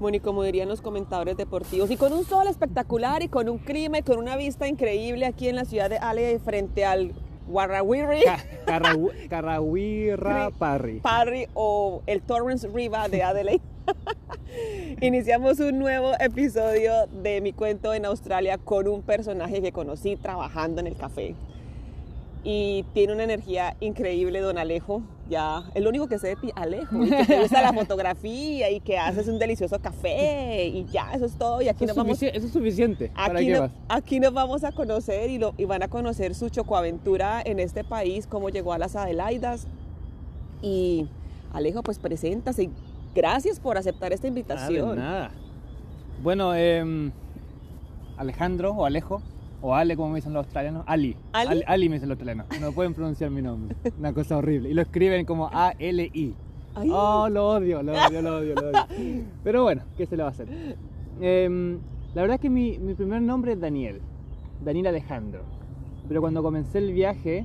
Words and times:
Bueno, 0.00 0.16
y 0.16 0.20
como 0.20 0.44
dirían 0.44 0.68
los 0.68 0.80
comentadores 0.80 1.36
deportivos, 1.36 1.90
y 1.90 1.96
con 1.96 2.12
un 2.12 2.24
sol 2.24 2.46
espectacular 2.46 3.22
y 3.22 3.28
con 3.28 3.48
un 3.48 3.58
clima 3.58 3.98
y 3.98 4.02
con 4.02 4.18
una 4.18 4.36
vista 4.36 4.68
increíble 4.68 5.26
aquí 5.26 5.48
en 5.48 5.56
la 5.56 5.64
ciudad 5.64 5.90
de 5.90 5.98
Ale 5.98 6.38
frente 6.38 6.84
al 6.84 7.12
Warrawiri. 7.48 8.22
Carrawirra 9.28 10.50
Parry. 10.50 11.00
Parry 11.00 11.48
o 11.54 12.02
el 12.06 12.22
Torrance 12.22 12.68
Riva 12.68 13.08
de 13.08 13.22
Adelaide. 13.22 13.62
Iniciamos 15.00 15.58
un 15.60 15.78
nuevo 15.78 16.12
episodio 16.20 17.06
de 17.22 17.40
mi 17.40 17.52
cuento 17.52 17.92
en 17.94 18.04
Australia 18.04 18.58
con 18.58 18.86
un 18.86 19.02
personaje 19.02 19.62
que 19.62 19.72
conocí 19.72 20.16
trabajando 20.16 20.80
en 20.80 20.86
el 20.86 20.96
café 20.96 21.34
y 22.44 22.84
tiene 22.94 23.14
una 23.14 23.24
energía 23.24 23.76
increíble, 23.80 24.40
don 24.40 24.58
Alejo. 24.58 25.02
Ya, 25.28 25.62
el 25.74 25.86
único 25.86 26.08
que 26.08 26.18
sé 26.18 26.28
de 26.28 26.36
ti, 26.36 26.50
Alejo, 26.54 27.04
y 27.04 27.10
que 27.10 27.24
te 27.26 27.40
gusta 27.40 27.60
la 27.60 27.72
fotografía 27.74 28.70
y 28.70 28.80
que 28.80 28.96
haces 28.96 29.28
un 29.28 29.38
delicioso 29.38 29.78
café 29.78 30.66
y 30.68 30.86
ya, 30.86 31.12
eso 31.12 31.26
es 31.26 31.36
todo. 31.36 31.60
Y 31.60 31.68
aquí 31.68 31.84
Eso, 31.84 31.94
nos 31.94 31.96
vamos, 31.96 32.22
eso 32.22 32.46
es 32.46 32.52
suficiente. 32.52 33.10
¿Para 33.14 33.34
aquí, 33.38 33.46
qué 33.46 33.52
no- 33.52 33.60
más? 33.60 33.70
aquí 33.90 34.20
nos 34.20 34.32
vamos 34.32 34.64
a 34.64 34.72
conocer 34.72 35.28
y, 35.28 35.36
lo, 35.38 35.52
y 35.58 35.66
van 35.66 35.82
a 35.82 35.88
conocer 35.88 36.34
su 36.34 36.48
chocoaventura 36.48 37.42
en 37.44 37.60
este 37.60 37.84
país, 37.84 38.26
cómo 38.26 38.48
llegó 38.48 38.72
a 38.72 38.78
las 38.78 38.96
Adelaidas. 38.96 39.66
Y 40.62 41.06
Alejo, 41.52 41.82
pues 41.82 41.98
preséntase. 41.98 42.64
y 42.64 42.70
Gracias 43.14 43.60
por 43.60 43.76
aceptar 43.76 44.12
esta 44.14 44.22
de 44.22 44.28
invitación. 44.28 44.96
nada. 44.96 45.30
Bueno, 46.22 46.54
em, 46.54 47.12
Alejandro 48.16 48.72
o 48.72 48.84
Alejo, 48.86 49.20
o 49.60 49.74
Ale 49.74 49.96
como 49.96 50.10
me 50.10 50.16
dicen 50.16 50.32
los 50.32 50.44
australianos, 50.44 50.84
Ali. 50.86 51.16
¿Ali? 51.32 51.62
Ali, 51.66 51.88
me 51.88 51.96
dicen 51.96 52.08
los 52.08 52.16
australianos. 52.16 52.46
No 52.60 52.72
pueden 52.72 52.94
pronunciar 52.94 53.30
mi 53.30 53.42
nombre. 53.42 53.76
Una 53.98 54.12
cosa 54.12 54.36
horrible. 54.36 54.70
Y 54.70 54.74
lo 54.74 54.82
escriben 54.82 55.24
como 55.24 55.48
A-L-I. 55.52 56.34
Oh, 56.90 57.28
lo 57.28 57.48
odio, 57.48 57.82
lo 57.82 57.92
odio, 57.92 58.22
lo 58.22 58.36
odio, 58.36 58.54
lo 58.54 58.68
odio. 58.68 59.24
Pero 59.42 59.62
bueno, 59.64 59.82
¿qué 59.96 60.06
se 60.06 60.16
le 60.16 60.22
va 60.22 60.28
a 60.28 60.32
hacer? 60.32 60.48
Em, 61.20 61.78
la 62.14 62.22
verdad 62.22 62.36
es 62.36 62.40
que 62.40 62.50
mi, 62.50 62.78
mi 62.78 62.94
primer 62.94 63.20
nombre 63.20 63.52
es 63.52 63.60
Daniel. 63.60 64.00
Daniel 64.64 64.86
Alejandro. 64.88 65.42
Pero 66.06 66.20
cuando 66.20 66.42
comencé 66.42 66.78
el 66.78 66.92
viaje, 66.92 67.44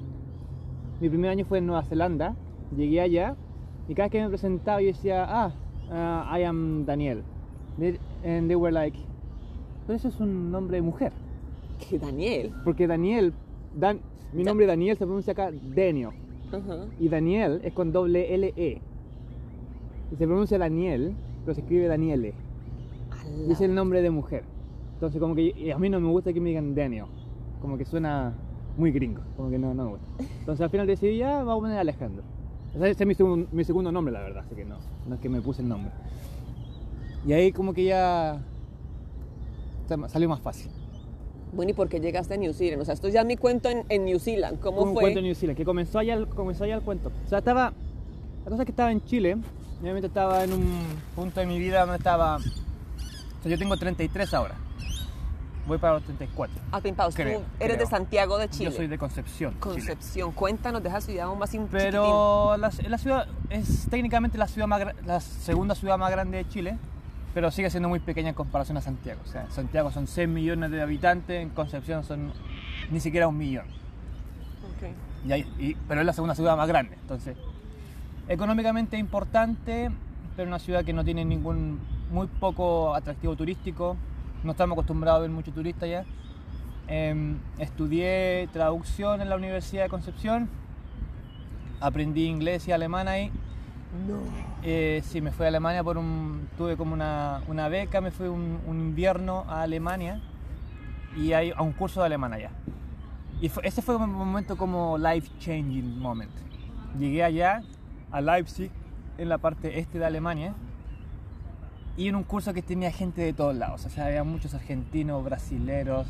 mi 1.02 1.10
primer 1.10 1.32
año 1.32 1.46
fue 1.46 1.58
en 1.58 1.66
Nueva 1.66 1.84
Zelanda. 1.84 2.36
Llegué 2.76 3.02
allá 3.02 3.36
y 3.88 3.96
cada 3.96 4.06
vez 4.06 4.12
que 4.12 4.22
me 4.22 4.30
presentaba 4.30 4.82
yo 4.82 4.88
decía, 4.88 5.26
ah, 5.28 5.52
uh, 5.90 6.38
I 6.38 6.44
am 6.44 6.86
Daniel. 6.86 7.24
And 8.24 8.48
they 8.48 8.56
were 8.56 8.72
like, 8.72 8.98
pero 9.86 9.98
eso 9.98 10.08
es 10.08 10.20
un 10.20 10.52
nombre 10.52 10.78
de 10.78 10.82
mujer. 10.82 11.12
Daniel. 12.00 12.52
Porque 12.64 12.88
Daniel, 12.88 13.34
Dan, 13.76 14.00
mi 14.34 14.44
nombre 14.44 14.66
Daniel 14.66 14.98
se 14.98 15.06
pronuncia 15.06 15.34
acá 15.34 15.52
Denio. 15.52 16.14
Ajá. 16.52 16.86
Y 17.00 17.10
Daniel 17.10 17.62
es 17.64 17.74
con 17.74 17.92
doble 17.92 18.34
L-E. 18.36 18.82
Y 20.12 20.16
se 20.16 20.26
pronuncia 20.28 20.58
Daniel, 20.58 21.16
pero 21.46 21.56
se 21.56 21.62
escribe 21.62 21.88
Daniele. 21.88 22.34
Y 23.48 23.52
es 23.52 23.62
el 23.62 23.74
nombre 23.74 24.02
de 24.02 24.10
mujer. 24.12 24.44
Entonces 24.96 25.20
como 25.20 25.34
que 25.36 25.72
a 25.74 25.78
mí 25.80 25.90
no 25.90 26.00
me 26.00 26.08
gusta 26.10 26.32
que 26.34 26.40
me 26.40 26.50
digan 26.50 26.76
Daniel. 26.76 27.06
Como 27.62 27.78
que 27.78 27.86
suena 27.86 28.34
muy 28.78 28.92
gringo. 28.92 29.22
Como 29.36 29.50
que 29.50 29.58
no, 29.58 29.74
no 29.74 29.86
me 29.86 29.90
gusta. 29.92 30.06
Entonces 30.40 30.62
al 30.64 30.70
final 30.70 30.88
decidí 30.88 31.18
ya, 31.18 31.38
vamos 31.44 31.58
a 31.58 31.60
poner 31.62 31.78
Alejandro. 31.80 32.24
Ese 32.76 32.90
es 32.92 33.06
mi, 33.08 33.14
segun- 33.16 33.48
mi 33.52 33.64
segundo 33.64 33.92
nombre, 33.92 34.14
la 34.14 34.22
verdad. 34.22 34.44
Así 34.46 34.56
que 34.56 34.66
no, 34.66 34.78
no 35.08 35.16
es 35.16 35.22
que 35.22 35.30
me 35.30 35.42
puse 35.42 35.62
el 35.62 35.70
nombre. 35.70 35.92
Y 37.26 37.34
ahí 37.34 37.52
como 37.52 37.74
que 37.74 37.86
ya 37.86 38.42
sa- 39.88 40.10
salió 40.10 40.28
más 40.30 40.42
fácil. 40.42 40.72
Bueno, 41.54 41.72
¿y 41.72 41.74
por 41.74 41.88
qué 41.90 42.00
llegaste 42.00 42.34
a 42.34 42.38
New 42.38 42.54
Zealand? 42.54 42.82
O 42.82 42.86
sea, 42.86 42.94
esto 42.96 43.08
ya 43.10 43.22
es 43.22 43.26
mi 43.28 43.38
cuento 43.38 43.70
en, 43.70 43.84
en 43.90 44.06
New 44.06 44.20
Zealand. 44.20 44.60
¿Cómo 44.60 44.82
un 44.82 44.94
fue? 44.94 45.02
cuento 45.04 45.20
en 45.20 45.26
New 45.26 45.36
Zealand, 45.36 45.56
que 45.58 45.66
comenzó 45.66 46.00
allá, 46.00 46.16
el- 46.16 46.28
comenzó 46.28 46.64
allá 46.64 46.76
el 46.76 46.82
cuento. 46.82 47.12
O 47.26 47.30
sea, 47.30 47.38
estaba. 47.40 47.74
La 48.44 48.50
cosa 48.50 48.64
es 48.64 48.66
que 48.66 48.72
estaba 48.72 48.92
en 48.92 49.04
Chile, 49.06 49.38
obviamente 49.82 50.08
estaba 50.08 50.44
en 50.44 50.52
un 50.54 50.84
punto 51.16 51.40
de 51.40 51.46
mi 51.46 51.60
vida 51.60 51.82
donde 51.82 51.98
estaba. 51.98 52.38
O 52.38 52.40
sea, 53.44 53.52
yo 53.52 53.58
tengo 53.58 53.78
33 53.78 54.34
ahora. 54.34 54.56
Voy 55.66 55.78
para 55.78 55.94
los 55.94 56.04
34. 56.04 56.62
Ah, 56.74 56.82
Pimpaos, 56.82 57.16
Creo, 57.16 57.40
tú 57.40 57.46
eres 57.62 57.76
creo. 57.78 57.86
de 57.86 57.86
Santiago 57.90 58.38
de 58.38 58.50
Chile. 58.50 58.66
Yo 58.70 58.76
soy 58.76 58.88
de 58.88 58.98
Concepción. 58.98 59.52
Chile. 59.52 59.62
Concepción. 59.62 60.32
Cuéntanos 60.34 60.84
de 60.84 60.90
esa 60.90 61.00
ciudad 61.00 61.28
aún 61.28 61.40
más 61.40 61.54
in- 61.54 61.70
Pero 61.72 62.58
la, 62.58 62.70
la 62.90 62.98
ciudad 62.98 63.28
es 63.50 63.88
técnicamente 63.90 64.38
la, 64.38 64.48
ciudad 64.48 64.68
más, 64.68 64.82
la 65.06 65.22
segunda 65.22 65.74
ciudad 65.74 65.98
más 65.98 66.12
grande 66.12 66.38
de 66.40 66.50
Chile, 66.50 66.78
pero 67.34 67.50
sigue 67.52 67.70
siendo 67.70 67.90
muy 67.90 68.00
pequeña 68.00 68.30
en 68.30 68.36
comparación 68.36 68.78
a 68.78 68.82
Santiago. 68.82 69.20
O 69.24 69.28
sea, 69.28 69.44
en 69.44 69.52
Santiago 69.52 69.92
son 69.92 70.08
6 70.08 70.28
millones 70.30 70.72
de 70.72 70.82
habitantes, 70.82 71.42
en 71.42 71.50
Concepción 71.50 72.04
son 72.04 72.32
ni 72.92 73.00
siquiera 73.00 73.28
un 73.28 73.38
millón. 73.38 73.66
chiquitín. 73.66 74.90
Ok. 74.90 75.28
Y 75.28 75.32
hay- 75.32 75.54
y- 75.60 75.76
pero 75.88 76.02
es 76.02 76.06
la 76.06 76.14
segunda 76.14 76.36
ciudad 76.36 76.56
más 76.58 76.68
grande. 76.68 76.96
Entonces, 77.02 77.36
económicamente 78.28 78.98
importante, 78.98 79.90
pero 80.36 80.48
una 80.48 80.60
ciudad 80.60 80.84
que 80.86 80.94
no 80.94 81.04
tiene 81.04 81.26
ningún, 81.26 81.80
muy 82.12 82.28
poco 82.28 82.94
atractivo 82.94 83.36
turístico. 83.36 83.96
No 84.44 84.52
estamos 84.52 84.76
acostumbrados 84.76 85.20
a 85.20 85.22
ver 85.22 85.30
mucho 85.32 85.52
turista 85.52 85.88
ya. 85.88 86.06
Em, 86.88 87.38
estudié 87.60 88.50
traducción 88.52 89.22
en 89.22 89.30
la 89.30 89.38
Universidad 89.38 89.84
de 89.84 89.90
Concepción. 89.90 90.50
Aprendí 91.80 92.26
inglés 92.26 92.68
y 92.68 92.72
alemán 92.72 93.08
ahí. 93.08 93.32
No. 94.08 94.20
Eh, 94.66 95.02
sí, 95.06 95.20
me 95.20 95.32
fui 95.32 95.46
a 95.46 95.50
Alemania 95.50 95.84
por 95.84 95.98
un. 95.98 96.48
Tuve 96.58 96.78
como 96.78 96.94
una, 96.94 97.42
una 97.48 97.68
beca, 97.68 98.00
me 98.02 98.12
fui 98.12 98.28
un, 98.28 98.60
un 98.66 98.80
invierno 98.80 99.44
a 99.48 99.62
Alemania 99.62 100.22
y 101.18 101.34
hay, 101.34 101.52
a 101.52 101.62
un 101.62 101.74
curso 101.74 102.00
de 102.00 102.06
alemán 102.08 102.34
allá. 102.34 102.50
Y 103.42 103.50
fue- 103.50 103.68
ese 103.68 103.82
fue 103.82 103.98
un 103.98 104.10
momento 104.10 104.56
como 104.58 104.98
life 104.98 105.30
changing 105.40 106.00
moment. 106.00 106.32
Llegué 106.98 107.24
allá, 107.24 107.62
a 108.12 108.22
Leipzig, 108.22 108.72
en 109.18 109.30
la 109.30 109.38
parte 109.38 109.80
este 109.80 110.00
de 110.00 110.06
Alemania, 110.06 110.54
y 111.98 112.08
en 112.08 112.16
un 112.16 112.24
curso 112.24 112.54
que 112.54 112.62
tenía 112.62 112.92
gente 112.92 113.22
de 113.22 113.34
todos 113.34 113.56
lados. 113.56 113.86
O 113.86 113.90
sea, 113.90 114.06
había 114.06 114.24
muchos 114.24 114.54
argentinos, 114.54 115.24
brasileros, 115.24 116.08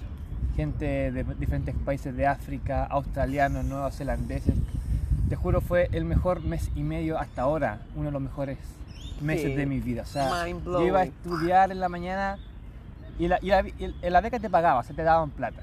gente 0.55 1.11
de 1.11 1.23
diferentes 1.39 1.73
países 1.75 2.15
de 2.15 2.27
África, 2.27 2.85
australianos, 2.85 3.65
neozelandeses. 3.65 4.55
Te 5.29 5.35
juro, 5.35 5.61
fue 5.61 5.89
el 5.91 6.05
mejor 6.05 6.41
mes 6.43 6.69
y 6.75 6.83
medio 6.83 7.17
hasta 7.17 7.43
ahora, 7.43 7.79
uno 7.95 8.05
de 8.07 8.11
los 8.11 8.21
mejores 8.21 8.57
meses 9.21 9.51
Sí. 9.51 9.55
de 9.55 9.65
mi 9.65 9.79
vida. 9.79 10.01
O 10.03 10.05
sea, 10.05 10.47
yo 10.47 10.85
iba 10.85 10.99
a 10.99 11.03
estudiar 11.03 11.71
en 11.71 11.79
la 11.79 11.89
mañana 11.89 12.37
y 13.19 13.27
la, 13.27 13.39
y 13.41 13.47
la, 13.47 13.61
y 13.67 14.09
la 14.09 14.21
beca 14.21 14.39
te 14.39 14.49
pagaba, 14.49 14.81
o 14.81 14.83
sea, 14.83 14.95
te 14.95 15.03
daban 15.03 15.29
plata. 15.29 15.61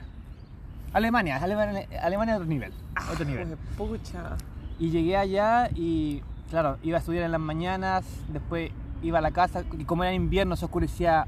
Alemania, 0.93 1.37
Alemania, 1.37 1.87
Alemania 2.03 2.35
otro 2.37 2.47
nivel, 2.47 2.73
otro 3.13 3.25
nivel. 3.25 3.57
Pucha. 3.77 4.37
Y 4.79 4.91
llegué 4.91 5.17
allá 5.17 5.69
y, 5.75 6.23
claro, 6.49 6.79
iba 6.83 6.97
a 6.97 7.01
estudiar 7.01 7.25
en 7.25 7.33
las 7.33 7.41
mañanas, 7.41 8.05
después 8.33 8.73
iba 9.03 9.19
a 9.19 9.23
la 9.23 9.31
casa 9.31 9.63
y 9.79 9.85
como 9.85 10.03
era 10.05 10.13
invierno 10.13 10.57
se 10.57 10.65
oscurecía 10.65 11.27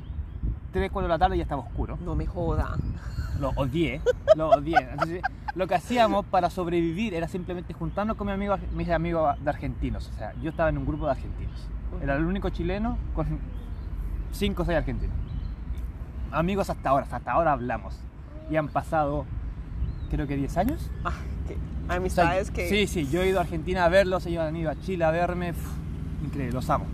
3, 0.73 0.91
4 0.91 1.07
de 1.07 1.15
la 1.15 1.19
tarde 1.19 1.37
y 1.37 1.39
ya 1.39 1.43
estaba 1.45 1.63
oscuro. 1.63 1.99
No 2.05 2.15
me 2.15 2.27
joda. 2.27 2.77
Lo 3.41 3.51
odié, 3.51 4.01
lo 4.37 4.51
odié. 4.51 4.79
Entonces, 4.79 5.23
lo 5.55 5.67
que 5.67 5.75
hacíamos 5.75 6.25
para 6.27 6.51
sobrevivir 6.51 7.15
era 7.15 7.29
simplemente 7.29 7.73
juntarnos 7.75 8.17
con 8.17 8.27
mis 8.27 8.35
amigos, 8.35 8.61
mis 8.73 8.89
amigos 8.91 9.37
de 9.43 9.51
argentinos. 9.51 10.11
O 10.15 10.19
sea, 10.19 10.33
yo 10.43 10.51
estaba 10.51 10.69
en 10.69 10.79
un 10.79 10.87
grupo 10.87 11.07
de 11.07 11.13
argentinos. 11.13 11.69
Era 12.03 12.17
el 12.17 12.25
único 12.25 12.49
chileno 12.51 12.97
con 13.15 13.27
5 14.33 14.63
o 14.63 14.65
6 14.65 14.79
argentinos. 14.79 15.17
Amigos 16.31 16.71
hasta 16.71 16.91
ahora, 16.91 17.07
hasta 17.11 17.33
ahora 17.33 17.53
hablamos. 17.53 17.99
Y 18.51 18.57
han 18.57 18.69
pasado, 18.69 19.27
creo 20.11 20.27
que 20.27 20.37
10 20.37 20.57
años. 20.57 20.91
Ah, 21.05 21.13
que 21.47 21.55
O 21.55 21.87
sea, 21.87 21.97
amistades 21.97 22.51
que. 22.51 22.69
Sí, 22.69 22.87
sí, 22.87 23.09
yo 23.11 23.23
he 23.23 23.29
ido 23.29 23.39
a 23.39 23.43
Argentina 23.43 23.85
a 23.85 23.89
verlos, 23.89 24.25
ellos 24.27 24.43
han 24.43 24.57
ido 24.57 24.71
a 24.71 24.77
Chile 24.77 25.05
a 25.05 25.11
verme, 25.11 25.53
increíble, 26.25 26.53
los 26.53 26.71
amo. 26.71 26.87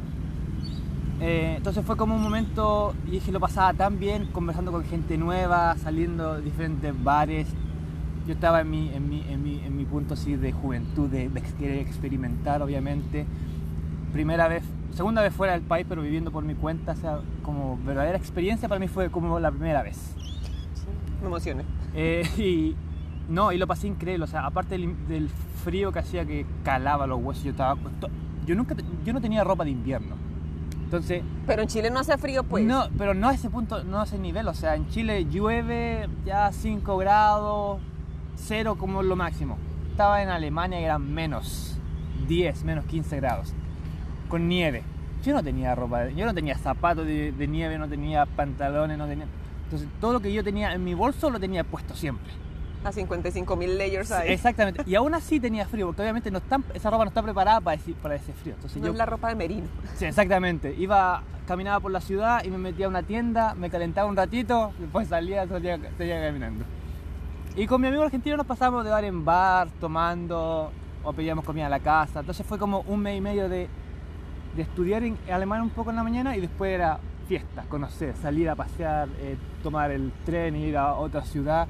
Eh, 1.21 1.55
entonces 1.57 1.85
fue 1.85 1.97
como 1.97 2.15
un 2.15 2.23
momento, 2.23 2.95
y 3.07 3.11
dije, 3.13 3.33
lo 3.33 3.41
pasaba 3.41 3.73
tan 3.75 3.99
bien, 3.99 4.27
conversando 4.33 4.71
con 4.71 4.85
gente 4.85 5.19
nueva, 5.19 5.77
saliendo 5.77 6.35
de 6.35 6.43
diferentes 6.43 6.95
bares. 7.03 7.49
Yo 8.27 8.35
estaba 8.35 8.61
en 8.61 8.71
mi, 8.71 8.89
en 8.93 9.09
mi, 9.09 9.23
en 9.29 9.43
mi, 9.43 9.59
en 9.65 9.77
mi 9.77 9.85
punto 9.85 10.15
así 10.15 10.37
de 10.37 10.53
juventud, 10.53 11.09
de, 11.09 11.29
de 11.29 11.41
querer 11.43 11.79
experimentar, 11.79 12.63
obviamente. 12.63 13.27
Primera 14.13 14.49
vez, 14.49 14.63
segunda 14.93 15.23
vez 15.23 15.33
fuera 15.35 15.55
del 15.55 15.63
país, 15.63 15.87
pero 15.89 16.03
viviendo 16.03 16.31
por 16.31 16.45
mi 16.45 16.55
cuenta, 16.55 16.93
o 16.93 16.97
sea, 16.97 17.21
como 17.43 17.79
verdadera 17.85 18.17
experiencia 18.17 18.69
para 18.69 18.79
mí 18.79 18.87
fue 18.87 19.11
como 19.11 19.41
la 19.41 19.51
primera 19.51 19.83
vez. 19.83 20.15
Me 21.21 21.27
emocioné. 21.27 21.65
Eh, 21.95 22.23
y 22.39 22.77
no, 23.29 23.51
y 23.51 23.59
lo 23.59 23.67
pasé 23.67 23.89
increíble, 23.89 24.25
o 24.25 24.29
sea, 24.29 24.47
aparte 24.47 24.77
del, 24.79 24.95
del 25.09 25.29
frío 25.65 25.91
que 25.91 25.99
hacía 25.99 26.25
que 26.25 26.47
calaba 26.65 27.07
los 27.07 27.21
huesos, 27.21 27.43
yo 27.45 27.51
estaba 27.51 27.75
to- 28.01 28.09
yo 28.47 28.55
nunca 28.55 28.75
yo 29.05 29.13
no 29.13 29.21
tenía 29.21 29.43
ropa 29.43 29.65
de 29.65 29.71
invierno. 29.71 30.15
Entonces, 30.89 31.23
Pero 31.47 31.61
en 31.61 31.69
Chile 31.69 31.91
no 31.91 32.01
hace 32.01 32.17
frío, 32.17 32.45
pues. 32.45 32.65
no, 32.65 32.89
pero 32.97 33.13
no 33.13 33.29
a 33.29 33.35
ese 33.35 33.51
punto, 33.51 33.85
no 33.85 34.01
a 34.01 34.05
ese 34.05 34.19
nivel, 34.19 34.49
o 34.49 34.55
sea, 34.55 34.75
en 34.75 34.89
Chile 34.89 35.27
llueve 35.27 36.09
ya 36.25 36.51
5 36.51 36.97
grados, 36.97 37.79
0 38.37 38.77
como 38.79 39.03
lo 39.03 39.15
máximo. 39.15 39.59
Estaba 39.91 40.23
en 40.23 40.31
Alemania 40.31 40.81
y 40.81 40.85
eran 40.85 41.13
menos 41.13 41.79
10, 42.27 42.65
menos 42.65 42.87
15 42.87 43.17
grados, 43.17 43.53
con 44.31 44.49
nieve. 44.49 44.83
Yo 45.23 45.35
no 45.35 45.43
tenía 45.43 45.75
ropa, 45.75 46.09
yo 46.09 46.25
no 46.25 46.33
tenía 46.33 46.57
zapatos 46.57 47.05
de, 47.05 47.33
de 47.33 47.47
nieve, 47.47 47.77
no 47.77 47.87
tenía 47.87 48.25
pantalones, 48.25 48.97
no 48.97 49.07
tenía... 49.07 49.27
Entonces 49.65 49.91
todo 50.01 50.15
lo 50.15 50.21
que 50.21 50.33
yo 50.33 50.43
tenía 50.43 50.73
en 50.73 50.85
mi 50.85 50.95
bolso 50.95 51.29
lo 51.29 51.39
tenía 51.39 51.65
puesto 51.65 51.95
siempre. 51.95 52.33
A 52.85 52.93
55 52.93 53.57
mil 53.57 53.77
layers 53.77 54.11
ahí. 54.13 54.33
Exactamente. 54.33 54.83
Y 54.87 54.95
aún 54.95 55.15
así 55.15 55.41
tenía 55.41 55.67
frío, 55.67 55.87
porque 55.87 56.03
obviamente 56.03 56.31
no 56.31 56.39
están, 56.39 56.65
esa 56.75 56.91
ropa 56.91 57.05
no 57.05 57.09
está 57.09 57.23
preparada 57.23 57.61
para 57.61 57.77
ese, 57.77 57.93
para 57.95 58.15
ese 58.15 58.33
frío. 58.33 58.55
Entonces 58.55 58.81
no 58.81 58.87
yo, 58.87 58.93
es 58.93 58.99
la 58.99 59.07
ropa 59.07 59.29
de 59.29 59.35
merino. 59.35 59.67
Sí, 59.97 60.05
exactamente. 60.05 60.75
Iba, 60.79 61.23
caminaba 61.47 61.81
por 61.81 61.91
la 61.91 62.01
ciudad 62.01 62.45
y 62.45 62.51
me 62.51 62.59
metía 62.59 62.87
a 62.87 62.89
una 62.89 63.03
tienda, 63.03 63.55
me 63.55 63.71
calentaba 63.71 64.09
un 64.09 64.17
ratito, 64.17 64.73
después 64.79 65.09
salía, 65.09 65.47
salía, 65.47 65.79
salía 65.97 66.21
caminando. 66.21 66.65
Y 67.57 67.67
con 67.67 67.81
mi 67.81 67.89
amigo 67.89 68.05
argentino 68.05 68.37
nos 68.37 68.47
pasábamos 68.47 68.85
de 68.85 68.91
bar 68.91 69.05
en 69.05 69.25
bar, 69.25 69.69
tomando, 69.81 70.71
o 71.03 71.13
pedíamos 71.13 71.45
comida 71.45 71.67
a 71.67 71.71
la 71.71 71.81
casa. 71.81 72.21
Entonces 72.21 72.47
fue 72.47 72.59
como 72.59 72.81
un 72.83 73.01
mes 73.01 73.19
y 73.19 73.21
medio 73.21 73.49
de, 73.49 73.69
de 74.55 74.63
estudiar 74.63 75.03
en 75.03 75.19
alemán 75.31 75.63
un 75.63 75.71
poco 75.71 75.91
en 75.91 75.97
la 75.97 76.05
mañana 76.05 76.37
y 76.37 76.41
después 76.41 76.73
era 76.73 77.01
fiesta, 77.29 77.65
conocer, 77.69 78.17
salir 78.17 78.49
a 78.49 78.55
pasear, 78.55 79.09
eh, 79.19 79.37
tomar 79.63 79.91
el 79.91 80.13
tren 80.25 80.57
y 80.57 80.65
ir 80.65 80.77
a 80.77 80.95
otra 80.95 81.23
ciudad. 81.23 81.69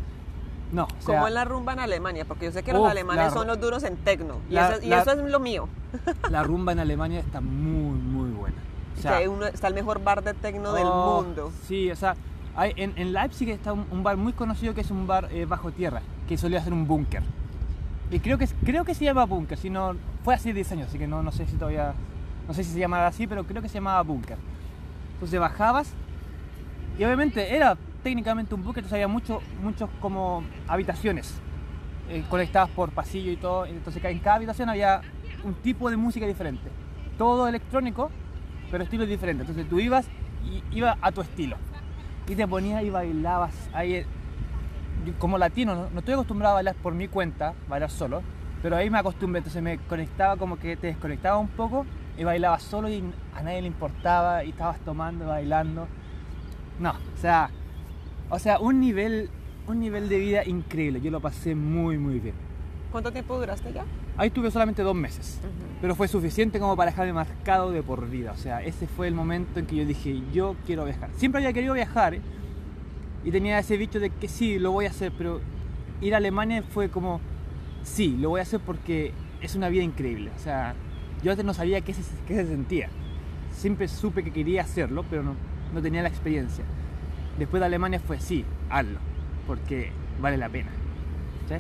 No, 0.73 0.85
o 0.85 0.89
sea, 1.01 1.15
Como 1.17 1.29
en 1.29 1.35
la 1.35 1.45
rumba 1.45 1.73
en 1.73 1.81
Alemania, 1.81 2.25
porque 2.27 2.47
yo 2.47 2.53
sé 2.53 2.63
que 2.63 2.73
los 2.73 2.89
alemanes 2.89 3.33
son 3.33 3.47
los 3.47 3.59
duros 3.61 3.83
en 3.85 3.97
tecno. 3.97 4.37
Y, 4.51 4.57
eso, 4.57 4.75
y 4.83 4.87
la- 4.89 5.01
eso 5.03 5.13
es 5.13 5.19
lo 5.19 5.41
mío. 5.41 5.69
la 6.31 6.43
rumba 6.43 6.73
en 6.73 6.81
Alemania 6.81 7.21
está 7.21 7.41
muy, 7.41 7.99
muy 7.99 8.31
buena. 8.31 8.57
O 8.99 9.01
sea, 9.01 9.19
que 9.21 9.29
uno- 9.29 9.47
está 9.47 9.69
el 9.69 9.75
mejor 9.75 10.03
bar 10.03 10.23
de 10.23 10.35
tecno 10.35 10.73
del 10.75 10.87
Oh, 10.87 11.23
mundo. 11.23 11.53
Sí, 11.67 11.91
o 11.91 11.97
sea, 11.97 12.17
hay, 12.57 12.73
en, 12.77 12.93
en 12.97 13.13
Leipzig 13.13 13.49
está 13.51 13.73
un, 13.73 13.87
un 13.91 14.03
bar 14.03 14.17
muy 14.17 14.33
conocido 14.33 14.75
que 14.75 14.81
es 14.83 14.91
un 14.91 15.07
bar 15.07 15.29
eh, 15.31 15.47
bajo 15.47 15.71
tierra, 15.71 16.03
que 16.29 16.37
solía 16.37 16.63
ser 16.63 16.73
un 16.73 16.87
búnker. 16.87 17.23
Y 18.11 18.21
creo 18.21 18.37
que, 18.39 18.45
es- 18.45 18.55
creo 18.65 18.85
que 18.85 18.95
se 18.95 19.05
llama 19.05 19.25
búnker, 19.25 19.57
si 19.57 19.71
no, 19.71 19.95
fue 20.25 20.35
hace 20.35 20.53
10 20.53 20.73
años, 20.73 20.89
así 20.89 20.99
que 20.99 21.07
no, 21.07 21.23
no 21.23 21.31
sé 21.33 21.47
si 21.47 21.53
todavía, 21.57 21.95
no 22.47 22.53
sé 22.55 22.65
si 22.65 22.73
se 22.73 22.79
llamaba 22.79 23.07
así, 23.07 23.27
pero 23.27 23.45
creo 23.45 23.63
que 23.63 23.69
se 23.69 23.75
llamaba 23.75 24.03
búnker. 24.03 24.37
Entonces 25.15 25.39
bajabas 25.41 25.91
y 26.99 27.05
obviamente 27.05 27.55
era 27.57 27.77
técnicamente 28.09 28.55
un 28.55 28.65
búnker, 28.65 28.79
entonces 28.79 28.95
había 28.95 29.07
muchos 29.07 29.43
muchos 29.63 29.91
como 30.01 30.43
habitaciones 30.67 31.35
eh, 32.09 32.25
conectadas 32.31 32.71
por 32.71 32.91
pasillo 32.91 33.31
y 33.31 33.37
todo, 33.37 33.67
entonces 33.67 34.03
en 34.03 34.19
cada 34.21 34.37
habitación 34.37 34.71
había 34.71 35.03
un 35.45 35.53
tipo 35.53 35.91
de 35.91 35.99
música 35.99 36.27
diferente. 36.27 36.71
Todo 37.19 37.47
electrónico, 37.47 38.11
pero 38.71 38.83
estilos 38.85 39.09
diferentes. 39.09 39.47
Entonces 39.47 39.69
tú 39.69 39.79
ibas 39.79 40.09
y 40.43 40.63
ibas 40.75 40.97
a 41.03 41.13
tu 41.13 41.21
estilo. 41.21 41.59
Y 42.27 42.35
te 42.35 42.49
ponías 42.49 42.83
y 42.83 42.89
bailabas 42.89 43.53
ahí. 43.75 43.97
eh, 43.97 44.07
como 45.19 45.37
latino, 45.37 45.91
no, 45.93 45.99
estoy 45.99 46.15
acostumbrado 46.15 46.53
a 46.53 46.55
bailar 46.55 46.77
por 46.77 46.95
mi 46.95 47.09
cuenta, 47.09 47.53
bailar 47.69 47.91
solo, 47.91 48.23
pero 48.63 48.75
ahí 48.77 48.89
me 48.89 48.99
acostumbré, 48.99 49.41
entonces 49.41 49.63
me 49.63 49.77
conectaba 49.77 50.37
como 50.37 50.59
que 50.59 50.79
te 50.79 50.87
desconectaba 50.87 51.37
un 51.37 51.49
poco 51.49 51.85
y 52.17 52.25
bailabas 52.25 52.63
solo 52.63 52.89
y 52.89 53.05
a 53.35 53.43
nadie 53.43 53.61
le 53.61 53.69
importaba 53.69 54.45
y 54.45 54.51
estabas 54.51 54.81
tomando, 54.81 55.27
bailando. 55.27 55.87
No, 56.81 56.91
o 56.91 57.21
sea, 57.21 57.51
o 58.31 58.39
sea, 58.39 58.59
un 58.59 58.81
nivel, 58.81 59.31
un 59.67 59.81
nivel 59.81 60.09
de 60.09 60.19
vida 60.19 60.45
increíble. 60.45 61.01
Yo 61.01 61.11
lo 61.11 61.21
pasé 61.21 61.55
muy, 61.55 61.99
muy 61.99 62.21
bien. 62.21 62.35
¿Cuánto 62.93 63.13
tiempo 63.13 63.39
duraste 63.39 63.73
ya? 63.73 63.85
Ahí 64.17 64.31
tuve 64.31 64.51
solamente 64.51 64.83
dos 64.83 64.95
meses 64.95 65.41
pero 65.81 65.95
fue 65.95 66.09
suficiente 66.09 66.59
como 66.59 66.77
para 66.77 66.91
dejarme 66.91 67.13
marcado 67.13 67.71
de 67.71 67.83
por 67.83 68.09
vida. 68.09 68.33
O 68.33 68.37
sea, 68.37 68.63
ese 68.63 68.87
fue 68.87 69.07
el 69.09 69.15
momento 69.15 69.61
en 69.61 69.67
que 69.67 69.77
yo 69.77 69.85
dije, 69.85 70.21
yo 70.33 70.57
quiero 70.67 70.85
viajar. 70.85 71.11
Siempre 71.17 71.41
había 71.41 71.53
querido 71.53 71.75
viajar 71.75 72.15
¿eh? 72.15 72.21
y 73.25 73.31
tenía 73.31 73.59
ese 73.59 73.77
bicho 73.77 74.01
de 74.01 74.11
que 74.11 74.29
sí, 74.29 74.59
lo 74.59 74.73
voy 74.73 74.87
a 74.87 74.91
hacer, 74.91 75.13
pero 75.17 75.41
ir 76.01 76.15
a 76.15 76.17
Alemania 76.17 76.65
fue 76.69 76.89
como, 76.89 77.21
sí, 77.83 78.17
lo 78.19 78.31
voy 78.31 78.41
a 78.41 78.43
hacer 78.43 78.61
porque 78.61 79.13
es 79.41 79.55
una 79.55 79.69
vida 79.69 79.85
increíble. 79.85 80.31
O 80.37 80.41
sea, 80.41 80.75
yo 81.23 81.31
antes 81.31 81.47
no 81.47 81.55
sabía 81.55 81.81
qué 81.81 81.95
se, 81.95 82.03
qué 82.27 82.35
se 82.35 82.47
sentía. 82.47 82.89
Siempre 83.53 83.87
supe 83.89 84.25
que 84.25 84.33
quería 84.33 84.63
hacerlo, 84.63 85.05
pero 85.09 85.23
no, 85.23 85.35
no 85.73 85.81
tenía 85.81 86.03
la 86.03 86.09
experiencia. 86.09 86.65
Después 87.39 87.61
de 87.61 87.67
Alemania 87.67 88.01
fue, 88.01 88.19
sí, 88.21 88.45
hazlo, 88.71 88.99
porque 89.47 89.93
vale 90.21 90.37
la 90.37 90.49
pena. 90.49 90.71
¿sí? 91.49 91.55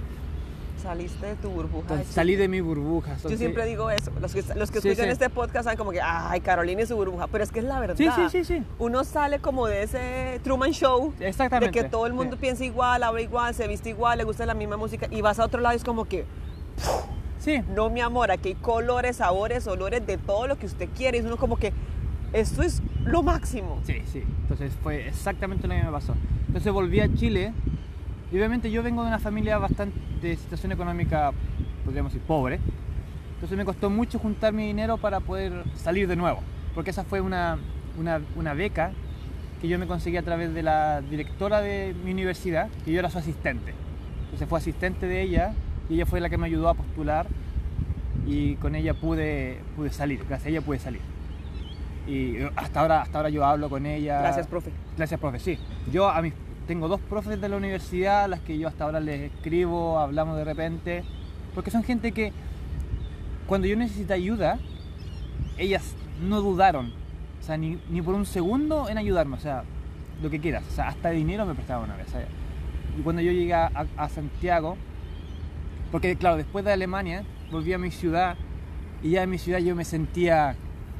Saliste 0.82 1.26
de 1.26 1.34
tu 1.36 1.50
burbuja. 1.50 1.82
Entonces, 1.82 2.08
de 2.08 2.12
salí 2.12 2.36
de 2.36 2.46
mi 2.48 2.60
burbuja. 2.60 3.16
Yo 3.28 3.36
siempre 3.36 3.64
digo 3.66 3.90
eso. 3.90 4.12
Los 4.20 4.32
que, 4.32 4.42
los 4.54 4.70
que 4.70 4.80
Sí, 4.80 4.88
escuchan 4.88 5.06
sí. 5.06 5.12
este 5.12 5.28
podcast 5.28 5.64
saben 5.64 5.76
como 5.76 5.90
que, 5.90 6.00
ay, 6.00 6.40
Carolina 6.40 6.82
y 6.82 6.86
su 6.86 6.94
burbuja. 6.94 7.26
Pero 7.26 7.42
es 7.42 7.50
que 7.50 7.58
es 7.58 7.64
la 7.64 7.80
verdad. 7.80 7.96
Sí, 7.96 8.08
sí, 8.14 8.28
sí, 8.30 8.44
sí. 8.44 8.62
Uno 8.78 9.02
sale 9.02 9.40
como 9.40 9.66
de 9.66 9.82
ese 9.82 10.40
Truman 10.44 10.70
Show. 10.72 11.14
De 11.19 11.28
Exactamente. 11.28 11.72
que 11.82 11.88
todo 11.88 12.06
el 12.06 12.12
mundo 12.12 12.36
piensa 12.36 12.64
igual, 12.64 13.02
habla 13.02 13.20
igual, 13.20 13.54
se 13.54 13.66
viste 13.66 13.88
igual, 13.90 14.19
le 14.19 14.25
gusta 14.25 14.46
la 14.46 14.54
misma 14.54 14.76
música. 14.76 15.08
Y 15.10 15.20
vas 15.20 15.40
a 15.40 15.44
otro 15.44 15.60
lado 15.60 15.75
y 15.75 15.78
es 15.78 15.84
como 15.84 16.04
que, 16.04 16.26
Sí, 17.38 17.62
no, 17.75 17.88
mi 17.88 18.00
amor, 18.00 18.30
aquí 18.32 18.50
hay 18.50 18.54
colores, 18.56 19.16
sabores, 19.16 19.66
olores, 19.69 20.04
de 20.06 20.19
todo 20.19 20.46
lo 20.48 20.58
que 20.58 20.66
usted 20.66 20.88
quiere. 20.96 21.19
Y 21.19 21.20
es 21.20 21.26
uno 21.26 21.36
como 21.36 21.56
que, 21.56 21.72
esto 22.32 22.62
es 22.62 22.82
lo 23.04 23.22
máximo. 23.22 23.80
Sí, 23.84 24.02
sí. 24.04 24.22
Entonces 24.42 24.72
fue 24.82 25.08
exactamente 25.08 25.66
lo 25.66 25.75
que 25.75 25.82
me 25.82 25.90
pasó. 25.90 26.14
Entonces 26.46 26.72
volví 26.72 27.00
a 27.00 27.12
Chile 27.14 27.52
y 28.30 28.36
obviamente 28.36 28.70
yo 28.70 28.82
vengo 28.82 29.02
de 29.02 29.08
una 29.08 29.19
familia 29.19 29.58
bastante 29.58 29.98
de 30.20 30.36
situación 30.36 30.72
económica, 30.72 31.32
podríamos 31.84 32.12
decir, 32.12 32.26
pobre. 32.26 32.60
Entonces 33.34 33.56
me 33.56 33.64
costó 33.64 33.88
mucho 33.88 34.19
juntar 34.19 34.52
mi 34.52 34.66
dinero 34.66 34.96
para 34.98 35.20
poder 35.20 35.64
salir 35.76 36.08
de 36.08 36.16
nuevo. 36.16 36.40
Porque 36.75 36.90
esa 36.90 37.04
fue 37.04 37.20
una, 37.20 37.58
una, 37.98 38.20
una 38.36 38.54
beca 38.54 38.92
que 39.60 39.69
yo 39.69 39.78
me 39.78 39.86
conseguí 39.86 40.16
a 40.16 40.22
través 40.22 40.54
de 40.54 40.62
la 40.62 41.00
directora 41.00 41.60
de 41.60 41.94
mi 42.04 42.12
universidad, 42.12 42.69
que 42.84 42.92
yo 42.92 42.98
era 42.98 43.10
su 43.10 43.19
asistente. 43.19 43.75
Entonces 44.25 44.48
fue 44.48 44.58
asistente 44.58 45.06
de 45.06 45.22
ella 45.22 45.54
y 45.88 45.94
ella 45.94 46.06
fue 46.06 46.20
la 46.20 46.28
que 46.28 46.36
me 46.36 46.46
ayudó 46.46 46.69
a 46.69 46.75
postular 46.75 47.26
y 48.26 48.56
con 48.56 48.75
ella 48.75 48.94
pude, 48.94 49.60
pude 49.75 49.90
salir, 49.90 50.20
gracias 50.28 50.46
a 50.46 50.48
ella 50.50 50.60
pude 50.60 50.78
salir. 50.78 51.00
Y 52.08 52.38
hasta 52.56 52.81
ahora, 52.81 53.02
hasta 53.02 53.19
ahora 53.19 53.28
yo 53.28 53.44
hablo 53.44 53.69
con 53.69 53.84
ella. 53.84 54.20
Gracias, 54.20 54.46
profe. 54.46 54.72
Gracias, 54.96 55.20
profe. 55.20 55.38
Sí, 55.38 55.58
yo 55.93 56.08
a 56.08 56.22
mis, 56.22 56.32
tengo 56.66 56.88
dos 56.88 57.00
profes 57.00 57.40
de 57.40 57.49
la 57.49 57.56
universidad, 57.56 58.25
a 58.25 58.28
las 58.28 58.40
que 58.40 58.58
yo 58.58 58.66
hasta 58.66 58.84
ahora 58.84 59.00
les 59.00 59.32
escribo, 59.32 59.99
hablamos 59.99 60.37
de 60.37 60.44
repente, 60.44 61.05
porque 61.55 61.70
son 61.70 61.82
gente 61.82 62.12
que 62.12 62.32
cuando 63.46 63.66
yo 63.66 63.76
necesité 63.76 64.14
ayuda, 64.14 64.58
ellas 65.58 65.94
no 66.26 66.40
dudaron, 66.40 66.93
o 67.40 67.43
sea, 67.43 67.56
ni, 67.56 67.78
ni 67.90 68.02
por 68.02 68.14
un 68.14 68.26
segundo 68.26 68.88
en 68.88 68.99
ayudarme, 68.99 69.37
o 69.37 69.40
sea, 69.40 69.64
lo 70.22 70.31
que 70.31 70.40
quieras, 70.40 70.64
o 70.69 70.70
sea, 70.70 70.88
hasta 70.88 71.11
dinero 71.11 71.46
me 71.46 71.54
prestaban 71.54 71.84
una 71.84 71.96
vez. 71.96 72.08
o 72.08 72.11
sea, 72.11 72.26
y 72.99 73.02
cuando 73.02 73.22
yo 73.22 73.32
llegué 73.32 73.54
a, 73.54 73.70
a 73.96 74.08
Santiago, 74.08 74.76
porque 75.90 76.16
claro, 76.16 76.37
después 76.37 76.64
de 76.64 76.72
Alemania, 76.72 77.25
volví 77.50 77.72
a 77.72 77.78
mi 77.78 77.90
ciudad 77.90 78.37
y 79.02 79.11
ya 79.11 79.22
en 79.22 79.31
mi 79.31 79.38
ciudad 79.38 79.58
yo 79.61 79.75
me 79.75 79.84
sentía 79.84 80.56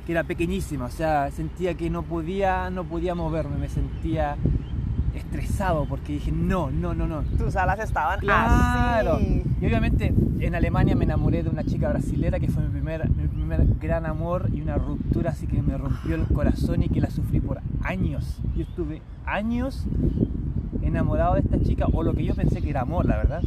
que 0.09 0.13
era 0.13 0.25
pequeñísima, 0.25 0.87
o 0.87 0.91
sea, 0.91 1.31
sentía 1.31 1.75
que 1.75 1.91
no 1.91 2.03
podía, 2.03 2.71
no 2.71 2.85
podía 2.85 3.15
moverme, 3.15 3.59
me 3.59 3.69
sentía 3.69 4.37
estresado 5.15 5.85
porque 5.85 6.15
dije, 6.15 6.33
no, 6.33 6.71
no, 6.71 6.95
no, 6.95 7.07
no. 7.07 7.21
Tus 7.37 7.55
alas 7.57 7.79
estaban 7.81 8.19
Claro. 8.21 9.17
así. 9.17 9.43
Y 9.61 9.67
obviamente 9.67 10.15
en 10.41 10.55
Alemania 10.55 10.97
me 10.97 11.05
enamoré 11.05 11.43
de 11.43 11.51
una 11.51 11.63
chica 11.63 11.91
brasilera 11.91 12.41
que 12.41 12.49
fue 12.49 12.63
mi 12.63 12.71
primer, 12.71 13.07
mi 13.11 13.29
primer 13.29 13.67
gran 13.83 14.07
amor 14.07 14.49
y 14.55 14.63
una 14.63 14.77
ruptura 14.77 15.33
así 15.33 15.47
que 15.47 15.61
me 15.61 15.77
rompió 15.77 16.15
el 16.15 16.25
corazón 16.29 16.83
y 16.83 16.89
que 16.89 17.03
la 17.03 17.11
sufrí 17.11 17.41
por 17.41 17.61
años. 17.83 18.39
Yo 18.57 18.63
estuve 18.63 19.03
años 19.27 19.85
enamorado 20.81 21.35
de 21.35 21.41
esta 21.41 21.61
chica 21.61 21.85
o 21.93 22.03
lo 22.03 22.15
que 22.15 22.25
yo 22.25 22.35
pensé 22.35 22.63
que 22.63 22.71
era 22.71 22.81
amor, 22.81 23.05
la 23.05 23.19
verdad. 23.19 23.43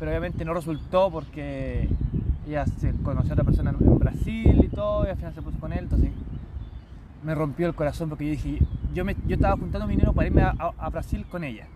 Pero 0.00 0.10
obviamente 0.10 0.44
no 0.44 0.54
resultó 0.54 1.08
porque 1.12 1.88
ella 2.46 2.66
se 2.66 2.92
conoció 3.02 3.32
a 3.32 3.34
otra 3.34 3.44
persona 3.44 3.70
en 3.70 3.98
Brasil 3.98 4.60
y 4.64 4.68
todo 4.68 5.06
y 5.06 5.10
al 5.10 5.16
final 5.16 5.34
se 5.34 5.42
puso 5.42 5.58
con 5.58 5.72
él, 5.72 5.80
entonces 5.80 6.10
me 7.22 7.34
rompió 7.34 7.66
el 7.68 7.74
corazón 7.74 8.08
porque 8.08 8.24
yo 8.26 8.30
dije, 8.32 8.58
yo, 8.94 9.04
me, 9.04 9.14
yo 9.26 9.34
estaba 9.36 9.56
juntando 9.56 9.86
mi 9.86 9.94
dinero 9.94 10.12
para 10.12 10.26
irme 10.26 10.42
a, 10.42 10.54
a- 10.58 10.72
a 10.76 10.88
Brasil 10.90 11.24
con 11.30 11.44
ella. 11.44 11.66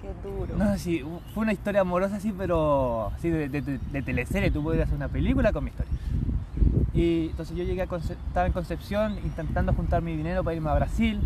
Qué 0.00 0.28
duro. 0.28 0.56
No 0.56 0.72
sé 0.72 0.78
si 0.78 1.04
fue 1.34 1.42
una 1.42 1.52
historia 1.52 1.80
amorosa 1.80 2.16
así, 2.16 2.32
pero 2.36 3.08
así 3.16 3.28
de, 3.30 3.48
de, 3.48 3.60
de- 3.62 3.78
de 3.78 4.02
teleserie, 4.02 4.50
tú 4.52 4.62
podrías 4.62 4.84
hacer 4.86 4.96
una 4.96 5.08
película 5.08 5.52
con 5.52 5.64
mi 5.64 5.70
historia. 5.70 5.92
Y 6.94 7.28
entonces 7.30 7.56
yo 7.56 7.64
llegué 7.64 7.82
a 7.82 7.86
Conce- 7.88 8.16
estaba 8.28 8.46
en 8.46 8.52
Concepción 8.52 9.16
intentando 9.24 9.72
juntar 9.72 10.00
mi 10.02 10.16
dinero 10.16 10.44
para 10.44 10.54
irme 10.56 10.70
a 10.70 10.74
Brasil. 10.74 11.20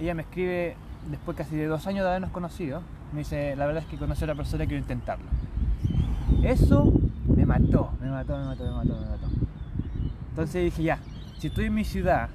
Ella 0.00 0.14
me 0.14 0.22
escribe 0.22 0.76
después 1.10 1.36
casi 1.36 1.54
de 1.56 1.66
dos 1.66 1.86
años 1.86 2.02
de 2.04 2.08
habernos 2.08 2.30
conocido. 2.30 2.80
Me 3.12 3.20
dice, 3.20 3.54
la 3.56 3.66
verdad 3.66 3.82
es 3.82 3.88
que 3.90 3.98
conocí 3.98 4.22
a 4.22 4.24
otra 4.26 4.34
persona 4.34 4.64
y 4.64 4.66
quiero 4.66 4.80
intentarlo. 4.80 5.26
Eso 6.42 6.92
me 7.36 7.46
mató, 7.46 7.92
me 8.00 8.10
mató, 8.10 8.36
me 8.38 8.44
mató, 8.44 8.64
me 8.64 8.70
mató, 8.72 9.00
me 9.00 9.06
mató. 9.06 9.28
Entonces 10.30 10.64
dije, 10.64 10.82
ya, 10.82 10.98
si 11.38 11.48
estoy 11.48 11.66
en 11.66 11.74
mi 11.74 11.84
ciudad 11.84 12.28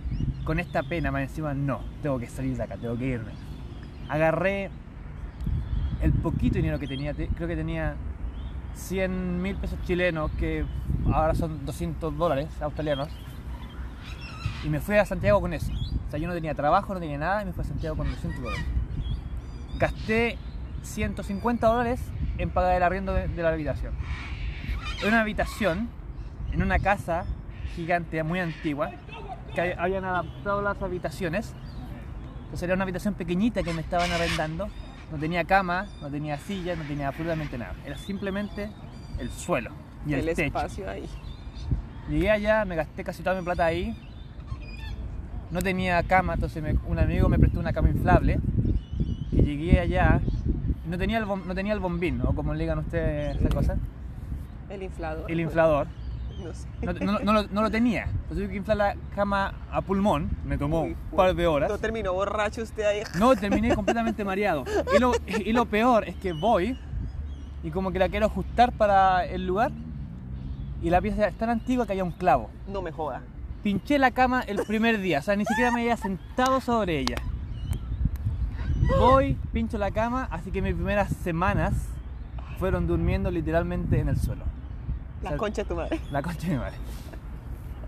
con 0.44 0.60
esta 0.60 0.84
pena, 0.84 1.12
más 1.12 1.22
encima, 1.24 1.54
no, 1.54 1.80
tengo 2.02 2.20
que 2.20 2.28
salir 2.28 2.56
de 2.58 2.64
acá, 2.64 2.76
tengo 2.78 2.98
que 2.98 3.06
irme. 3.08 3.32
Agarré 4.10 4.70
el 6.02 6.12
poquito 6.14 6.56
dinero 6.58 6.78
que 6.80 6.88
tenía, 6.88 7.14
te- 7.14 7.28
creo 7.30 7.48
que 7.48 7.56
tenía 7.56 7.96
100 8.76 9.42
mil 9.42 9.56
pesos 9.56 9.80
chilenos, 9.86 10.30
que 10.32 10.66
ahora 11.12 11.34
son 11.34 11.66
200 11.66 12.16
dólares 12.18 12.48
australianos, 12.62 13.10
y 14.64 14.70
me 14.70 14.80
fui 14.80 14.96
a 14.98 15.06
Santiago 15.06 15.42
con 15.42 15.54
eso. 15.54 15.72
O 16.08 16.12
sea, 16.12 16.20
yo 16.20 16.28
no 16.28 16.34
tenía 16.34 16.54
trabajo, 16.54 16.94
no 16.94 17.00
tenía 17.00 17.18
nada, 17.18 17.42
y 17.42 17.46
me 17.46 17.54
fui 17.54 17.64
a 17.64 17.68
Santiago 17.68 17.96
con 17.98 18.10
200 18.10 18.42
dólares. 18.44 18.66
Gasté 19.80 20.38
150 20.84 21.68
dólares 21.68 22.00
en 22.38 22.50
pagar 22.50 22.76
el 22.76 22.84
arriendo 22.84 23.14
de, 23.14 23.28
de 23.28 23.42
la 23.44 23.50
habitación. 23.50 23.94
Era 25.00 25.08
una 25.10 25.22
habitación 25.22 25.90
en 26.52 26.62
una 26.62 26.80
casa 26.80 27.26
gigante, 27.76 28.22
muy 28.24 28.40
antigua, 28.40 28.92
que 29.54 29.76
habían 29.78 30.06
adaptado 30.06 30.62
las 30.62 30.82
habitaciones. 30.82 31.54
Entonces 32.46 32.64
era 32.64 32.76
una 32.76 32.84
habitación 32.84 33.14
pequeñita 33.16 33.64
que 33.64 33.74
me 33.74 33.82
estaban 33.82 34.12
arrendando 34.12 34.68
no 35.12 35.20
tenía 35.20 35.44
cama, 35.44 35.86
no 36.02 36.10
tenía 36.10 36.38
silla, 36.40 36.76
no 36.76 36.84
tenía 36.84 37.10
absolutamente 37.10 37.60
nada. 37.60 37.74
Era 37.86 37.96
simplemente 37.96 38.72
el 39.20 39.30
suelo 39.30 39.70
y 40.08 40.14
el, 40.14 40.28
el 40.28 40.36
techo. 40.36 40.48
espacio 40.48 40.90
ahí. 40.90 41.08
Llegué 42.10 42.32
allá, 42.32 42.66
me 42.66 42.76
gasté 42.76 43.04
casi 43.04 43.22
toda 43.22 43.36
mi 43.40 43.44
plata 43.46 43.66
ahí. 43.66 43.96
No 45.52 45.62
tenía 45.62 46.02
cama, 46.04 46.34
entonces 46.34 46.62
me- 46.64 46.74
un 46.90 46.98
amigo 46.98 47.30
me 47.30 47.38
prestó 47.38 47.60
una 47.60 47.72
cama 47.72 47.90
inflable. 47.90 48.40
Y 49.32 49.44
llegué 49.44 49.80
allá, 49.80 50.20
no 50.88 50.98
tenía 50.98 51.20
el, 51.20 51.28
no 51.28 51.54
tenía 51.54 51.74
el 51.74 51.80
bombín, 51.80 52.20
o 52.22 52.34
como 52.34 52.54
le 52.56 52.62
digan 52.64 52.80
ustedes 52.80 53.38
esa 53.38 53.50
cosa, 53.50 53.78
El 54.70 54.84
inflador. 54.84 55.32
el 55.32 55.40
inflador. 55.40 55.88
No 56.44 56.54
sé. 56.54 56.68
No, 56.82 57.14
no- 57.14 57.20
no 57.20 57.34
lo, 57.34 57.44
no 57.48 57.62
lo 57.62 57.72
tenía. 57.72 58.04
Entonces 58.04 58.38
tuve 58.38 58.50
que 58.50 58.56
inflar 58.58 58.78
la 58.78 58.96
cama 59.16 59.54
a 59.72 59.82
pulmón, 59.82 60.30
me 60.46 60.58
tomó 60.58 60.82
Uy, 60.84 60.96
un 61.12 61.18
par 61.18 61.34
de 61.34 61.48
horas. 61.48 61.70
No 61.70 61.78
terminó 61.78 62.14
borracho 62.14 62.62
usted 62.62 62.84
ahí. 62.84 63.04
No, 63.18 63.36
terminé 63.38 63.74
completamente 63.74 64.24
mareado. 64.26 64.66
Y 64.96 65.00
lo, 65.00 65.14
y 65.28 65.54
lo 65.54 65.66
peor 65.66 66.08
es 66.10 66.16
que 66.18 66.34
voy 66.34 66.78
y 67.64 67.72
como 67.72 67.92
que 67.92 68.00
la 68.00 68.10
quiero 68.10 68.26
ajustar 68.26 68.74
para 68.74 69.26
el 69.26 69.48
lugar 69.48 69.72
y 70.84 70.90
la 70.90 71.00
pieza 71.02 71.28
es 71.28 71.36
tan 71.38 71.50
antigua 71.50 71.86
que 71.86 71.94
había 71.94 72.04
un 72.04 72.12
clavo. 72.12 72.50
No 72.68 72.82
me 72.82 72.92
joda. 72.92 73.22
Pinché 73.64 73.98
la 73.98 74.12
cama 74.12 74.42
el 74.42 74.58
primer 74.68 75.00
día, 75.00 75.20
o 75.20 75.22
sea, 75.24 75.36
ni 75.36 75.46
siquiera 75.46 75.72
me 75.72 75.82
había 75.82 75.98
sentado 75.98 76.60
sobre 76.62 77.00
ella. 77.00 77.16
Voy, 79.00 79.36
pincho 79.52 79.78
la 79.78 79.90
cama, 79.92 80.28
así 80.30 80.52
que 80.52 80.62
mis 80.62 80.76
primeras 80.76 81.10
semanas 81.24 81.74
fueron 82.60 82.86
durmiendo 82.88 83.32
literalmente 83.32 84.00
en 84.00 84.10
el 84.10 84.18
suelo. 84.18 84.44
La 85.26 85.30
O 85.30 85.34
sea, 85.34 85.38
concha 85.38 85.64
de 85.64 85.68
tu 85.68 85.76
madre. 85.76 86.00
La 86.12 86.22
concha 86.22 86.48
de 86.48 86.54
mi 86.54 86.58
madre. 86.60 86.76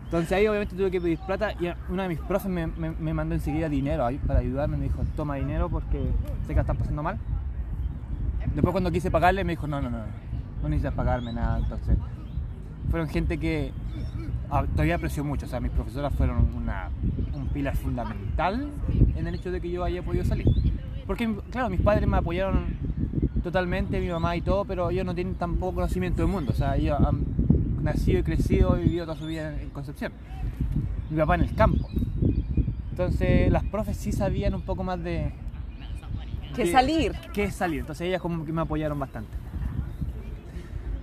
Entonces 0.05 0.31
ahí 0.31 0.47
obviamente 0.47 0.75
tuve 0.75 0.89
que 0.91 1.01
pedir 1.01 1.19
plata 1.19 1.51
y 1.53 1.67
uno 1.89 2.01
de 2.03 2.09
mis 2.09 2.19
profes 2.19 2.49
me, 2.49 2.65
me- 2.67 2.91
me 2.91 3.13
mandó 3.13 3.35
enseguida 3.35 3.67
dinero 3.67 4.05
ahí 4.05 4.17
para 4.17 4.39
ayudarme, 4.39 4.77
me 4.77 4.83
dijo, 4.85 5.03
toma 5.15 5.35
dinero 5.35 5.69
porque 5.69 5.99
sé 6.43 6.47
que 6.49 6.55
la 6.55 6.61
están 6.61 6.77
pasando 6.77 7.03
mal. 7.03 7.17
Después 8.53 8.71
cuando 8.71 8.91
quise 8.91 9.11
pagarle 9.11 9.43
me 9.43 9.53
dijo, 9.53 9.67
no, 9.67 9.81
no, 9.81 9.89
no, 9.89 9.97
no 10.61 10.69
necesitas 10.69 10.93
pagarme 10.93 11.33
nada. 11.33 11.59
Entonces 11.59 11.97
fueron 12.89 13.09
gente 13.09 13.37
que 13.37 13.73
ah, 14.49 14.63
todavía 14.71 14.95
aprecio 14.95 15.23
mucho, 15.25 15.45
o 15.45 15.49
sea, 15.49 15.59
mis 15.59 15.71
profesoras 15.71 16.13
fueron 16.15 16.53
una, 16.55 16.89
un 17.33 17.47
pilar 17.49 17.75
fundamental 17.75 18.69
en 19.15 19.27
el 19.27 19.35
hecho 19.35 19.51
de 19.51 19.59
que 19.59 19.69
yo 19.69 19.83
haya 19.83 20.01
podido 20.03 20.23
salir. 20.23 20.47
Porque, 21.05 21.35
claro, 21.51 21.69
mis 21.69 21.81
padres 21.81 22.07
me 22.07 22.15
apoyaron 22.17 22.77
totalmente, 23.43 23.99
mi 23.99 24.09
mamá 24.09 24.35
y 24.35 24.41
todo, 24.41 24.65
pero 24.65 24.89
ellos 24.89 25.05
no 25.05 25.15
tienen 25.15 25.35
tampoco 25.35 25.75
conocimiento 25.75 26.21
del 26.21 26.31
mundo, 26.31 26.51
o 26.51 26.55
sea, 26.55 26.75
ellos 26.75 26.97
han 26.99 27.23
nacido 27.83 28.19
y 28.19 28.23
crecido 28.23 28.77
y 28.77 28.83
vivido 28.83 29.05
toda 29.05 29.17
su 29.17 29.25
vida 29.25 29.59
en 29.61 29.69
Concepción. 29.69 30.11
Mi 31.09 31.17
papá 31.17 31.35
en 31.35 31.41
el 31.41 31.55
campo. 31.55 31.87
Entonces, 32.91 33.51
las 33.51 33.63
profes 33.63 33.95
sí 33.97 34.11
sabían 34.11 34.55
un 34.55 34.61
poco 34.61 34.83
más 34.83 35.01
de... 35.03 35.31
¿Qué 36.55 36.65
de- 36.65 36.71
salir? 36.71 37.13
qué 37.33 37.51
salir. 37.51 37.81
Entonces 37.81 38.07
ellas 38.07 38.21
como 38.21 38.43
que 38.43 38.51
me 38.51 38.61
apoyaron 38.61 38.97
bastante. 38.99 39.29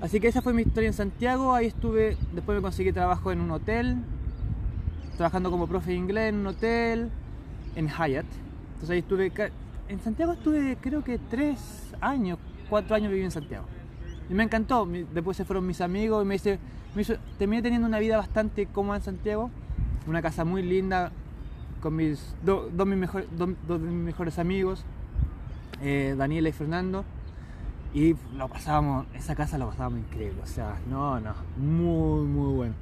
Así 0.03 0.21
que 0.21 0.29
esa 0.29 0.43
fue 0.43 0.53
mi 0.53 0.63
historia 0.63 0.89
en 0.89 0.93
Santiago. 0.93 1.55
Ahí 1.55 1.67
estuve, 1.67 2.17
después 2.35 2.57
me 2.57 2.63
conseguí 2.63 2.93
trabajo 2.93 3.31
en 3.33 3.41
un 3.41 3.51
hotel, 3.53 3.97
trabajando 5.17 5.51
como 5.51 5.67
profe 5.67 5.93
de 5.93 5.97
inglés 5.97 6.29
en 6.31 6.41
un 6.41 6.49
hotel, 6.49 7.11
en 7.77 7.89
Hyatt. 7.89 8.27
Entonces 8.75 8.91
ahí 8.91 8.99
estuve, 8.99 9.31
en 9.89 10.01
Santiago 10.01 10.33
estuve 10.33 10.77
creo 10.81 11.03
que 11.05 11.19
tres 11.19 11.93
años, 12.01 12.39
cuatro 12.71 12.95
años 12.97 13.11
viví 13.11 13.25
en 13.25 13.31
Santiago. 13.31 13.67
Y 14.31 14.35
me 14.35 14.43
encantó. 14.43 14.87
Después 15.13 15.37
se 15.37 15.45
fueron 15.45 15.67
mis 15.67 15.81
amigos 15.81 16.25
y 16.25 16.27
me 16.29 16.37
hice, 16.37 16.59
me 16.95 17.03
hizo- 17.03 17.17
terminé 17.39 17.63
teniendo 17.63 17.87
una 17.87 17.99
vida 17.99 18.17
bastante 18.17 18.67
cómoda 18.67 18.97
en 18.99 19.03
Santiago. 19.03 19.51
Una 20.07 20.23
casa 20.23 20.45
muy 20.45 20.63
linda 20.63 21.13
con 21.81 21.97
mis 21.97 22.35
do- 22.43 22.71
dos, 22.73 22.87
mis 22.87 22.97
mejores, 22.99 23.27
dos 23.37 23.49
de 23.69 23.79
mis 23.89 24.05
mejores 24.05 24.39
amigos, 24.39 24.85
eh, 25.83 26.15
Daniela 26.17 26.49
y 26.49 26.53
Fernando. 26.53 27.05
Y 27.93 28.17
lo 28.37 28.49
pasábamos, 28.49 29.07
esa 29.15 29.35
casa 29.37 29.57
lo 29.59 29.69
pasábamos 29.69 30.01
increíble, 30.01 30.41
o 30.43 30.47
sea, 30.47 30.75
no, 30.91 31.21
no, 31.21 31.33
muy, 31.57 32.27
muy 32.27 32.55
bueno. 32.55 32.75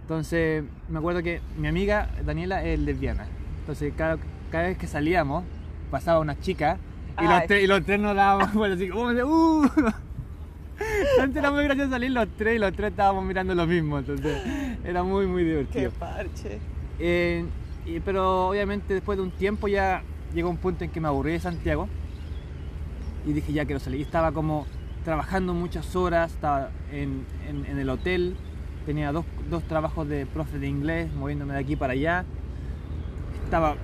Entonces, 0.00 0.64
me 0.88 0.98
acuerdo 0.98 1.22
que 1.22 1.40
mi 1.56 1.68
amiga 1.68 2.10
Daniela 2.26 2.64
es 2.64 2.80
lesbiana. 2.80 3.26
Entonces, 3.60 3.94
cada, 3.96 4.18
cada 4.50 4.64
vez 4.64 4.78
que 4.78 4.88
salíamos, 4.88 5.44
pasaba 5.92 6.18
una 6.18 6.40
chica 6.40 6.78
y, 7.20 7.22
los 7.24 7.32
Ay. 7.32 7.46
tres, 7.46 7.62
y 7.64 7.66
los 7.68 7.84
tres 7.84 8.00
nos 8.00 8.16
dábamos, 8.16 8.52
bueno, 8.54 8.74
así 8.74 8.88
como, 8.88 9.12
de, 9.14 9.22
¡uh! 9.22 9.62
Entonces 11.12 11.36
era 11.36 11.50
muy 11.52 11.62
gracioso 11.64 11.90
salir 11.90 12.10
los 12.10 12.26
tres 12.36 12.56
y 12.56 12.58
los 12.58 12.72
tres 12.72 12.90
estábamos 12.90 13.24
mirando 13.24 13.54
lo 13.54 13.66
mismo, 13.66 13.98
entonces 13.98 14.42
era 14.84 15.02
muy, 15.04 15.26
muy 15.26 15.42
Qué 15.44 15.48
divertido. 15.50 15.90
parche. 15.92 16.58
Eh, 16.98 17.44
y- 17.86 18.00
pero 18.00 18.48
obviamente 18.48 18.94
después 18.94 19.16
de 19.18 19.22
un 19.22 19.30
tiempo 19.30 19.68
ya 19.68 20.02
llegó 20.34 20.48
un 20.50 20.56
punto 20.56 20.82
en 20.82 20.90
que 20.90 21.00
me 21.00 21.06
aburrí 21.08 21.32
de 21.32 21.40
Santiago 21.40 21.88
y 23.26 23.32
dije 23.32 23.52
ya 23.52 23.64
quiero 23.64 23.78
salir. 23.78 24.00
Y 24.00 24.02
estaba 24.02 24.32
como 24.32 24.66
trabajando 25.04 25.52
muchas 25.54 25.94
horas, 25.94 26.32
estaba 26.32 26.70
en, 26.90 27.24
en- 27.48 27.66
en 27.66 27.78
el 27.78 27.88
hotel, 27.90 28.34
tenía 28.86 29.12
dos, 29.12 29.24
dos 29.50 29.62
trabajos 29.64 30.08
de 30.08 30.26
profe 30.26 30.58
de 30.58 30.66
inglés, 30.68 31.12
moviéndome 31.12 31.52
de 31.52 31.60
aquí 31.60 31.76
para 31.76 31.92
allá. 31.92 32.24
Estaba, 33.44 33.76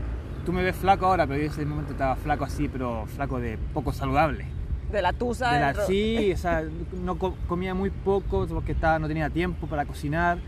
tú 0.49 0.55
me 0.55 0.63
ves 0.63 0.77
flaco 0.77 1.05
ahora, 1.05 1.27
pero 1.27 1.39
yo 1.41 1.45
en 1.45 1.51
ese 1.53 1.67
momento 1.67 1.93
estaba 1.93 2.17
flaco 2.17 2.43
así, 2.47 2.69
pero 2.69 3.05
flaco 3.05 3.39
de 3.39 3.59
poco 3.75 3.93
saludable. 3.93 4.47
De 4.91 5.03
la 5.03 5.13
tusa. 5.13 5.53
De 5.53 5.61
la- 5.61 5.75
sí, 5.85 6.33
o 6.35 6.39
sea, 6.39 6.65
no 7.05 7.19
co- 7.19 7.37
comía 7.47 7.75
muy 7.75 7.91
poco 7.91 8.47
porque 8.47 8.73
estaba, 8.73 8.99
no 8.99 9.09
tenía 9.09 9.29
tiempo 9.29 9.67
para 9.67 9.85
cocinar, 9.85 10.39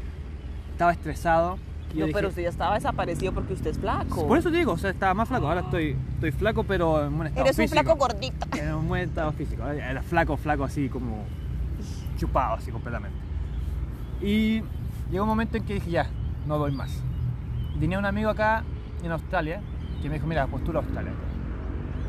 estaba 0.72 0.90
estresado. 0.92 1.58
No, 1.94 2.06
dije, 2.06 2.12
pero 2.14 2.28
usted 2.28 2.44
ya 2.44 2.48
estaba 2.48 2.76
desaparecido 2.76 3.34
porque 3.34 3.52
usted 3.52 3.72
es 3.72 3.78
flaco. 3.78 4.26
por 4.26 4.38
eso 4.38 4.50
te 4.50 4.56
digo, 4.56 4.72
o 4.72 4.78
sea, 4.78 4.88
estaba 4.88 5.12
más 5.12 5.28
flaco. 5.28 5.46
Ahora 5.48 5.60
estoy, 5.60 5.94
estoy 6.14 6.32
flaco, 6.32 6.64
pero 6.64 7.04
en 7.04 7.14
buen 7.18 7.26
estado 7.28 7.44
Eres 7.44 7.58
un 7.58 7.62
físico. 7.64 7.82
flaco 7.82 7.98
gordito. 7.98 8.46
En 8.58 8.74
un 8.76 8.88
buen 8.88 9.02
estado 9.02 9.32
físico. 9.32 9.68
Era 9.68 10.00
flaco, 10.02 10.38
flaco, 10.38 10.64
así 10.64 10.88
como 10.88 11.24
chupado, 12.16 12.54
así 12.54 12.70
completamente. 12.70 13.18
Y 14.22 14.62
llegó 15.10 15.24
un 15.24 15.28
momento 15.28 15.58
en 15.58 15.64
que 15.66 15.74
dije, 15.74 15.90
ya, 15.90 16.06
no 16.46 16.56
doy 16.56 16.72
más. 16.72 16.90
Tenía 17.78 17.98
un 17.98 18.06
amigo 18.06 18.30
acá 18.30 18.64
en 19.04 19.12
Australia 19.12 19.60
que 20.00 20.08
me 20.08 20.14
dijo, 20.14 20.26
mira, 20.26 20.46
postula 20.46 20.80
a 20.80 20.82
Australia. 20.82 21.12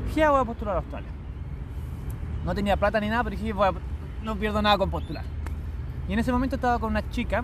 Dije, 0.07 0.19
ya 0.19 0.31
voy 0.31 0.41
a 0.41 0.45
postular 0.45 0.75
a 0.75 0.79
Australia. 0.79 1.09
No 2.45 2.55
tenía 2.55 2.77
plata 2.77 2.99
ni 2.99 3.09
nada, 3.09 3.23
pero 3.23 3.35
dije, 3.35 3.53
voy 3.53 3.69
no 4.23 4.35
pierdo 4.35 4.61
nada 4.61 4.77
con 4.77 4.89
postular. 4.89 5.23
Y 6.07 6.13
en 6.13 6.19
ese 6.19 6.31
momento 6.31 6.55
estaba 6.55 6.79
con 6.79 6.91
una 6.91 7.09
chica, 7.09 7.43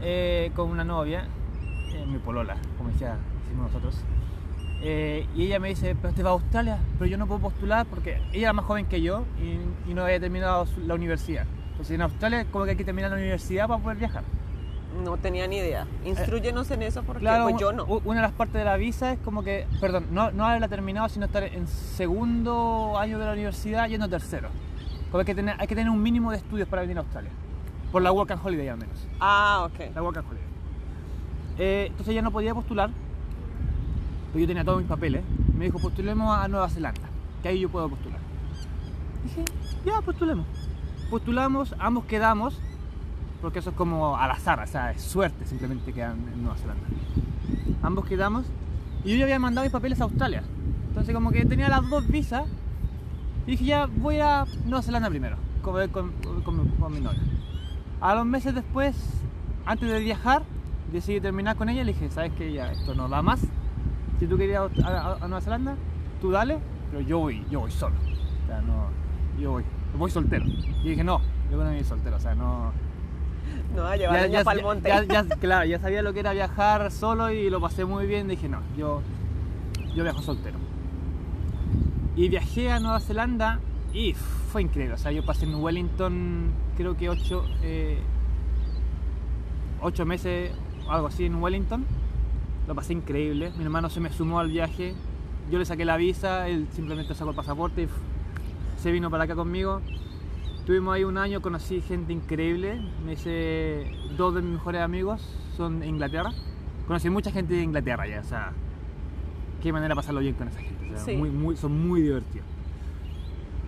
eh, 0.00 0.50
con 0.54 0.70
una 0.70 0.84
novia, 0.84 1.26
eh, 1.92 2.06
mi 2.06 2.18
polola, 2.18 2.56
como 2.76 2.90
decía, 2.90 3.16
decimos 3.44 3.72
nosotros. 3.72 4.02
Eh, 4.82 5.26
y 5.34 5.44
ella 5.44 5.58
me 5.58 5.68
dice, 5.68 5.94
pero 6.00 6.14
te 6.14 6.22
vas 6.22 6.30
a 6.30 6.34
Australia, 6.34 6.78
pero 6.98 7.10
yo 7.10 7.18
no 7.18 7.26
puedo 7.26 7.40
postular 7.40 7.86
porque 7.86 8.22
ella 8.32 8.44
era 8.44 8.52
más 8.54 8.64
joven 8.64 8.86
que 8.86 9.02
yo 9.02 9.24
y, 9.38 9.90
y 9.90 9.94
no 9.94 10.04
había 10.04 10.18
terminado 10.20 10.66
la 10.86 10.94
universidad. 10.94 11.46
Entonces 11.72 11.94
en 11.94 12.02
Australia 12.02 12.46
como 12.50 12.64
que 12.64 12.70
hay 12.70 12.76
que 12.76 12.84
terminar 12.84 13.10
la 13.10 13.16
universidad 13.18 13.68
para 13.68 13.82
poder 13.82 13.98
viajar. 13.98 14.24
No 15.04 15.16
tenía 15.16 15.46
ni 15.46 15.56
idea. 15.56 15.86
Instruyenos 16.04 16.70
en 16.70 16.82
eso 16.82 17.02
porque 17.04 17.20
Claro, 17.20 17.44
pues 17.44 17.56
yo 17.58 17.72
no. 17.72 17.84
una 17.84 18.16
de 18.20 18.22
las 18.26 18.32
partes 18.32 18.54
de 18.54 18.64
la 18.64 18.76
visa 18.76 19.12
es 19.12 19.18
como 19.20 19.42
que, 19.42 19.66
perdón, 19.80 20.06
no, 20.10 20.30
no 20.32 20.44
haberla 20.46 20.68
terminado, 20.68 21.08
sino 21.08 21.26
estar 21.26 21.44
en 21.44 21.66
segundo 21.68 22.98
año 22.98 23.18
de 23.18 23.24
la 23.26 23.32
universidad 23.32 23.88
yendo 23.88 24.08
tercero. 24.08 24.48
Como 25.10 25.24
que 25.24 25.34
tener, 25.34 25.54
hay 25.58 25.66
que 25.66 25.74
tener 25.74 25.90
un 25.90 26.02
mínimo 26.02 26.30
de 26.32 26.38
estudios 26.38 26.68
para 26.68 26.82
venir 26.82 26.96
a 26.98 27.00
Australia. 27.00 27.30
Por 27.92 28.02
la 28.02 28.12
Work 28.12 28.32
and 28.32 28.44
Holiday 28.44 28.68
al 28.68 28.78
menos. 28.78 28.96
Ah, 29.20 29.68
ok. 29.70 29.94
La 29.94 30.02
Work 30.02 30.18
and 30.18 30.26
Holiday. 30.28 30.46
Eh, 31.58 31.86
entonces 31.88 32.12
ella 32.12 32.22
no 32.22 32.30
podía 32.30 32.54
postular, 32.54 32.90
pero 34.32 34.40
yo 34.40 34.46
tenía 34.46 34.64
todos 34.64 34.78
mis 34.78 34.88
papeles. 34.88 35.22
Me 35.56 35.64
dijo, 35.66 35.78
postulemos 35.78 36.36
a 36.36 36.46
Nueva 36.48 36.68
Zelanda, 36.68 37.00
que 37.42 37.48
ahí 37.48 37.60
yo 37.60 37.68
puedo 37.68 37.88
postular. 37.88 38.18
Dije, 39.24 39.44
ya, 39.84 40.00
postulemos. 40.00 40.46
Postulamos, 41.10 41.74
ambos 41.78 42.04
quedamos, 42.04 42.60
porque 43.40 43.58
eso 43.60 43.70
es 43.70 43.76
como 43.76 44.16
al 44.16 44.30
azar, 44.30 44.60
o 44.60 44.66
sea, 44.66 44.90
es 44.92 45.02
suerte 45.02 45.44
simplemente 45.46 45.92
quedar 45.92 46.12
en 46.12 46.42
Nueva 46.42 46.56
Zelanda. 46.56 46.84
Ambos 47.82 48.04
quedamos, 48.06 48.44
y 49.04 49.10
yo 49.12 49.16
ya 49.16 49.24
había 49.24 49.38
mandado 49.38 49.64
mis 49.64 49.72
papeles 49.72 50.00
a 50.00 50.04
Australia. 50.04 50.42
Entonces 50.88 51.14
como 51.14 51.30
que 51.30 51.44
tenía 51.46 51.68
las 51.68 51.88
dos 51.88 52.06
visas, 52.08 52.44
y 53.46 53.52
dije, 53.52 53.64
ya 53.64 53.86
voy 53.86 54.20
a 54.20 54.44
Nueva 54.64 54.82
Zelanda 54.82 55.08
primero, 55.08 55.36
con, 55.62 55.76
mi- 55.76 57.00
novia. 57.00 57.20
A 58.00 58.14
los 58.14 58.26
meses 58.26 58.54
después, 58.54 58.96
antes 59.66 59.88
de 59.90 60.00
viajar, 60.00 60.42
decidí 60.92 61.20
terminar 61.20 61.56
con 61.56 61.68
ella 61.68 61.82
y 61.82 61.84
le 61.84 61.92
dije, 61.92 62.10
¿sabes 62.10 62.32
qué? 62.36 62.52
Ya, 62.52 62.72
esto 62.72 62.94
no 62.94 63.08
da 63.08 63.22
más. 63.22 63.40
Si 64.18 64.26
tú 64.26 64.36
querías 64.36 64.70
a- 64.84 65.12
a 65.14 65.28
Nueva 65.28 65.40
Zelanda, 65.40 65.74
tú 66.20 66.30
dale, 66.30 66.58
pero 66.90 67.00
yo 67.02 67.18
voy, 67.20 67.44
yo 67.50 67.60
voy 67.60 67.70
solo. 67.70 67.94
O 68.44 68.46
sea, 68.46 68.60
no, 68.60 68.86
yo 69.40 69.52
voy, 69.52 69.64
voy 69.98 70.10
soltero. 70.10 70.44
Y 70.84 70.90
dije, 70.90 71.04
no, 71.04 71.20
yo 71.50 71.56
no 71.62 71.70
voy 71.70 71.84
soltero, 71.84 72.16
o 72.16 72.20
sea, 72.20 72.34
no... 72.34 72.72
No, 73.74 73.84
a 73.86 73.96
llevar 73.96 74.20
doña 74.22 74.42
pa'l 74.44 74.62
monte. 74.62 74.88
ya- 74.88 75.04
ya- 75.04 75.24
claro, 75.36 75.64
ya 75.64 75.78
sabía 75.78 76.02
lo 76.02 76.12
que 76.12 76.20
era 76.20 76.32
viajar 76.32 76.90
solo 76.90 77.30
y 77.30 77.48
lo 77.50 77.60
pasé 77.60 77.84
muy 77.84 78.06
bien. 78.06 78.26
Dije, 78.28 78.48
no, 78.48 78.58
yo, 78.76 79.00
yo 79.94 80.02
viajo 80.02 80.20
soltero. 80.22 80.58
Y 82.16 82.28
viajé 82.28 82.70
a 82.72 82.80
Nueva 82.80 83.00
Zelanda 83.00 83.60
y 83.94 84.14
fue 84.14 84.62
increíble. 84.62 84.94
O 84.94 84.98
sea, 84.98 85.12
yo 85.12 85.24
pasé 85.24 85.44
en 85.46 85.54
Wellington, 85.54 86.50
creo 86.76 86.96
que 86.96 87.08
ocho, 87.08 87.44
eh, 87.62 87.98
ocho 89.80 90.04
meses, 90.04 90.50
algo 90.88 91.06
así, 91.06 91.24
en 91.26 91.36
Wellington. 91.36 91.84
Lo 92.66 92.74
pasé 92.74 92.92
increíble. 92.92 93.52
Mi 93.56 93.64
hermano 93.64 93.88
se 93.90 94.00
me 94.00 94.10
sumó 94.10 94.40
al 94.40 94.48
viaje. 94.50 94.94
yo 95.50 95.58
le 95.58 95.64
saqué 95.64 95.84
la 95.84 95.96
visa, 95.96 96.46
él 96.48 96.68
simplemente 96.72 97.12
sacó 97.14 97.30
el 97.30 97.36
pasaporte 97.36 97.82
y 97.82 97.88
se 98.80 98.92
vino 98.92 99.10
para 99.10 99.24
acá 99.24 99.34
conmigo. 99.34 99.80
Estuvimos 100.70 100.94
ahí 100.94 101.02
un 101.02 101.18
año, 101.18 101.42
conocí 101.42 101.80
gente 101.80 102.12
increíble. 102.12 102.80
Me 103.04 103.14
hice 103.14 103.90
dos 104.16 104.36
de 104.36 104.40
mis 104.40 104.52
mejores 104.52 104.80
amigos, 104.80 105.20
son 105.56 105.80
de 105.80 105.88
Inglaterra. 105.88 106.30
Conocí 106.86 107.10
mucha 107.10 107.32
gente 107.32 107.54
de 107.54 107.62
Inglaterra 107.62 108.06
ya, 108.06 108.20
o 108.20 108.22
sea, 108.22 108.52
qué 109.60 109.72
manera 109.72 109.88
de 109.88 109.96
pasarlo 109.96 110.20
bien 110.20 110.34
con 110.34 110.46
esa 110.46 110.60
gente. 110.60 110.86
o 110.86 110.90
sea, 110.90 110.98
Sí. 111.06 111.16
muy, 111.16 111.28
muy, 111.30 111.56
son 111.56 111.76
muy 111.88 112.02
divertidos. 112.02 112.46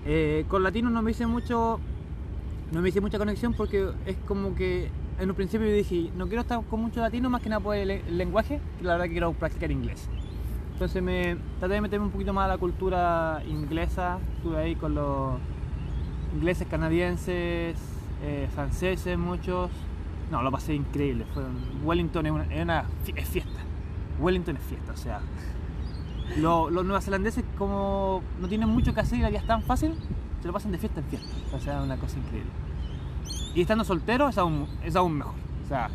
Eh, 0.06 0.44
con 0.46 0.62
latinos 0.62 0.92
no 0.92 1.02
me 1.02 1.10
hice 1.10 1.26
mucho, 1.26 1.80
no 2.70 2.80
me 2.80 2.90
hice 2.90 3.00
mucha 3.00 3.18
conexión 3.18 3.52
porque 3.52 3.90
es 4.06 4.16
como 4.28 4.54
que 4.54 4.88
en 5.18 5.28
un 5.28 5.34
principio 5.34 5.66
yo 5.66 5.74
dije, 5.74 6.08
no 6.16 6.28
quiero 6.28 6.42
estar 6.42 6.62
con 6.66 6.82
muchos 6.82 6.98
latinos 6.98 7.32
más 7.32 7.42
que 7.42 7.48
nada 7.48 7.58
por 7.58 7.74
el, 7.74 7.90
el 7.90 8.16
lenguaje, 8.16 8.60
que 8.78 8.84
la 8.84 8.92
verdad 8.92 9.06
que 9.06 9.10
quiero 9.10 9.32
practicar 9.32 9.72
inglés. 9.72 10.08
Entonces 10.74 11.02
me 11.02 11.36
traté 11.58 11.74
de 11.74 11.80
meterme 11.80 12.06
un 12.06 12.12
poquito 12.12 12.32
más 12.32 12.44
a 12.44 12.48
la 12.48 12.58
cultura 12.58 13.42
inglesa, 13.48 14.20
estuve 14.36 14.56
ahí 14.56 14.76
con 14.76 14.94
los 14.94 15.32
ingleses, 16.34 16.66
canadienses, 16.68 17.76
eh, 18.22 18.48
franceses, 18.54 19.18
muchos. 19.18 19.70
No, 20.30 20.42
lo 20.42 20.50
pasé 20.50 20.74
increíble. 20.74 21.24
Fue, 21.34 21.42
Wellington 21.84 22.26
es 22.26 22.32
una, 22.32 22.44
es 22.44 22.62
una 22.62 22.84
fie- 23.04 23.14
es 23.16 23.28
fiesta. 23.28 23.60
Wellington 24.20 24.56
es 24.56 24.62
fiesta, 24.62 24.92
o 24.92 24.96
sea. 24.96 25.20
lo- 26.38 26.70
los 26.70 26.84
neozelandeses 26.86 27.44
como 27.58 28.22
no 28.40 28.48
tienen 28.48 28.68
mucho 28.68 28.94
que 28.94 29.00
hacer 29.00 29.18
y 29.18 29.22
la 29.22 29.28
vida 29.28 29.40
es 29.40 29.46
tan 29.46 29.62
fácil, 29.62 29.94
se 30.40 30.46
lo 30.46 30.52
pasan 30.54 30.72
de 30.72 30.78
fiesta 30.78 31.00
en 31.00 31.06
fiesta. 31.06 31.28
O 31.54 31.58
sea, 31.60 31.78
es 31.78 31.84
una 31.84 31.96
cosa 31.98 32.18
increíble. 32.18 32.50
Y 33.54 33.60
estando 33.60 33.84
soltero 33.84 34.28
es 34.30 34.38
aún, 34.38 34.66
es 34.82 34.96
aún 34.96 35.18
mejor. 35.18 35.34
O 35.64 35.68
sea, 35.68 35.90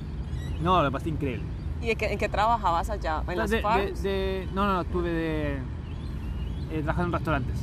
no, 0.62 0.84
lo 0.84 0.92
pasé 0.92 1.10
increíble. 1.10 1.44
¿Y 1.82 1.90
en 1.92 1.98
qué, 1.98 2.12
en 2.14 2.20
qué 2.20 2.30
trabajabas 2.30 2.90
allá? 2.92 3.24
¿En 3.28 3.38
las 3.38 3.50
De- 3.50 3.62
de- 4.04 4.48
no, 4.54 4.66
no, 4.72 4.82
estuve 4.82 5.10
de. 5.10 5.54
eh, 6.72 6.82
trabajando 6.84 7.06
en 7.08 7.14
restaurantes. 7.14 7.60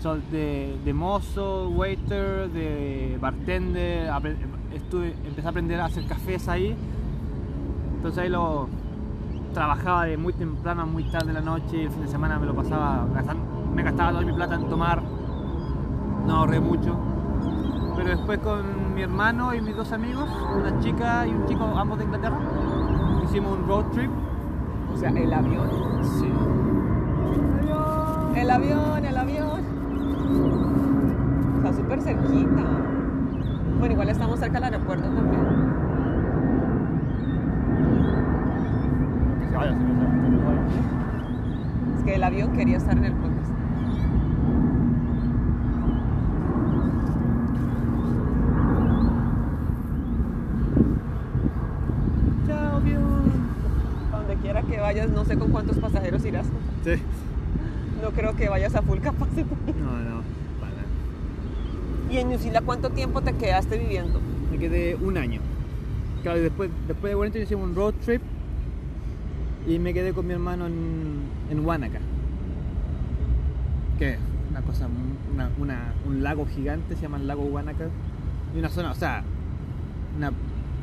So, 0.00 0.16
de, 0.16 0.78
de 0.82 0.94
mozo, 0.94 1.68
waiter, 1.68 2.48
de 2.50 3.18
bartender. 3.20 4.10
Estuve, 4.74 5.14
empecé 5.24 5.46
a 5.46 5.50
aprender 5.50 5.78
a 5.78 5.84
hacer 5.86 6.06
cafés 6.06 6.48
ahí. 6.48 6.74
Entonces 7.96 8.18
ahí 8.22 8.30
lo. 8.30 8.68
Trabajaba 9.52 10.04
de 10.04 10.16
muy 10.16 10.32
temprano 10.32 10.82
a 10.82 10.86
muy 10.86 11.10
tarde 11.10 11.28
de 11.28 11.32
la 11.34 11.40
noche 11.40 11.82
el 11.82 11.90
fin 11.90 12.02
de 12.02 12.08
semana 12.08 12.38
me 12.38 12.46
lo 12.46 12.54
pasaba. 12.54 13.04
me 13.74 13.82
gastaba 13.82 14.12
toda 14.12 14.22
mi 14.22 14.32
plata 14.32 14.54
en 14.54 14.68
tomar. 14.68 15.02
No 16.26 16.36
ahorré 16.36 16.60
mucho. 16.60 16.96
Pero 17.96 18.08
después 18.08 18.38
con 18.38 18.94
mi 18.94 19.02
hermano 19.02 19.52
y 19.52 19.60
mis 19.60 19.76
dos 19.76 19.92
amigos, 19.92 20.30
una 20.56 20.80
chica 20.80 21.26
y 21.26 21.30
un 21.30 21.46
chico, 21.46 21.64
ambos 21.64 21.98
de 21.98 22.04
Inglaterra, 22.04 22.38
hicimos 23.24 23.58
un 23.58 23.66
road 23.66 23.84
trip 23.92 24.10
O 24.94 24.96
sea, 24.96 25.10
el 25.10 25.32
avión. 25.32 25.68
Sí. 26.18 26.32
El 28.36 28.50
avión, 28.50 29.04
el 29.04 29.16
avión. 29.16 29.39
Está 31.56 31.72
súper 31.74 32.00
cerquita. 32.00 32.62
Bueno, 33.78 33.92
igual 33.92 34.08
estamos 34.08 34.38
cerca 34.38 34.60
del 34.60 34.64
aeropuerto 34.64 35.08
también. 35.08 35.42
Que 39.40 39.48
se 39.48 39.56
vaya, 39.56 39.72
se 39.72 39.84
vaya, 39.84 39.90
se 40.30 40.44
vaya. 40.44 40.60
Es 41.96 42.04
que 42.04 42.14
el 42.14 42.24
avión 42.24 42.52
quería 42.52 42.76
estar 42.76 42.96
en 42.96 43.04
el 43.04 43.12
podcast. 43.12 43.50
Chao, 52.46 52.76
avión. 52.76 53.32
Donde 54.12 54.34
quiera 54.36 54.62
que 54.62 54.80
vayas, 54.80 55.10
no 55.10 55.24
sé 55.24 55.38
con 55.38 55.50
cuántos 55.50 55.78
pasajeros 55.78 56.24
irás. 56.24 56.46
Sí. 56.84 57.02
No 58.02 58.10
creo 58.10 58.34
que 58.34 58.48
vayas 58.48 58.74
a 58.74 58.82
full 58.82 58.98
capacidad. 58.98 59.46
No, 59.78 59.98
no. 59.98 60.19
¿Y 62.10 62.18
en 62.18 62.28
New 62.28 62.38
Zealand 62.38 62.66
cuánto 62.66 62.90
tiempo 62.90 63.20
te 63.20 63.32
quedaste 63.34 63.78
viviendo? 63.78 64.20
Me 64.50 64.58
quedé 64.58 64.96
un 64.96 65.16
año. 65.16 65.40
Claro, 66.22 66.38
y 66.38 66.42
después, 66.42 66.70
después 66.88 67.12
de 67.12 67.14
Wellington 67.14 67.42
hicimos 67.42 67.68
un 67.68 67.74
road 67.76 67.94
trip 68.04 68.20
y 69.66 69.78
me 69.78 69.94
quedé 69.94 70.12
con 70.12 70.26
mi 70.26 70.32
hermano 70.32 70.66
en, 70.66 71.20
en 71.50 71.64
Wanaka. 71.64 72.00
Que 73.98 74.18
una 74.50 74.62
cosa, 74.62 74.88
una, 75.58 75.94
un 76.04 76.22
lago 76.22 76.46
gigante, 76.46 76.96
se 76.96 77.02
llama 77.02 77.18
el 77.18 77.28
lago 77.28 77.44
Wanaka. 77.44 77.88
Y 78.54 78.58
una 78.58 78.70
zona, 78.70 78.90
o 78.90 78.94
sea, 78.96 79.22
una 80.16 80.32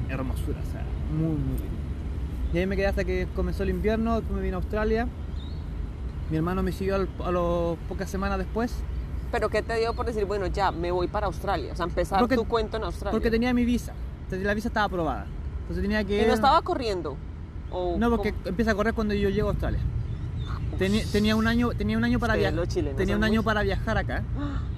hermosura, 0.10 0.60
o 0.66 0.72
sea, 0.72 0.86
muy, 1.12 1.36
muy 1.36 1.58
lindo. 1.58 1.78
Y 2.54 2.58
ahí 2.60 2.66
me 2.66 2.78
quedé 2.78 2.88
hasta 2.88 3.04
que 3.04 3.28
comenzó 3.36 3.64
el 3.64 3.70
invierno, 3.70 4.16
después 4.16 4.34
me 4.38 4.42
vine 4.42 4.54
a 4.54 4.60
Australia. 4.60 5.08
Mi 6.32 6.38
hermano 6.38 6.64
me 6.64 6.72
siguió 6.72 6.96
a 6.96 7.00
las 7.00 7.78
pocas 7.90 8.10
semanas 8.10 8.38
después. 8.38 8.82
¿Pero 9.32 9.50
qué 9.50 9.62
te 9.62 9.78
dio 9.78 9.94
por 9.94 10.06
decir, 10.06 10.26
bueno, 10.26 10.48
ya, 10.48 10.72
me 10.72 10.92
voy 10.92 11.08
para 11.08 11.28
Australia? 11.28 11.74
O 11.74 11.76
sea, 11.76 11.86
empezar 11.86 12.20
Porque- 12.20 12.36
tu 12.36 12.46
cuento 12.46 12.78
en 12.78 12.84
Australia. 12.84 13.12
Porque 13.12 13.30
tenía 13.32 13.54
mi 13.54 13.66
visa. 13.66 13.94
La 14.32 14.54
visa 14.54 14.68
estaba 14.70 14.86
aprobada. 14.86 15.26
Entonces 15.62 15.82
tenía 15.82 16.04
que... 16.04 16.24
¿Y 16.24 16.26
no 16.26 16.34
estaba 16.34 16.62
corriendo? 16.62 17.18
¿O 17.72 17.98
No, 17.98 18.10
porque 18.10 18.32
cómo? 18.32 18.48
empieza 18.48 18.72
a 18.72 18.76
correr 18.76 18.94
cuando 18.94 19.14
yo 19.14 19.30
llego 19.30 19.50
a 19.50 19.52
Australia. 19.52 19.80
Tenía, 20.78 21.04
tenía 21.12 21.36
un 21.36 21.48
año, 21.48 21.70
tenía 21.72 21.98
un 21.98 22.04
año 22.04 22.20
para 22.20 22.36
viajar. 22.36 22.68
Tenía 22.96 23.18
un 23.18 23.24
año 23.24 23.44
para 23.44 23.64
viajar 23.64 23.98
acá. 23.98 24.24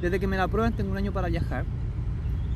Desde 0.02 0.20
que 0.20 0.28
me 0.28 0.38
la 0.38 0.44
aprueban 0.44 0.74
tengo 0.74 0.92
un 0.92 0.98
año 0.98 1.12
para 1.12 1.28
viajar. 1.28 1.66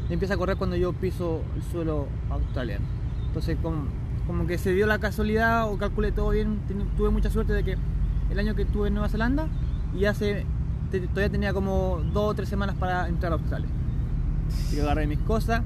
Y 0.09 0.13
empieza 0.13 0.35
a 0.35 0.37
correr 0.37 0.57
cuando 0.57 0.75
yo 0.75 0.93
piso 0.93 1.41
el 1.55 1.63
suelo 1.71 2.07
australiano. 2.29 2.85
Entonces 3.27 3.57
como, 3.61 3.85
como 4.27 4.47
que 4.47 4.57
se 4.57 4.73
dio 4.73 4.87
la 4.87 4.99
casualidad 4.99 5.69
o 5.71 5.77
calculé 5.77 6.11
todo 6.11 6.29
bien. 6.29 6.59
Tuve 6.97 7.09
mucha 7.09 7.29
suerte 7.29 7.53
de 7.53 7.63
que 7.63 7.77
el 8.29 8.39
año 8.39 8.55
que 8.55 8.63
estuve 8.63 8.87
en 8.87 8.93
Nueva 8.93 9.09
Zelanda 9.09 9.47
y 9.97 10.05
hace 10.05 10.45
te- 10.99 11.07
todavía 11.07 11.29
tenía 11.29 11.53
como 11.53 11.99
dos 12.13 12.31
o 12.31 12.33
tres 12.35 12.49
semanas 12.49 12.75
para 12.79 13.07
entrar 13.07 13.31
a 13.31 13.35
Australia. 13.35 13.67
Así 14.47 14.75
que 14.75 14.81
agarré 14.81 15.07
mis 15.07 15.19
cosas. 15.19 15.61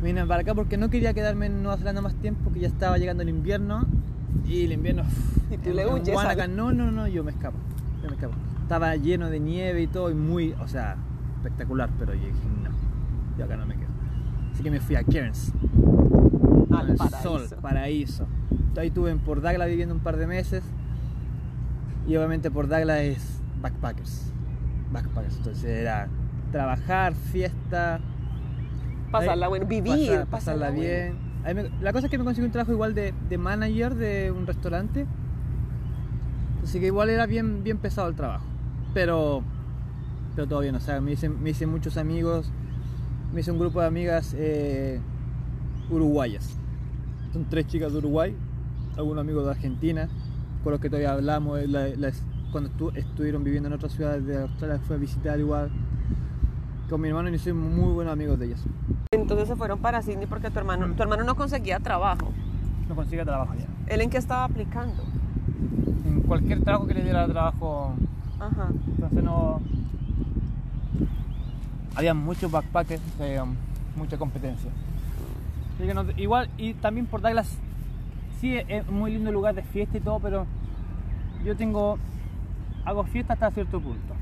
Me 0.00 0.08
vine 0.08 0.24
para 0.26 0.42
acá 0.42 0.54
porque 0.54 0.76
no 0.76 0.90
quería 0.90 1.12
quedarme 1.14 1.46
en 1.46 1.62
Nueva 1.62 1.76
Zelanda 1.78 2.00
más 2.02 2.14
tiempo, 2.14 2.40
porque 2.44 2.60
ya 2.60 2.68
estaba 2.68 2.98
llegando 2.98 3.22
el 3.22 3.28
invierno. 3.30 3.84
Y 4.46 4.64
el 4.64 4.72
invierno. 4.72 5.02
Y 5.50 5.58
tú 5.58 5.70
en- 5.70 5.76
le 5.76 5.86
huyes 5.86 6.48
no, 6.50 6.72
no, 6.72 6.90
no, 6.90 7.06
yo 7.08 7.22
me 7.24 7.30
escapo. 7.30 7.56
Yo 8.02 8.08
me 8.08 8.14
escapo. 8.16 8.34
Estaba 8.62 8.96
lleno 8.96 9.30
de 9.30 9.38
nieve 9.40 9.82
y 9.82 9.86
todo, 9.86 10.10
y 10.10 10.14
muy, 10.14 10.52
o 10.60 10.66
sea, 10.68 10.96
espectacular, 11.36 11.88
pero 12.00 12.14
yo 12.14 12.20
dije, 12.26 12.32
no, 12.64 12.70
yo 13.38 13.44
acá 13.44 13.56
no 13.56 13.64
me 13.66 13.74
quedo. 13.76 13.86
Así 14.52 14.62
que 14.64 14.70
me 14.72 14.80
fui 14.80 14.96
a 14.96 15.04
Cairns, 15.04 15.52
Al 16.72 16.90
al 16.90 16.96
paraíso. 16.96 17.22
sol, 17.22 17.58
paraíso. 17.62 18.26
Ahí 18.76 18.88
estuve 18.88 19.10
en 19.12 19.18
Port 19.20 19.40
Douglas 19.42 19.68
viviendo 19.68 19.94
un 19.94 20.00
par 20.00 20.16
de 20.16 20.26
meses. 20.26 20.64
Y 22.08 22.16
obviamente 22.16 22.50
Port 22.50 22.68
Douglas 22.68 22.98
es 23.00 23.35
backpackers. 23.60 24.32
Backpackers. 24.92 25.36
Entonces 25.36 25.64
era 25.64 26.08
trabajar, 26.52 27.14
fiesta, 27.14 28.00
Pasarla 29.10 29.48
bueno, 29.48 29.66
vivir, 29.66 29.92
pasar- 29.92 30.26
pasarla, 30.26 30.66
pasarla 30.66 30.70
bien. 30.70 31.16
Me- 31.54 31.70
la 31.80 31.92
cosa 31.92 32.06
es 32.06 32.10
que 32.10 32.18
me 32.18 32.24
conseguí 32.24 32.44
un 32.46 32.52
trabajo 32.52 32.72
igual 32.72 32.92
de, 32.94 33.14
de 33.28 33.38
manager 33.38 33.94
de 33.94 34.32
un 34.32 34.46
restaurante. 34.46 35.06
Así 36.64 36.80
que 36.80 36.86
igual 36.86 37.08
era 37.10 37.26
bien, 37.26 37.62
bien 37.62 37.78
pesado 37.78 38.08
el 38.08 38.14
trabajo. 38.16 38.44
Pero, 38.94 39.42
pero 40.34 40.48
todo 40.48 40.60
bien, 40.60 40.74
o 40.74 40.80
sea, 40.80 41.00
me 41.00 41.12
hice, 41.12 41.28
me 41.28 41.50
hice 41.50 41.66
muchos 41.66 41.96
amigos. 41.96 42.50
Me 43.32 43.40
hice 43.40 43.52
un 43.52 43.58
grupo 43.58 43.80
de 43.80 43.86
amigas 43.86 44.34
eh, 44.36 44.98
uruguayas. 45.90 46.58
Son 47.32 47.44
tres 47.48 47.66
chicas 47.68 47.92
de 47.92 47.98
Uruguay, 47.98 48.34
algunos 48.96 49.20
amigos 49.20 49.44
de 49.44 49.50
Argentina, 49.52 50.08
con 50.64 50.72
los 50.72 50.80
que 50.80 50.88
todavía 50.88 51.12
hablamos. 51.12 51.60
las- 51.68 52.22
cuando 52.56 52.70
estu- 52.70 52.96
estuvieron 52.96 53.44
viviendo 53.44 53.66
en 53.68 53.74
otras 53.74 53.92
ciudades 53.92 54.24
de 54.24 54.40
Australia, 54.40 54.80
fue 54.86 54.96
a 54.96 54.98
visitar 54.98 55.38
igual. 55.38 55.70
Con 56.88 57.02
mi 57.02 57.08
hermano 57.08 57.28
y 57.28 57.38
soy 57.38 57.52
muy 57.52 57.92
buenos 57.92 58.14
amigos 58.14 58.38
de 58.38 58.46
ellos. 58.46 58.64
Entonces 59.10 59.46
se 59.48 59.56
fueron 59.56 59.78
para 59.80 60.00
Sydney 60.00 60.24
porque 60.26 60.50
tu 60.50 60.58
hermano, 60.58 60.90
tu 60.94 61.02
hermano 61.02 61.22
no 61.24 61.34
conseguía 61.34 61.80
trabajo. 61.80 62.32
No 62.88 62.94
consigue 62.94 63.24
trabajo 63.26 63.52
ya. 63.58 63.66
¿Él 63.92 64.00
en 64.00 64.08
qué 64.08 64.16
estaba 64.16 64.44
aplicando? 64.44 65.02
En 66.06 66.22
cualquier 66.22 66.62
trabajo 66.62 66.86
que 66.86 66.94
le 66.94 67.02
diera 67.02 67.26
trabajo, 67.26 67.92
Ajá. 68.40 68.68
entonces 68.88 69.22
no. 69.22 69.60
Había 71.94 72.14
muchos 72.14 72.50
backpackers, 72.50 73.02
eh, 73.20 73.38
mucha 73.96 74.16
competencia. 74.16 74.70
Así 75.76 75.86
que 75.86 75.92
no- 75.92 76.06
igual, 76.16 76.48
y 76.56 76.72
también 76.72 77.04
por 77.04 77.20
Douglas, 77.20 77.54
sí 78.40 78.56
es- 78.56 78.64
es 78.66 78.90
muy 78.90 79.12
lindo 79.12 79.30
lugar 79.30 79.54
de 79.54 79.62
fiesta 79.62 79.98
y 79.98 80.00
todo, 80.00 80.20
pero 80.20 80.46
yo 81.44 81.54
tengo. 81.54 81.98
Hago 82.86 83.04
fiesta 83.04 83.34
hasta 83.34 83.50
cierto 83.50 83.80
punto. 83.80 84.14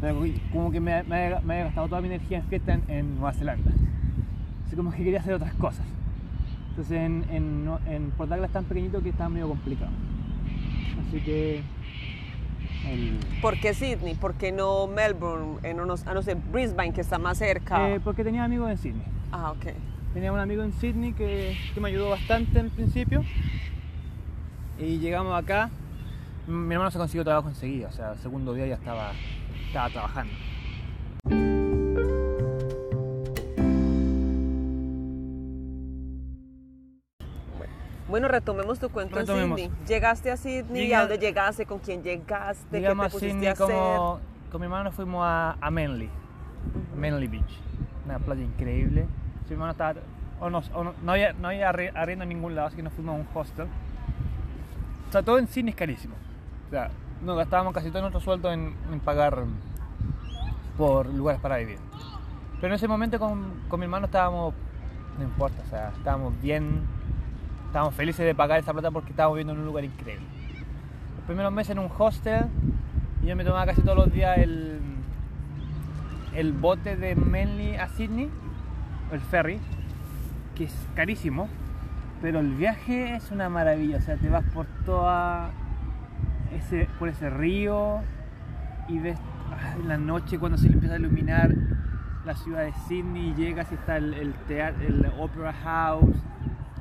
Pero 0.00 0.22
Como 0.52 0.70
que 0.70 0.80
me, 0.80 1.02
me, 1.04 1.26
he 1.26 1.64
gastado 1.64 1.88
toda 1.88 2.00
mi 2.00 2.08
energía 2.08 2.38
en 2.38 2.44
fiesta 2.44 2.74
en, 2.74 2.82
en 2.88 3.14
Nueva 3.16 3.32
Zelanda. 3.32 3.72
Así 4.66 4.76
como 4.76 4.90
que 4.92 4.98
quería 4.98 5.20
hacer 5.20 5.34
otras 5.34 5.54
cosas. 5.54 5.86
Entonces 6.70 6.92
en, 6.98 7.24
en, 7.30 7.68
en 7.88 8.10
Port 8.10 8.28
Douglas 8.28 8.48
es 8.50 8.52
tan 8.52 8.64
pequeñito 8.64 9.02
que 9.02 9.08
está 9.10 9.28
medio 9.28 9.48
complicado. 9.48 9.90
Así 11.08 11.20
que. 11.20 11.62
el- 12.90 13.18
¿Por 13.40 13.58
qué 13.60 13.72
Sydney? 13.72 14.14
¿Por 14.14 14.34
qué 14.34 14.52
no 14.52 14.86
Melbourne? 14.86 15.58
En 15.62 15.80
unos, 15.80 16.06
a 16.06 16.12
no 16.14 16.22
sé, 16.22 16.34
Brisbane, 16.34 16.92
que 16.92 17.00
está 17.00 17.18
más 17.18 17.38
cerca. 17.38 17.88
Eh, 17.90 18.00
porque 18.00 18.24
tenía 18.24 18.44
amigos 18.44 18.70
en 18.70 18.78
Sydney. 18.78 19.02
ah, 19.32 19.52
ok. 19.52 19.66
Tenía 20.12 20.32
un 20.32 20.38
amigo 20.38 20.62
en 20.62 20.72
Sydney 20.74 21.12
que, 21.12 21.56
que 21.74 21.80
me 21.80 21.88
ayudó 21.88 22.10
bastante 22.10 22.58
en 22.60 22.70
principio. 22.70 23.24
Y 24.78 24.98
llegamos 24.98 25.36
acá. 25.40 25.70
Mi 26.46 26.74
hermano 26.74 26.90
se 26.90 26.98
consiguió 26.98 27.24
trabajo 27.24 27.48
enseguida, 27.48 27.88
o 27.88 27.92
sea, 27.92 28.12
el 28.12 28.18
segundo 28.18 28.52
día 28.52 28.66
ya 28.66 28.74
estaba, 28.74 29.12
estaba 29.66 29.88
trabajando. 29.90 30.32
Bueno, 38.08 38.28
retomemos 38.28 38.78
tu 38.78 38.90
cuento 38.90 39.16
Retomemos. 39.16 39.58
en 39.58 39.66
Sydney. 39.70 39.86
¿Llegaste 39.88 40.30
a 40.30 40.36
Sydney? 40.36 40.82
Llegué 40.82 40.94
¿A 40.94 41.00
dónde 41.00 41.18
llegaste? 41.18 41.64
¿Con 41.66 41.78
quién 41.78 42.02
llegaste? 42.02 42.78
Llegamos 42.78 43.06
¿Qué 43.06 43.18
te 43.18 43.26
a 43.26 43.30
Sydney 43.30 43.46
a 43.48 43.52
hacer? 43.52 43.66
como, 43.66 44.20
con 44.52 44.60
mi 44.60 44.64
hermano 44.66 44.92
fuimos 44.92 45.22
a, 45.24 45.56
a 45.60 45.70
Manly, 45.70 46.10
Manly 46.96 47.26
Beach, 47.26 47.58
una 48.04 48.18
playa 48.18 48.42
increíble. 48.42 49.06
Mi 49.48 49.52
hermano 49.52 49.72
estaba, 49.72 49.94
o 50.40 50.50
no, 50.50 50.62
o 50.74 50.84
no, 50.84 50.94
no 51.02 51.12
había, 51.12 51.32
no 51.32 51.48
había 51.48 51.70
arri- 51.72 51.92
arriendo 51.94 52.24
en 52.24 52.28
ningún 52.28 52.54
lado, 52.54 52.68
así 52.68 52.76
que 52.76 52.82
nos 52.82 52.92
fuimos 52.92 53.14
a 53.14 53.18
un 53.20 53.26
hostel. 53.34 53.66
O 55.08 55.12
sea, 55.12 55.22
todo 55.22 55.38
en 55.38 55.48
Sydney 55.48 55.70
es 55.70 55.76
carísimo. 55.76 56.14
O 56.66 56.70
sea, 56.70 56.90
gastábamos 57.22 57.72
casi 57.72 57.90
todo 57.90 58.02
nuestro 58.02 58.20
sueldo 58.20 58.52
en, 58.52 58.74
pagar 59.04 59.44
por 60.76 61.06
lugares 61.06 61.40
para 61.40 61.56
vivir. 61.58 61.78
Pero 62.56 62.68
en 62.68 62.74
ese 62.74 62.88
momento 62.88 63.18
con, 63.18 63.62
con 63.68 63.80
mi 63.80 63.84
hermano 63.84 64.06
estábamos, 64.06 64.54
no 65.18 65.24
importa, 65.24 65.62
o 65.64 65.70
sea, 65.70 65.92
estábamos 65.96 66.40
bien, 66.40 66.82
estábamos 67.66 67.94
felices 67.94 68.24
de 68.24 68.34
pagar 68.34 68.60
esa 68.60 68.72
plata 68.72 68.90
porque 68.90 69.10
estábamos 69.10 69.36
viviendo 69.36 69.52
en 69.52 69.60
un 69.60 69.66
lugar 69.66 69.84
increíble. 69.84 70.26
Los 71.16 71.26
primeros 71.26 71.52
meses 71.52 71.70
en 71.70 71.78
un 71.78 71.90
hostel 71.96 72.46
y 73.22 73.26
yo 73.26 73.36
me 73.36 73.44
tomaba 73.44 73.66
casi 73.66 73.80
todos 73.80 73.96
los 73.96 74.12
días 74.12 74.36
el, 74.38 74.80
el 76.34 76.52
bote 76.52 76.96
de 76.96 77.14
Manly 77.14 77.76
a 77.76 77.88
Sydney, 77.88 78.28
el 79.12 79.20
ferry, 79.20 79.58
que 80.54 80.64
es 80.64 80.74
carísimo, 80.94 81.48
pero 82.20 82.40
el 82.40 82.54
viaje 82.54 83.14
es 83.14 83.30
una 83.30 83.48
maravilla, 83.48 83.98
o 83.98 84.00
sea, 84.00 84.16
te 84.16 84.28
vas 84.28 84.44
por 84.52 84.66
toda 84.84 85.50
ese, 86.56 86.88
por 86.98 87.08
ese 87.08 87.30
río 87.30 88.00
y 88.88 88.98
ves 88.98 89.18
ah, 89.52 89.74
en 89.80 89.88
la 89.88 89.96
noche 89.96 90.38
cuando 90.38 90.58
se 90.58 90.68
le 90.68 90.74
empieza 90.74 90.94
a 90.94 90.98
iluminar 90.98 91.50
la 92.24 92.34
ciudad 92.34 92.62
de 92.64 92.72
Sydney 92.88 93.30
y 93.30 93.34
llegas 93.34 93.70
y 93.70 93.74
está 93.74 93.96
el, 93.96 94.14
el, 94.14 94.32
teatro, 94.48 94.82
el 94.86 95.06
Opera 95.18 95.52
House 95.52 96.16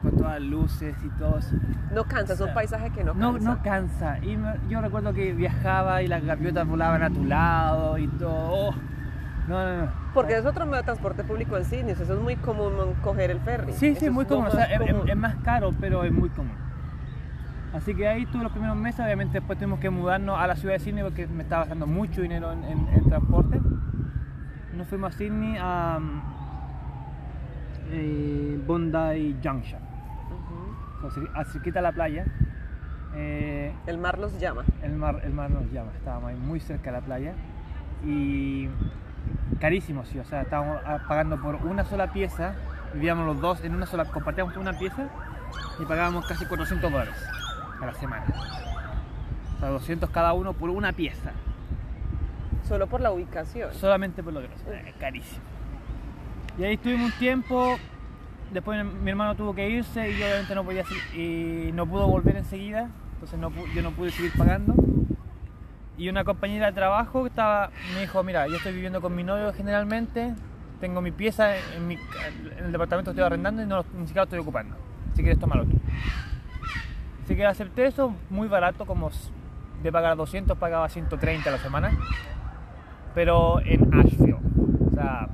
con 0.02 0.12
todas 0.18 0.40
las 0.40 0.50
luces 0.50 0.96
y 1.06 1.10
todo 1.18 1.38
eso. 1.40 1.56
No 1.94 2.04
cansa, 2.06 2.34
es 2.34 2.42
un 2.42 2.54
paisaje 2.54 2.90
que 2.90 3.04
no 3.04 3.14
No, 3.14 3.34
cansa. 3.34 3.50
no 3.50 3.62
cansa. 3.64 4.20
Y 4.20 4.36
me- 4.38 4.56
yo 4.70 4.82
recuerdo 4.82 5.14
que 5.14 5.32
viajaba 5.34 6.02
y 6.02 6.08
las 6.08 6.24
gaviotas 6.24 6.68
volaban 6.68 7.04
a 7.04 7.10
tu 7.10 7.24
lado 7.26 7.98
y 7.98 8.08
todo. 8.08 8.34
Oh, 8.70 8.74
No, 9.48 9.66
no, 9.66 9.86
no. 9.86 9.92
Porque 10.14 10.38
es 10.38 10.46
otro 10.46 10.66
medio 10.66 10.78
de 10.78 10.84
transporte 10.84 11.24
público 11.24 11.58
en 11.58 11.66
Sydney, 11.66 11.92
eso 11.92 12.04
es 12.14 12.20
muy 12.22 12.36
común 12.38 12.72
coger 13.02 13.30
el 13.32 13.40
ferry. 13.42 13.74
Sí, 13.74 13.88
Eso 13.90 14.00
sí, 14.00 14.06
es 14.06 14.12
muy 14.12 14.26
común. 14.26 14.46
O 14.48 14.52
sea, 14.52 14.66
es 14.66 15.16
más 15.18 15.36
caro, 15.44 15.72
pero 15.82 16.04
es 16.06 16.12
muy 16.14 16.30
común. 16.30 16.54
Así 17.74 17.96
que 17.96 18.08
ahí 18.08 18.26
tuve 18.28 18.44
los 18.44 18.52
primeros 18.52 18.76
meses. 18.78 19.00
Obviamente 19.04 19.40
después 19.40 19.58
tuvimos 19.58 19.80
que 19.80 19.90
mudarnos 19.90 20.40
a 20.40 20.46
la 20.48 20.56
ciudad 20.56 20.76
de 20.76 20.80
Sydney 20.80 21.04
porque 21.04 21.28
me 21.28 21.44
estaba 21.44 21.62
gastando 21.64 21.88
mucho 21.88 22.22
dinero 22.22 22.52
en, 22.52 22.64
en- 22.64 22.88
en 22.90 23.04
transporte. 23.10 23.60
Nos 24.76 24.88
fuimos 24.88 25.14
a 25.14 25.18
Sydney 25.18 25.58
a 25.60 25.98
um, 26.00 26.22
eh, 27.92 28.60
Bondi 28.66 29.36
Junction. 29.44 29.82
O 31.04 31.12
sea, 31.12 31.24
a 31.36 31.44
cerquita 31.46 31.80
de 31.80 31.84
la 31.84 31.92
playa. 31.92 32.26
Eh, 33.16 33.74
El 33.86 33.98
mar 34.00 34.18
los 34.18 34.40
llama. 34.40 34.64
el 34.82 34.94
mar, 34.94 35.22
el 35.24 35.34
mar 35.34 35.50
nos 35.52 35.72
llama, 35.72 35.92
estábamos 35.96 36.30
ahí 36.32 36.36
muy 36.36 36.60
cerca 36.60 36.92
de 36.92 36.98
la 37.00 37.06
playa 37.06 37.34
y 38.04 38.68
carísimo, 39.60 40.04
sí, 40.04 40.18
o 40.18 40.26
sea, 40.26 40.42
estábamos 40.42 40.80
ah, 40.84 40.98
pagando 41.08 41.40
por 41.40 41.56
una 41.58 41.84
sola 41.86 42.12
pieza, 42.12 42.56
vivíamos 42.96 43.28
los 43.28 43.40
dos 43.40 43.64
en 43.64 43.76
una 43.76 43.86
sola, 43.86 44.06
compartíamos 44.06 44.58
una 44.58 44.74
pieza 44.80 45.10
y 45.80 45.86
pagábamos 45.86 46.26
casi 46.26 46.48
400 46.48 46.92
dólares 46.92 47.14
a 47.82 47.86
la 47.86 47.94
semana. 47.94 48.26
O 49.56 49.60
sea, 49.60 49.70
200 49.70 50.10
cada 50.10 50.34
uno 50.34 50.54
por 50.54 50.70
una 50.70 50.92
pieza, 50.94 51.32
Solo 52.68 52.88
por 52.88 53.02
la 53.02 53.12
ubicación. 53.12 53.74
solamente 53.74 54.24
por 54.24 54.34
lo 54.34 54.42
que 54.42 54.48
carísimo. 55.00 55.42
Y 56.58 56.64
ahí 56.64 56.74
estuvimos 56.76 57.12
un 57.12 57.20
tiempo, 57.20 57.78
después 58.52 58.84
mi 58.86 59.10
hermano 59.10 59.36
tuvo 59.36 59.54
que 59.56 59.70
irse 59.70 60.10
y 60.12 60.18
yo 60.20 60.26
obviamente 60.26 60.56
no 60.56 60.64
podía 60.64 60.84
seguir- 60.86 61.16
y 61.20 61.72
no 61.74 61.86
pudo 61.88 62.08
volver 62.08 62.36
enseguida, 62.38 62.90
entonces 63.14 63.40
no 63.40 63.52
yo 63.74 63.82
no 63.82 63.92
pude 63.92 64.12
seguir 64.12 64.32
pagando. 64.38 64.76
Y 65.98 66.10
una 66.10 66.24
compañera 66.24 66.68
de 66.68 66.74
trabajo 66.74 67.28
estaba, 67.28 67.70
me 67.94 68.02
dijo, 68.02 68.24
mira, 68.24 68.48
yo 68.48 68.56
estoy 68.58 68.74
viviendo 68.74 69.00
con 69.02 69.16
mi 69.16 69.24
novio 69.24 69.54
generalmente, 69.54 70.34
tengo 70.80 71.02
mi 71.02 71.12
pieza 71.12 71.56
en, 71.76 71.88
mi- 71.88 71.98
en 72.58 72.66
el 72.66 72.72
departamento 72.72 73.12
que 73.12 73.16
estoy 73.16 73.26
arrendando 73.26 73.62
y 73.62 73.66
no, 73.66 73.84
ni 73.94 74.02
siquiera 74.08 74.22
lo 74.22 74.24
estoy 74.24 74.40
ocupando. 74.40 74.76
Si 75.16 75.22
quieres 75.22 75.40
tomarlo 75.40 75.66
tú. 75.66 75.80
Así 77.24 77.36
que 77.36 77.46
acepté 77.46 77.86
eso, 77.86 78.14
muy 78.30 78.48
barato, 78.48 78.86
como 78.86 79.10
de 79.82 79.92
pagar 79.92 80.16
200 80.18 80.58
pagaba 80.58 80.90
130 80.90 81.50
a 81.50 81.54
la 81.54 81.58
semana, 81.60 81.92
pero 83.16 83.60
en 83.62 83.94
Asheville, 83.94 84.38
o 84.88 84.92
sea, 84.94 85.28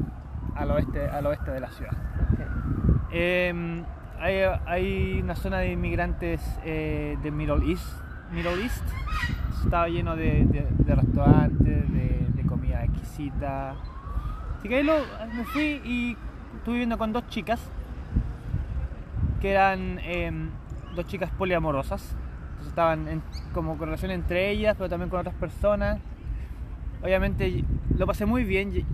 al 0.55 0.71
oeste, 0.71 1.07
al 1.07 1.25
oeste 1.27 1.51
de 1.51 1.59
la 1.59 1.69
ciudad. 1.71 1.93
Eh, 3.11 3.83
hay, 4.19 4.35
hay 4.65 5.19
una 5.23 5.35
zona 5.35 5.59
de 5.59 5.71
inmigrantes 5.71 6.41
eh, 6.63 7.17
de 7.23 7.31
Middle 7.31 7.71
East. 7.71 7.87
Middle 8.31 8.61
East 8.63 8.83
estaba 9.63 9.87
lleno 9.87 10.15
de, 10.15 10.45
de- 10.45 10.67
de 10.77 10.95
restaurantes, 10.95 11.91
de, 11.91 12.27
de 12.33 12.43
comida 12.45 12.83
exquisita. 12.83 13.71
Así 14.57 14.67
que 14.69 14.75
ahí 14.77 14.83
lo- 14.83 14.99
me 15.35 15.43
fui 15.45 15.81
y 15.83 16.17
estuve 16.57 16.73
viviendo 16.75 16.97
con 16.97 17.13
dos 17.13 17.27
chicas 17.29 17.59
que 19.41 19.51
eran 19.51 19.99
eh, 20.03 20.31
dos 20.95 21.05
chicas 21.07 21.29
poliamorosas. 21.31 22.15
Entonces 22.49 22.67
estaban 22.69 23.23
como 23.53 23.77
con 23.77 23.87
relación 23.87 24.11
entre 24.11 24.49
ellas, 24.49 24.75
pero 24.77 24.89
también 24.89 25.09
con 25.09 25.19
otras 25.19 25.35
personas. 25.35 25.99
Obviamente 27.01 27.63
lo 27.97 28.05
pasé 28.05 28.25
muy 28.25 28.43
bien. 28.43 28.85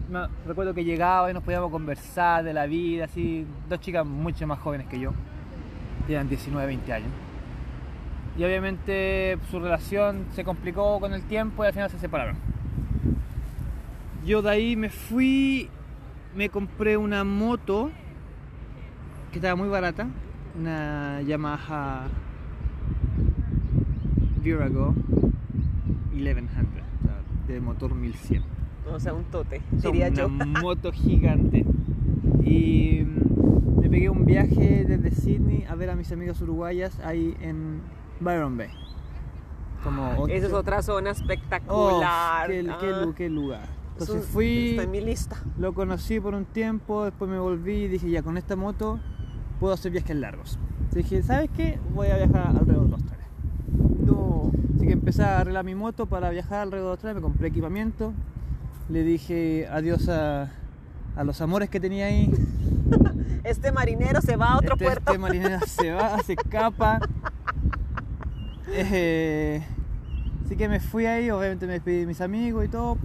Recuerdo 0.45 0.73
que 0.73 0.83
llegaba 0.83 1.31
y 1.31 1.33
nos 1.33 1.43
podíamos 1.43 1.71
conversar 1.71 2.43
de 2.43 2.53
la 2.53 2.65
vida, 2.67 3.05
así. 3.05 3.47
Dos 3.67 3.79
chicas 3.79 4.05
mucho 4.05 4.45
más 4.45 4.59
jóvenes 4.59 4.87
que 4.87 4.99
yo. 4.99 5.11
Tenían 6.05 6.29
19, 6.29 6.67
20 6.67 6.93
años. 6.93 7.09
Y 8.37 8.43
obviamente 8.43 9.37
su 9.49 9.59
relación 9.59 10.25
se 10.33 10.43
complicó 10.43 10.99
con 10.99 11.13
el 11.13 11.23
tiempo 11.23 11.63
y 11.63 11.67
al 11.67 11.73
final 11.73 11.89
se 11.89 11.97
separaron. 11.97 12.35
Yo 14.25 14.41
de 14.41 14.49
ahí 14.49 14.75
me 14.75 14.89
fui, 14.89 15.69
me 16.35 16.49
compré 16.49 16.97
una 16.97 17.23
moto 17.23 17.91
que 19.31 19.37
estaba 19.37 19.55
muy 19.55 19.69
barata, 19.69 20.07
una 20.59 21.21
Yamaha 21.21 22.07
Virago 24.41 24.93
1100, 26.13 26.45
o 26.45 27.05
sea, 27.05 27.21
de 27.47 27.59
motor 27.61 27.93
1100. 27.95 28.43
O 28.93 28.99
sea, 28.99 29.13
un 29.13 29.23
tote, 29.25 29.61
diría 29.71 30.07
una 30.09 30.15
yo. 30.15 30.29
moto 30.61 30.91
gigante. 30.91 31.65
Y 32.43 33.01
mm, 33.03 33.79
me 33.81 33.89
pegué 33.89 34.09
un 34.09 34.25
viaje 34.25 34.85
desde 34.87 35.11
Sydney 35.11 35.65
a 35.67 35.75
ver 35.75 35.89
a 35.89 35.95
mis 35.95 36.11
amigas 36.11 36.39
uruguayas 36.41 36.99
ahí 36.99 37.35
en 37.41 37.81
Byron 38.19 38.57
Bay. 38.57 38.69
Como 39.83 40.27
Esa 40.27 40.47
es 40.47 40.53
otra 40.53 40.81
zona 40.81 41.09
Oh, 41.09 41.13
espectacular. 41.13 42.47
qué, 42.47 42.63
qué 42.63 42.69
Ah, 42.93 43.01
lu- 43.05 43.13
qué 43.15 43.29
lugar. 43.29 43.63
es 43.95 44.01
Entonces 44.01 44.25
fui, 44.27 44.69
Está 44.71 44.83
en 44.83 44.91
mi 44.91 45.01
lista. 45.01 45.37
lo 45.57 45.73
conocí 45.73 46.19
por 46.19 46.33
un 46.35 46.45
tiempo, 46.45 47.05
después 47.05 47.29
me 47.29 47.39
volví 47.39 47.83
y 47.83 47.87
dije, 47.87 48.09
ya 48.09 48.21
con 48.23 48.37
esta 48.37 48.55
moto 48.55 48.99
puedo 49.59 49.73
hacer 49.73 49.91
viajes 49.91 50.15
largos. 50.15 50.59
Entonces 50.79 51.09
dije, 51.09 51.23
¿sabes 51.23 51.49
qué? 51.55 51.79
Voy 51.93 52.07
a 52.07 52.17
viajar 52.17 52.47
alrededor 52.47 52.87
de 52.87 52.93
Australia. 52.93 53.25
No. 54.05 54.51
Así 54.75 54.87
que 54.87 54.93
empecé 54.93 55.23
a 55.23 55.39
arreglar 55.39 55.65
mi 55.65 55.75
moto 55.75 56.05
para 56.05 56.29
viajar 56.29 56.59
alrededor 56.61 56.89
de 56.89 56.91
Australia, 56.93 57.15
me 57.15 57.21
compré 57.21 57.47
equipamiento, 57.47 58.13
le 58.89 59.03
dije 59.03 59.67
adiós 59.71 60.09
a, 60.09 60.51
a 61.15 61.23
los 61.23 61.41
amores 61.41 61.69
que 61.69 61.79
tenía 61.79 62.05
ahí. 62.05 62.31
Este 63.43 63.71
marinero 63.71 64.21
se 64.21 64.37
va 64.37 64.53
a 64.53 64.57
otro 64.57 64.73
este, 64.73 64.85
puerto. 64.85 65.11
este 65.11 65.19
marinero 65.19 65.59
se 65.67 65.91
va, 65.91 66.17
se 66.23 66.33
escapa. 66.33 66.99
Eh, 68.71 69.63
así 70.43 70.55
que 70.55 70.67
me 70.67 70.79
fui 70.79 71.05
ahí, 71.05 71.29
obviamente 71.29 71.67
me 71.67 71.73
despedí 71.73 71.99
de 71.99 72.05
mis 72.07 72.21
amigos 72.21 72.65
y 72.65 72.67
todo, 72.69 72.97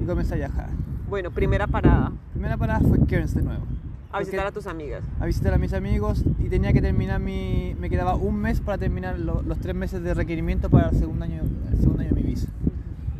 y 0.00 0.04
comencé 0.04 0.34
a 0.34 0.36
viajar. 0.36 0.68
Bueno, 1.08 1.32
primera 1.32 1.66
parada. 1.66 2.12
Primera 2.32 2.56
parada 2.56 2.80
fue 2.80 3.04
Cairns 3.06 3.34
de 3.34 3.42
nuevo. 3.42 3.64
A 4.10 4.20
visitar 4.20 4.46
a 4.46 4.52
tus 4.52 4.66
amigas. 4.66 5.04
a 5.20 5.26
visitar 5.26 5.52
a 5.52 5.58
mis 5.58 5.74
amigos 5.74 6.24
y 6.38 6.48
tenía 6.48 6.72
que 6.72 6.80
terminar 6.80 7.20
mi... 7.20 7.74
Me 7.78 7.90
quedaba 7.90 8.16
un 8.16 8.36
mes 8.36 8.60
para 8.60 8.78
terminar 8.78 9.18
lo- 9.18 9.42
los 9.42 9.58
tres 9.58 9.74
meses 9.74 10.02
de 10.02 10.14
requerimiento 10.14 10.70
para 10.70 10.88
el 10.88 10.96
segundo 10.96 11.24
año, 11.24 11.42
el 11.70 11.78
segundo 11.78 12.00
año 12.02 12.10
de 12.14 12.16
mi 12.16 12.22
visa. 12.22 12.48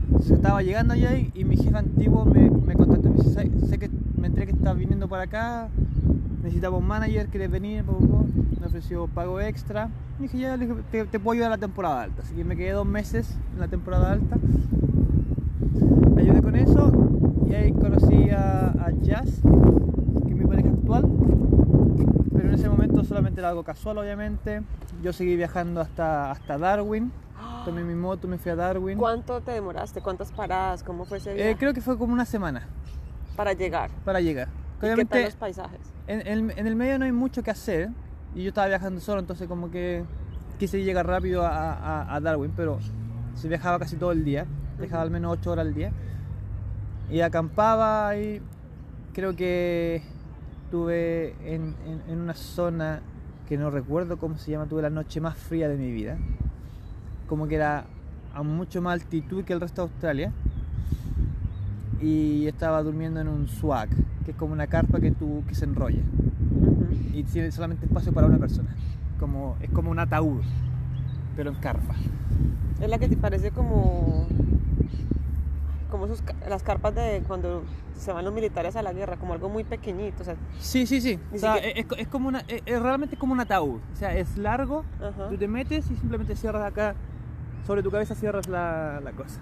Entonces, 0.07 0.31
estaba 0.33 0.63
llegando 0.63 0.95
allá 0.95 1.17
y, 1.19 1.31
y 1.35 1.45
mi 1.45 1.57
jefe 1.57 1.77
antiguo 1.77 2.25
me, 2.25 2.49
me 2.51 2.75
contactó 2.75 3.09
y 3.09 3.11
me 3.13 3.17
dice, 3.19 3.51
"Sé- 3.69 3.79
que 3.79 3.91
me 4.17 4.29
enteré 4.29 4.47
que 4.47 4.53
estás 4.53 4.77
viniendo 4.77 5.09
para 5.09 5.25
acá, 5.25 5.69
necesitaba 6.43 6.79
un 6.79 6.87
manager, 6.87 7.27
¿quieres 7.29 7.51
venir? 7.51 7.85
Po, 7.85 7.99
po, 7.99 8.07
po". 8.07 8.27
Me 8.59 8.67
ofreció 8.67 9.07
pago 9.09 9.41
extra. 9.41 9.91
Y 10.19 10.23
dije, 10.23 10.39
ya, 10.39 10.59
te, 10.91 11.05
te 11.05 11.21
puedo 11.21 11.35
ayudar 11.35 11.53
a 11.53 11.57
la 11.57 11.61
temporada 11.61 12.03
alta. 12.03 12.23
Así 12.23 12.35
que 12.35 12.45
me 12.45 12.57
quedé 12.57 12.73
dos 12.73 12.87
meses 12.87 13.37
en 13.55 13.61
la 13.61 13.69
temporada 13.69 14.13
alta. 14.13 14.37
Ayudé 16.17 16.43
con 16.43 16.57
eso 16.57 16.91
y 17.49 17.55
ahí 17.55 17.73
conocí 17.73 18.31
a, 18.31 18.69
a 18.71 18.91
Jazz, 19.03 19.41
que 20.27 20.33
es 20.33 20.37
mi 20.37 20.45
pareja 20.47 20.71
actual. 20.71 21.05
Pero 22.33 22.49
en 22.49 22.55
era 23.37 23.49
algo 23.51 23.63
casual, 23.65 23.99
obviamente. 23.99 24.63
Yo 25.03 25.13
seguí 25.13 25.37
viajando 25.37 25.81
hasta, 25.81 26.31
hasta 26.31 26.59
Darwin. 26.59 27.13
tomé 27.65 27.85
mi 27.85 27.95
moto, 27.95 28.27
me 28.29 28.39
fui 28.39 28.51
a 28.53 28.57
Darwin. 28.57 28.97
¿Cuánto 28.99 29.41
te 29.41 29.53
demoraste? 29.53 30.01
¿Cuántas 30.01 30.33
paradas? 30.33 30.83
¿Cómo 30.83 31.05
fue 31.05 31.19
ese 31.19 31.35
viaje? 31.35 31.51
Eh, 31.51 31.57
creo 31.59 31.75
que 31.75 31.81
fue 31.81 31.99
como 31.99 32.13
una 32.13 32.25
semana 32.25 32.67
Para 33.37 33.53
llegar. 33.53 33.91
para 34.05 34.21
llegar. 34.21 34.49
¿Y 34.83 34.95
¿Qué 34.95 35.05
tal 35.05 35.23
los 35.25 35.35
paisajes? 35.37 35.81
en, 36.07 36.27
en- 36.27 36.53
en 36.59 36.67
el 36.67 36.77
medio 36.77 36.99
no 36.99 37.05
hay 37.05 37.13
mucho 37.13 37.43
que 37.43 37.51
hacer 37.51 37.91
y 38.35 38.43
yo 38.45 38.49
estaba 38.49 38.69
viajando 38.69 39.01
solo, 39.01 39.21
entonces 39.21 39.47
como 39.49 39.71
que 39.71 40.05
quise 40.59 40.83
llegar 40.83 41.07
rápido 41.07 41.43
a, 41.45 41.73
a- 41.75 42.15
a 42.15 42.21
Darwin, 42.21 42.53
pero 42.57 42.79
se 43.35 43.49
viajaba 43.49 43.79
casi 43.79 43.97
todo 43.97 44.13
el 44.13 44.25
día, 44.25 44.47
viajaba 44.79 45.03
al 45.03 45.11
menos 45.11 45.33
8 45.33 45.51
horas 45.53 45.67
al 45.67 45.75
día 45.75 45.93
y 47.11 47.21
acampaba 47.21 48.17
y 48.17 48.41
creo 49.13 49.35
que 49.35 50.03
estuve 50.65 51.35
en, 51.45 51.75
en- 51.87 52.03
en 52.09 52.21
una 52.21 52.35
zona 52.35 53.01
que 53.49 53.57
no 53.57 53.71
recuerdo 53.71 54.19
cómo 54.19 54.37
se 54.37 54.51
llama, 54.51 54.67
tuve 54.67 54.83
la 54.83 54.91
noche 54.91 55.21
más 55.21 55.37
fría 55.37 55.69
de 55.69 55.77
mi 55.77 55.91
vida, 55.91 56.19
como 57.29 57.49
que 57.49 57.55
era 57.55 57.87
a 58.35 58.43
mucho 58.43 58.83
más 58.83 59.01
altitud 59.01 59.45
que 59.45 59.55
el 59.55 59.61
resto 59.61 59.83
de 59.83 59.91
Australia 59.91 60.33
y 62.01 62.47
estaba 62.47 62.83
durmiendo 62.83 63.21
en 63.21 63.29
un 63.29 63.49
swag, 63.49 63.89
que 64.25 64.33
es 64.33 64.37
como 64.37 64.53
una 64.53 64.67
carpa 64.67 65.01
que, 65.01 65.13
tú, 65.13 65.43
que 65.49 65.55
se 65.55 65.65
enrolla 65.65 66.03
y 67.19 67.25
tiene 67.25 67.51
solamente 67.51 67.87
espacio 67.87 68.13
para 68.13 68.27
una 68.27 68.39
persona. 68.39 68.69
Como, 69.19 69.57
es 69.61 69.71
como 69.71 69.91
un 69.91 69.99
ataúd, 69.99 70.43
pero 71.35 71.51
en 71.51 71.57
carpa. 71.57 71.95
Es 72.81 72.89
la 72.89 72.99
que 72.99 73.09
te 73.09 73.17
parece 73.17 73.51
como. 73.51 74.29
Como 75.91 76.07
sus 76.07 76.23
las 76.49 76.63
carpas 76.63 76.95
de 76.95 77.23
cuando 77.27 77.63
se 77.97 78.13
van 78.13 78.25
los 78.25 78.33
militares 78.35 78.77
a 78.77 78.83
la 78.83 78.93
guerra, 78.93 79.17
como 79.17 79.33
algo 79.33 79.49
muy 79.49 79.65
pequeñito. 79.65 80.23
O 80.23 80.25
sea, 80.25 80.37
Sí, 80.61 80.87
sí, 80.87 81.01
sí. 81.01 81.19
O 81.35 81.39
sea, 81.39 81.55
siquiera- 81.57 81.79
es, 81.81 81.87
es 81.99 82.09
como 82.09 82.29
una, 82.29 82.41
es, 82.49 82.63
es 82.65 82.81
realmente 82.83 83.17
como 83.17 83.33
un 83.33 83.41
ataúd. 83.41 83.81
O 83.93 83.97
sea, 83.97 84.17
es 84.17 84.37
largo, 84.39 84.85
ajá. 85.03 85.29
tú 85.29 85.37
te 85.37 85.49
metes 85.49 85.91
y 85.91 85.97
simplemente 85.97 86.37
cierras 86.37 86.63
acá, 86.65 86.95
sobre 87.67 87.83
tu 87.83 87.91
cabeza 87.91 88.15
cierras 88.15 88.49
la, 88.49 89.01
la 89.03 89.13
cosa. 89.13 89.41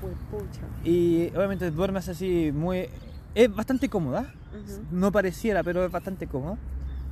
Juepucha. 0.00 0.60
Y 0.84 1.28
obviamente 1.36 1.70
duermes 1.70 2.08
así 2.08 2.52
muy... 2.54 2.88
Es 3.34 3.54
bastante 3.54 3.88
cómoda, 3.90 4.32
Ujú. 4.52 4.82
no 4.90 5.12
pareciera, 5.12 5.62
pero 5.62 5.84
es 5.84 5.90
bastante 5.92 6.26
cómoda. 6.26 6.56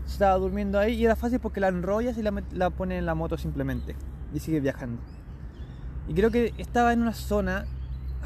Estaba 0.06 0.34
durmiendo 0.36 0.78
ahí 0.78 0.94
y 0.94 1.04
era 1.04 1.16
fácil 1.16 1.38
porque 1.40 1.60
la 1.60 1.68
enrollas 1.68 2.16
y 2.18 2.22
la, 2.22 2.32
la 2.52 2.70
pones 2.70 2.98
en 2.98 3.06
la 3.06 3.14
moto 3.14 3.36
simplemente 3.38 3.94
y 4.32 4.38
sigues 4.40 4.62
viajando. 4.62 5.00
Y 6.08 6.14
creo 6.14 6.30
que 6.30 6.52
estaba 6.58 6.92
en 6.92 7.02
una 7.02 7.14
zona, 7.14 7.64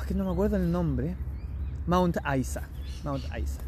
es 0.01 0.07
que 0.09 0.15
no 0.15 0.25
me 0.25 0.31
acuerdo 0.31 0.57
el 0.57 0.71
nombre, 0.71 1.15
Mount 1.87 2.17
Isa. 2.39 2.63
Mount 3.05 3.25
Isa. 3.25 3.61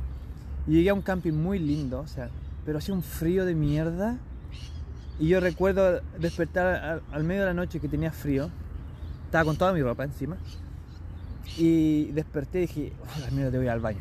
Llegué 0.66 0.90
a 0.90 0.94
un 0.94 1.02
camping 1.02 1.32
muy 1.32 1.58
lindo, 1.58 2.00
o 2.00 2.06
sea, 2.06 2.30
pero 2.64 2.78
hacía 2.78 2.94
un 2.94 3.02
frío 3.02 3.44
de 3.44 3.54
mierda. 3.54 4.18
Y 5.18 5.28
yo 5.28 5.40
recuerdo 5.40 6.00
despertar 6.18 6.66
al, 6.66 7.02
al 7.12 7.24
medio 7.24 7.42
de 7.42 7.46
la 7.48 7.54
noche 7.54 7.80
que 7.80 7.88
tenía 7.88 8.10
frío, 8.10 8.50
estaba 9.26 9.44
con 9.44 9.56
toda 9.56 9.72
mi 9.72 9.82
ropa 9.82 10.04
encima. 10.04 10.36
Y 11.56 12.06
desperté 12.12 12.58
y 12.58 12.60
dije, 12.62 12.92
oh, 13.02 13.20
la 13.20 13.30
mierda, 13.30 13.50
te 13.50 13.58
voy 13.58 13.68
al 13.68 13.80
baño. 13.80 14.00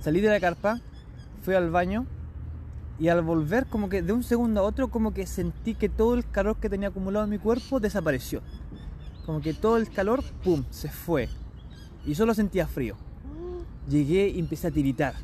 Salí 0.00 0.20
de 0.20 0.28
la 0.28 0.40
carpa, 0.40 0.80
fui 1.42 1.54
al 1.54 1.70
baño 1.70 2.06
y 2.98 3.08
al 3.08 3.22
volver 3.22 3.66
como 3.66 3.88
que 3.88 4.02
de 4.02 4.12
un 4.12 4.22
segundo 4.22 4.60
a 4.60 4.64
otro 4.64 4.88
como 4.88 5.12
que 5.12 5.26
sentí 5.26 5.74
que 5.74 5.88
todo 5.88 6.14
el 6.14 6.28
calor 6.28 6.56
que 6.56 6.68
tenía 6.68 6.88
acumulado 6.88 7.24
en 7.24 7.30
mi 7.30 7.38
cuerpo 7.38 7.80
desapareció. 7.80 8.40
Como 9.26 9.40
que 9.40 9.54
todo 9.54 9.76
el 9.76 9.90
calor, 9.90 10.22
¡pum!, 10.42 10.64
se 10.70 10.88
fue. 10.88 11.28
Y 12.06 12.14
solo 12.14 12.34
sentía 12.34 12.66
frío. 12.66 12.96
Llegué 13.88 14.28
y 14.28 14.38
empecé 14.38 14.68
a 14.68 14.70
tiritar. 14.70 15.14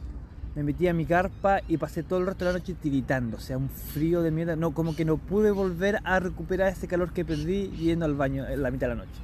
Me 0.54 0.62
metí 0.62 0.88
a 0.88 0.94
mi 0.94 1.04
carpa 1.04 1.60
y 1.68 1.76
pasé 1.76 2.02
todo 2.02 2.18
el 2.18 2.26
resto 2.26 2.44
de 2.44 2.52
la 2.52 2.58
noche 2.58 2.74
tiritando. 2.74 3.36
O 3.36 3.40
sea, 3.40 3.56
un 3.56 3.68
frío 3.68 4.22
de 4.22 4.30
mierda. 4.30 4.56
No, 4.56 4.72
como 4.72 4.96
que 4.96 5.04
no 5.04 5.16
pude 5.16 5.50
volver 5.50 6.00
a 6.04 6.18
recuperar 6.18 6.72
ese 6.72 6.88
calor 6.88 7.12
que 7.12 7.24
perdí 7.24 7.70
yendo 7.70 8.04
al 8.04 8.14
baño 8.14 8.46
en 8.48 8.62
la 8.62 8.70
mitad 8.70 8.88
de 8.88 8.94
la 8.94 9.04
noche. 9.04 9.20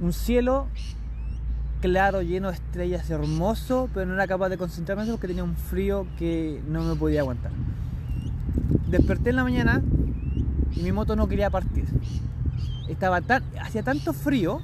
Un 0.00 0.12
cielo 0.12 0.66
claro, 1.82 2.22
lleno 2.22 2.48
de 2.48 2.54
estrellas, 2.54 3.10
hermoso, 3.10 3.90
pero 3.92 4.06
no 4.06 4.14
era 4.14 4.26
capaz 4.28 4.48
de 4.48 4.56
concentrarme 4.56 5.04
porque 5.06 5.26
tenía 5.26 5.42
un 5.42 5.56
frío 5.56 6.06
que 6.16 6.62
no 6.68 6.82
me 6.84 6.94
podía 6.94 7.20
aguantar. 7.20 7.50
Desperté 8.88 9.30
en 9.30 9.36
la 9.36 9.42
mañana 9.42 9.82
y 10.76 10.82
mi 10.82 10.92
moto 10.92 11.16
no 11.16 11.28
quería 11.28 11.50
partir. 11.50 11.84
Estaba 12.88 13.20
tan, 13.20 13.44
hacía 13.60 13.82
tanto 13.82 14.12
frío 14.12 14.60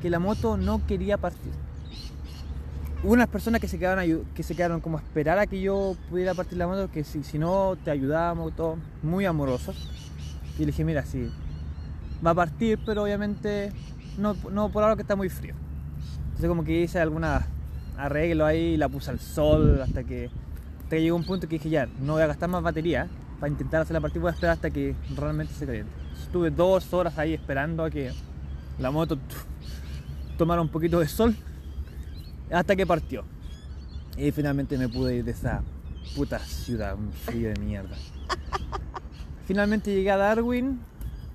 que 0.00 0.10
la 0.10 0.18
moto 0.18 0.56
no 0.56 0.86
quería 0.86 1.18
partir. 1.18 1.52
Hubo 3.02 3.12
unas 3.12 3.28
personas 3.28 3.60
que 3.60 3.68
se 3.68 3.78
quedaron, 3.78 4.24
que 4.34 4.42
se 4.42 4.54
quedaron 4.54 4.80
como 4.80 4.98
a 4.98 5.00
esperar 5.00 5.38
a 5.38 5.46
que 5.46 5.60
yo 5.60 5.96
pudiera 6.10 6.34
partir 6.34 6.58
la 6.58 6.66
moto, 6.66 6.90
que 6.90 7.04
si, 7.04 7.22
si 7.22 7.38
no 7.38 7.76
te 7.84 7.90
ayudábamos, 7.90 8.54
todo, 8.56 8.78
muy 9.02 9.26
amorosos. 9.26 9.90
Y 10.56 10.60
le 10.60 10.66
dije, 10.66 10.84
mira, 10.84 11.04
sí, 11.04 11.30
va 12.24 12.30
a 12.30 12.34
partir, 12.34 12.78
pero 12.84 13.02
obviamente 13.02 13.72
no, 14.18 14.34
no 14.50 14.70
por 14.70 14.82
ahora 14.82 14.96
que 14.96 15.02
está 15.02 15.16
muy 15.16 15.28
frío. 15.28 15.54
Entonces 16.26 16.48
como 16.48 16.64
que 16.64 16.82
hice 16.82 16.98
alguna 16.98 17.46
arreglo 17.96 18.44
ahí, 18.44 18.76
la 18.76 18.88
puse 18.88 19.10
al 19.10 19.20
sol 19.20 19.80
hasta 19.82 20.04
que, 20.04 20.30
hasta 20.82 20.96
que 20.96 21.02
llegó 21.02 21.16
un 21.16 21.24
punto 21.24 21.48
que 21.48 21.56
dije 21.56 21.70
ya, 21.70 21.86
no 22.00 22.14
voy 22.14 22.22
a 22.22 22.26
gastar 22.26 22.48
más 22.48 22.62
batería 22.62 23.08
para 23.40 23.50
intentar 23.50 23.82
hacer 23.82 23.94
la 23.94 24.00
partida, 24.00 24.20
voy 24.20 24.30
a 24.30 24.34
esperar 24.34 24.54
hasta 24.54 24.70
que 24.70 24.94
realmente 25.16 25.52
se 25.54 25.66
caliente. 25.66 26.05
Estuve 26.26 26.50
dos 26.50 26.92
horas 26.92 27.16
ahí 27.18 27.32
esperando 27.34 27.84
a 27.84 27.90
que 27.90 28.12
la 28.78 28.90
moto 28.90 29.16
tomara 30.36 30.60
un 30.60 30.68
poquito 30.68 31.00
de 31.00 31.08
sol 31.08 31.34
hasta 32.50 32.76
que 32.76 32.86
partió. 32.86 33.24
Y 34.18 34.30
finalmente 34.32 34.76
me 34.76 34.88
pude 34.88 35.16
ir 35.16 35.24
de 35.24 35.30
esa 35.30 35.62
puta 36.14 36.38
ciudad, 36.38 36.94
un 36.96 37.12
frío 37.12 37.48
de 37.50 37.60
mierda. 37.60 37.96
Finalmente 39.46 39.94
llegué 39.94 40.10
a 40.10 40.16
Darwin. 40.16 40.80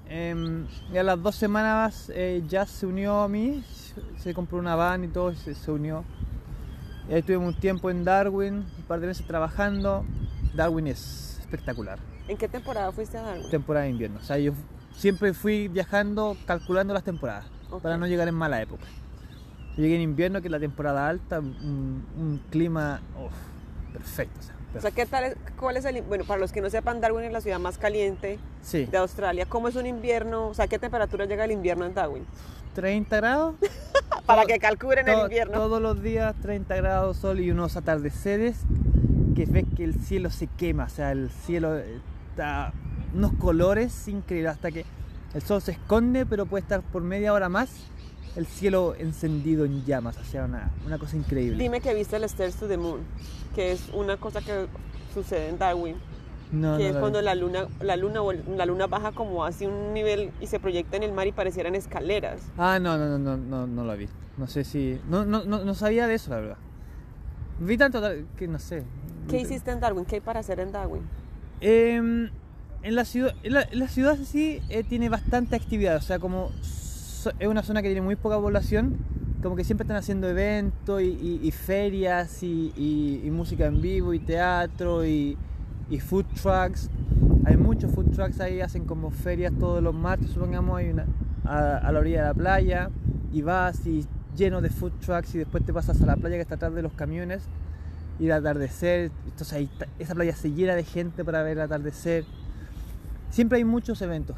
y 0.10 0.98
a 0.98 1.04
las 1.04 1.22
dos 1.22 1.36
semanas 1.36 2.12
eh, 2.14 2.44
Jazz 2.48 2.70
se 2.70 2.86
unió 2.86 3.22
a 3.22 3.28
mí, 3.30 3.64
se- 4.18 4.34
compró 4.34 4.58
una 4.60 4.76
van 4.76 5.06
y 5.06 5.08
todo, 5.08 5.34
se, 5.34 5.56
se 5.56 5.72
unió. 5.72 6.04
Y 7.10 7.14
ahí 7.14 7.20
estuvimos 7.20 7.56
un 7.56 7.60
tiempo 7.60 7.90
en 7.90 8.04
Darwin, 8.04 8.56
un 8.56 8.84
par 8.88 9.00
de 9.00 9.08
meses 9.08 9.26
trabajando. 9.26 10.04
Darwin 10.54 10.88
es 10.88 11.38
espectacular, 11.40 11.98
¿En 12.28 12.38
qué 12.38 12.48
temporada 12.48 12.92
fuiste 12.92 13.18
a 13.18 13.22
Darwin? 13.22 13.50
temporada 13.50 13.86
de 13.86 13.92
invierno. 13.92 14.20
O 14.22 14.24
sea, 14.24 14.38
yo 14.38 14.52
siempre 14.96 15.34
fui 15.34 15.68
viajando 15.68 16.38
calculando 16.46 16.94
las 16.94 17.04
temporadas 17.04 17.46
para 17.82 17.98
no 17.98 18.08
llegar 18.08 18.28
en 18.28 18.36
mala 18.36 18.62
época. 18.62 18.84
Yo 19.78 19.84
llegué 19.84 19.96
en 19.96 20.02
invierno, 20.02 20.42
que 20.42 20.48
es 20.48 20.52
la 20.52 20.60
temporada 20.60 21.08
alta, 21.08 21.40
un, 21.40 22.06
un 22.18 22.42
clima 22.50 23.00
perfecto. 23.94 24.38
o 24.40 24.44
sea, 24.44 24.56
O 24.78 24.82
sea, 24.82 24.92
¿qué 24.92 25.06
tal 25.06 25.24
es, 25.24 25.38
cuál 25.58 25.78
es 25.78 25.86
el, 25.86 26.02
bueno, 26.02 26.26
para 26.26 26.40
los 26.40 26.52
que 26.52 26.62
no 26.62 26.70
sepan, 26.70 27.00
Darwin 27.00 27.24
es 27.26 27.32
la 27.32 27.40
ciudad 27.42 27.60
más 27.60 27.78
caliente 27.78 28.38
sí, 28.62 28.86
de 28.86 28.98
Australia. 28.98 29.46
¿Cómo 29.48 29.70
es 29.70 29.76
un 29.76 29.86
invierno? 29.86 30.50
O 30.50 30.54
sea, 30.54 30.68
¿qué 30.68 30.78
temperatura 30.78 31.26
llega 31.26 31.46
el 31.46 31.52
invierno 31.52 31.86
en 31.86 31.94
Darwin? 31.94 32.26
30 32.76 33.16
grados. 33.18 33.56
Para 34.26 34.42
Todo- 34.44 34.48
que 34.48 34.60
calculen 34.60 35.08
el 35.08 35.20
invierno. 35.22 35.54
Todos 35.54 35.82
los 35.82 36.02
días 36.04 36.36
30 36.42 36.76
grados 36.76 37.18
sol 37.18 37.40
y 37.40 37.50
unos 37.52 37.78
atardeceres 37.78 38.58
que 39.36 39.46
ves 39.46 39.66
que 39.76 39.86
el 39.86 39.96
cielo 39.96 40.30
se 40.30 40.48
quema, 40.48 40.84
o 40.86 40.90
sea, 40.90 41.12
el 41.14 41.30
cielo 41.30 41.78
está 41.78 42.74
unos 43.14 43.34
colores 43.34 44.08
increíbles 44.08 44.54
hasta 44.54 44.72
que 44.72 44.86
el 45.34 45.42
sol 45.42 45.62
se 45.62 45.72
esconde, 45.74 46.26
pero 46.26 46.46
puede 46.46 46.62
estar 46.62 46.82
por 46.82 47.02
media 47.04 47.34
hora 47.34 47.50
más 47.50 47.70
el 48.36 48.46
cielo 48.46 48.96
encendido 48.98 49.66
en 49.66 49.84
llamas, 49.86 50.18
o 50.18 50.24
sea, 50.24 50.46
una, 50.46 50.72
una 50.86 50.98
cosa 50.98 51.18
increíble. 51.18 51.62
Dime 51.62 51.82
que 51.82 51.94
viste 51.94 52.16
el 52.16 52.24
Stairs 52.24 52.56
to 52.56 52.68
the 52.68 52.78
Moon, 52.78 53.02
que 53.56 53.74
es 53.74 53.90
una 53.94 54.16
cosa 54.18 54.40
que 54.42 54.68
sucede 55.14 55.50
en 55.50 55.58
Darwin, 55.60 55.96
No, 56.54 56.78
que 56.78 56.84
no 56.84 56.90
es 56.90 56.94
la 56.96 57.00
cuando 57.02 57.20
vi. 57.20 57.26
la 57.26 57.36
luna, 57.36 57.68
la 57.82 57.98
luna, 57.98 58.22
la 58.56 58.66
luna 58.66 58.88
baja 58.88 59.12
como 59.12 59.44
hacia 59.46 59.68
un 59.68 59.94
nivel 59.94 60.32
y 60.40 60.48
se 60.48 60.60
proyecta 60.62 60.96
en 60.96 61.04
el 61.04 61.12
mar 61.12 61.28
y 61.28 61.34
parecieran 61.34 61.76
escaleras. 61.76 62.42
Ah, 62.58 62.80
no, 62.80 62.98
no, 62.98 63.18
no, 63.18 63.20
no, 63.20 63.38
no, 63.38 63.68
no 63.68 63.84
lo 63.84 63.98
vi. 63.98 64.08
No 64.38 64.48
sé 64.48 64.64
si... 64.64 65.00
No, 65.10 65.26
no, 65.26 65.44
no, 65.44 65.66
no 65.66 65.74
sabía 65.76 66.08
de 66.08 66.14
eso, 66.16 66.30
la 66.32 66.38
verdad. 66.38 66.58
Vi 67.60 67.78
tanto 67.78 68.02
que 68.38 68.48
no 68.48 68.60
sé. 68.60 68.84
¿Qué 69.30 69.40
hiciste 69.42 69.72
en 69.72 69.82
Darwin? 69.82 70.06
¿Qué 70.06 70.16
hay 70.16 70.22
para 70.22 70.40
hacer 70.40 70.62
en 70.62 70.72
Darwin? 70.72 71.02
Em, 71.60 72.30
en 72.84 72.96
la 72.96 73.06
ciudad, 73.06 73.34
en 73.44 73.54
la, 73.54 73.68
la 73.72 73.88
ciudad 73.88 74.18
sí 74.24 74.60
eh, 74.70 74.84
tiene 74.84 75.10
bastante 75.10 75.56
actividad, 75.56 75.98
o 75.98 76.02
sea, 76.02 76.20
como 76.20 76.52
es 77.40 77.48
una 77.48 77.64
zona 77.64 77.82
que 77.82 77.90
tiene 77.90 78.02
muy 78.02 78.16
poca 78.16 78.40
población, 78.40 78.98
como 79.42 79.56
que 79.56 79.64
siempre 79.64 79.84
están 79.84 79.98
haciendo 79.98 80.28
eventos 80.28 81.02
y, 81.02 81.52
ferias 81.52 82.44
y, 82.44 82.72
y- 83.24 83.30
música 83.32 83.66
en 83.66 83.82
vivo 83.82 84.14
y 84.14 84.20
teatro 84.20 85.06
y, 85.06 85.38
food 86.00 86.26
trucks. 86.42 86.90
Hay 87.46 87.58
muchos 87.58 87.92
food 87.92 88.12
trucks 88.12 88.40
ahí, 88.40 88.62
hacen 88.62 88.86
como 88.86 89.12
ferias 89.12 89.52
todos 89.60 89.82
los 89.82 89.94
martes, 89.94 90.30
supongamos, 90.32 90.78
hay 90.78 90.94
a, 91.44 91.92
la 91.92 92.00
orilla 92.00 92.22
de 92.22 92.28
la 92.28 92.34
playa 92.34 92.90
y 93.34 93.42
vas 93.42 93.86
y 93.86 94.06
lleno 94.36 94.62
de 94.62 94.70
food 94.70 94.94
trucks 95.04 95.36
y 95.36 95.40
después 95.40 95.66
te 95.66 95.74
pasas 95.74 96.02
a 96.02 96.06
la 96.06 96.16
playa 96.16 96.36
que 96.36 96.42
está 96.42 96.56
atrás 96.56 96.74
de 96.74 96.82
los 96.82 96.94
camiones 96.94 97.44
y 98.20 98.26
el 98.26 98.32
atardecer, 98.34 99.12
entonces 99.26 99.54
ahí 99.54 99.70
esa 99.98 100.14
playa 100.14 100.36
se 100.36 100.52
llena 100.52 100.76
de 100.76 100.84
gente 100.84 101.26
para 101.26 101.42
ver 101.42 101.58
el 101.58 101.62
atardecer. 101.62 102.26
Siempre 103.32 103.58
hay 103.58 103.64
muchos 103.66 104.02
eventos, 104.02 104.36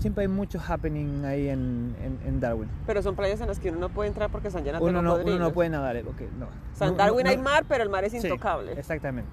siempre 0.00 0.22
hay 0.22 0.28
muchos 0.28 0.68
happening 0.68 1.24
ahí 1.24 1.48
en, 1.48 1.94
en- 2.02 2.18
en 2.26 2.40
Darwin. 2.40 2.68
Pero 2.86 3.02
son 3.02 3.14
playas 3.16 3.40
en 3.40 3.46
las 3.48 3.58
que 3.60 3.70
uno 3.70 3.78
no 3.78 3.88
puede 3.88 4.08
entrar 4.08 4.30
porque 4.30 4.48
están 4.48 4.64
llenas 4.64 4.80
de 4.80 4.86
Uno 4.88 5.00
no, 5.00 5.00
uno 5.00 5.10
no 5.10 5.18
cocodrilos. 5.24 5.52
puede 5.52 5.70
nadar, 5.70 6.00
porque 6.04 6.28
no. 6.38 6.46
O 6.46 6.76
sea, 6.76 6.88
en 6.88 6.96
Darwin 6.96 7.24
no- 7.24 7.30
hay 7.30 7.36
no- 7.36 7.42
mar, 7.44 7.64
pero 7.68 7.82
el 7.84 7.88
mar 7.88 8.04
es 8.04 8.12
Sí, 8.12 8.18
intocable. 8.18 8.72
exactamente. 8.72 9.30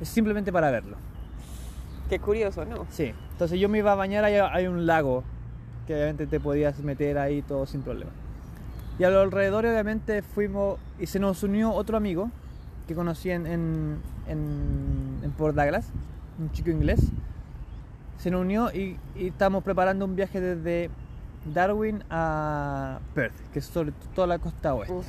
Es 0.00 0.08
simplemente 0.08 0.52
para 0.52 0.70
verlo. 0.70 0.96
Qué 2.08 2.18
curioso, 2.18 2.64
¿no? 2.64 2.86
Sí. 2.90 3.12
Entonces 3.32 3.58
yo 3.58 3.68
me 3.68 3.78
iba 3.78 3.92
a 3.92 3.94
bañar, 3.96 4.24
hay, 4.24 4.34
hay 4.36 4.66
un 4.66 4.86
lago 4.86 5.24
que 5.86 5.94
obviamente 5.94 6.26
te 6.26 6.38
podías 6.38 6.78
meter 6.80 7.18
ahí 7.18 7.42
todo 7.42 7.66
sin 7.66 7.82
problema. 7.82 8.10
Y 8.98 9.04
a 9.04 9.10
los 9.10 9.22
alrededores 9.24 9.72
obviamente 9.72 10.22
fuimos 10.22 10.78
y 11.00 11.06
se 11.06 11.18
nos 11.18 11.42
unió 11.42 11.72
otro 11.72 11.96
amigo 11.96 12.30
que 12.86 12.94
conocí 12.94 13.30
en, 13.30 13.46
en, 13.46 13.96
en, 14.28 15.18
en 15.24 15.30
Port 15.32 15.56
Douglas, 15.56 15.86
un 16.38 16.52
chico 16.52 16.70
inglés. 16.70 17.00
Se 18.22 18.30
nos 18.30 18.42
unió 18.42 18.70
y, 18.72 18.96
y 19.16 19.28
estamos 19.28 19.64
preparando 19.64 20.04
un 20.04 20.14
viaje 20.14 20.40
desde 20.40 20.90
Darwin 21.52 22.04
a 22.08 23.00
Perth, 23.14 23.34
que 23.52 23.58
es 23.58 23.64
sobre 23.66 23.92
toda 24.14 24.28
la 24.28 24.38
costa 24.38 24.74
oeste. 24.74 24.94
Uf, 24.94 25.06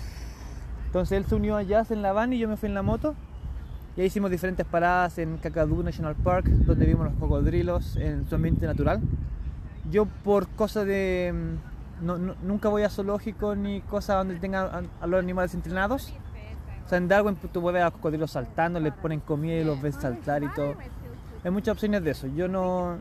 Entonces 0.88 1.17
él 1.19 1.26
se 1.26 1.36
unió 1.36 1.56
allá 1.56 1.84
en 1.91 2.02
la 2.02 2.12
van 2.12 2.34
y 2.34 2.39
yo 2.39 2.47
me 2.49 2.58
fui 2.58 2.69
en 2.69 2.73
la 2.76 2.82
moto. 2.82 3.13
Y 3.95 4.02
ahí 4.02 4.08
hicimos 4.08 4.32
diferentes 4.32 4.65
paradas 4.65 5.19
en 5.19 5.38
Kakadu 5.38 5.84
National 5.84 6.15
Park, 6.15 6.47
donde 6.47 6.88
vimos 6.88 7.06
los 7.06 7.13
cocodrilos 7.19 7.95
en 7.97 8.26
su 8.28 8.34
ambiente 8.34 8.65
natural. 8.65 8.99
Yo 9.91 10.06
por 10.06 10.47
cosas 10.47 10.88
de... 10.88 11.32
mm, 12.02 12.06
no- 12.08 12.17
no- 12.17 12.36
nunca 12.41 12.69
voy 12.69 12.82
a 12.82 12.89
zoológico 12.89 13.56
ni 13.56 13.82
cosas 13.82 14.17
donde 14.17 14.38
tengan 14.39 14.65
a, 14.65 15.04
a 15.04 15.06
los 15.08 15.19
animales 15.19 15.54
entrenados. 15.54 16.12
O 16.84 16.89
sea, 16.89 16.97
en 16.97 17.08
Darwin 17.08 17.36
tú 17.36 17.62
puedes 17.62 17.73
ver 17.76 17.84
a 17.84 17.86
los 17.86 17.93
cocodrilos 17.93 18.32
saltando, 18.32 18.80
les 18.80 18.93
ponen 18.93 19.19
comida 19.19 19.54
y 19.54 19.63
los 19.63 19.80
ves 19.80 19.93
saltar 19.95 20.41
y 20.43 20.47
todo. 20.56 20.73
Hay 21.43 21.51
muchas 21.51 21.73
opciones 21.73 22.03
de 22.03 22.12
eso. 22.12 22.27
Yo 22.27 22.47
no, 22.47 22.97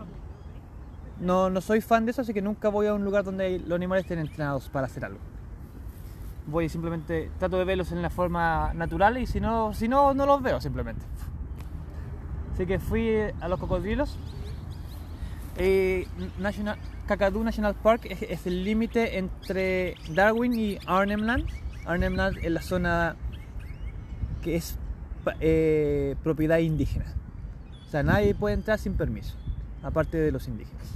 no, 1.21 1.51
no 1.51 1.61
soy 1.61 1.81
fan 1.81 2.05
de 2.05 2.11
eso, 2.11 2.23
así 2.23 2.35
que 2.35 2.43
nunca 2.43 2.69
voy 2.69 2.87
a 2.87 2.95
un 2.95 3.05
lugar 3.05 3.25
donde 3.25 3.61
los 3.61 3.77
animales 3.77 4.05
estén 4.05 4.19
entrenados 4.19 4.69
para 4.69 4.87
hacer 4.87 5.05
algo. 5.05 5.21
Voy 6.47 6.69
simplemente, 6.69 7.31
trato 7.39 7.57
de 7.57 7.65
verlos 7.65 7.93
en 7.93 8.03
la 8.03 8.11
forma 8.11 8.73
natural 8.75 9.19
y 9.19 9.27
si 9.27 9.41
no, 9.41 9.73
si 9.75 9.87
no, 9.87 10.13
no 10.13 10.27
los 10.27 10.43
veo 10.43 10.61
simplemente. 10.61 11.05
Así 12.53 12.67
que 12.67 12.81
fui 12.81 13.17
a 13.41 13.49
los 13.49 13.61
cocodrilos. 13.61 14.19
Kakadu 17.07 17.45
National 17.45 17.75
Park 17.75 18.07
es, 18.11 18.23
es 18.23 18.47
el 18.47 18.65
límite 18.65 19.19
entre 19.19 19.95
Darwin 20.11 20.55
y 20.55 20.79
Arnhem 20.87 21.23
Land. 21.23 21.47
Arnhem 21.85 22.17
Land 22.17 22.39
es 22.43 22.51
la 22.51 22.63
zona 22.63 23.17
que 24.43 24.57
es 24.57 24.79
eh, 25.41 26.17
propiedad 26.25 26.59
indígena. 26.59 27.15
Nadie 28.03 28.35
puede 28.35 28.55
entrar 28.55 28.79
sin 28.79 28.95
permiso, 28.95 29.35
aparte 29.83 30.17
de 30.19 30.33
los 30.33 30.49
indígenas. 30.49 30.87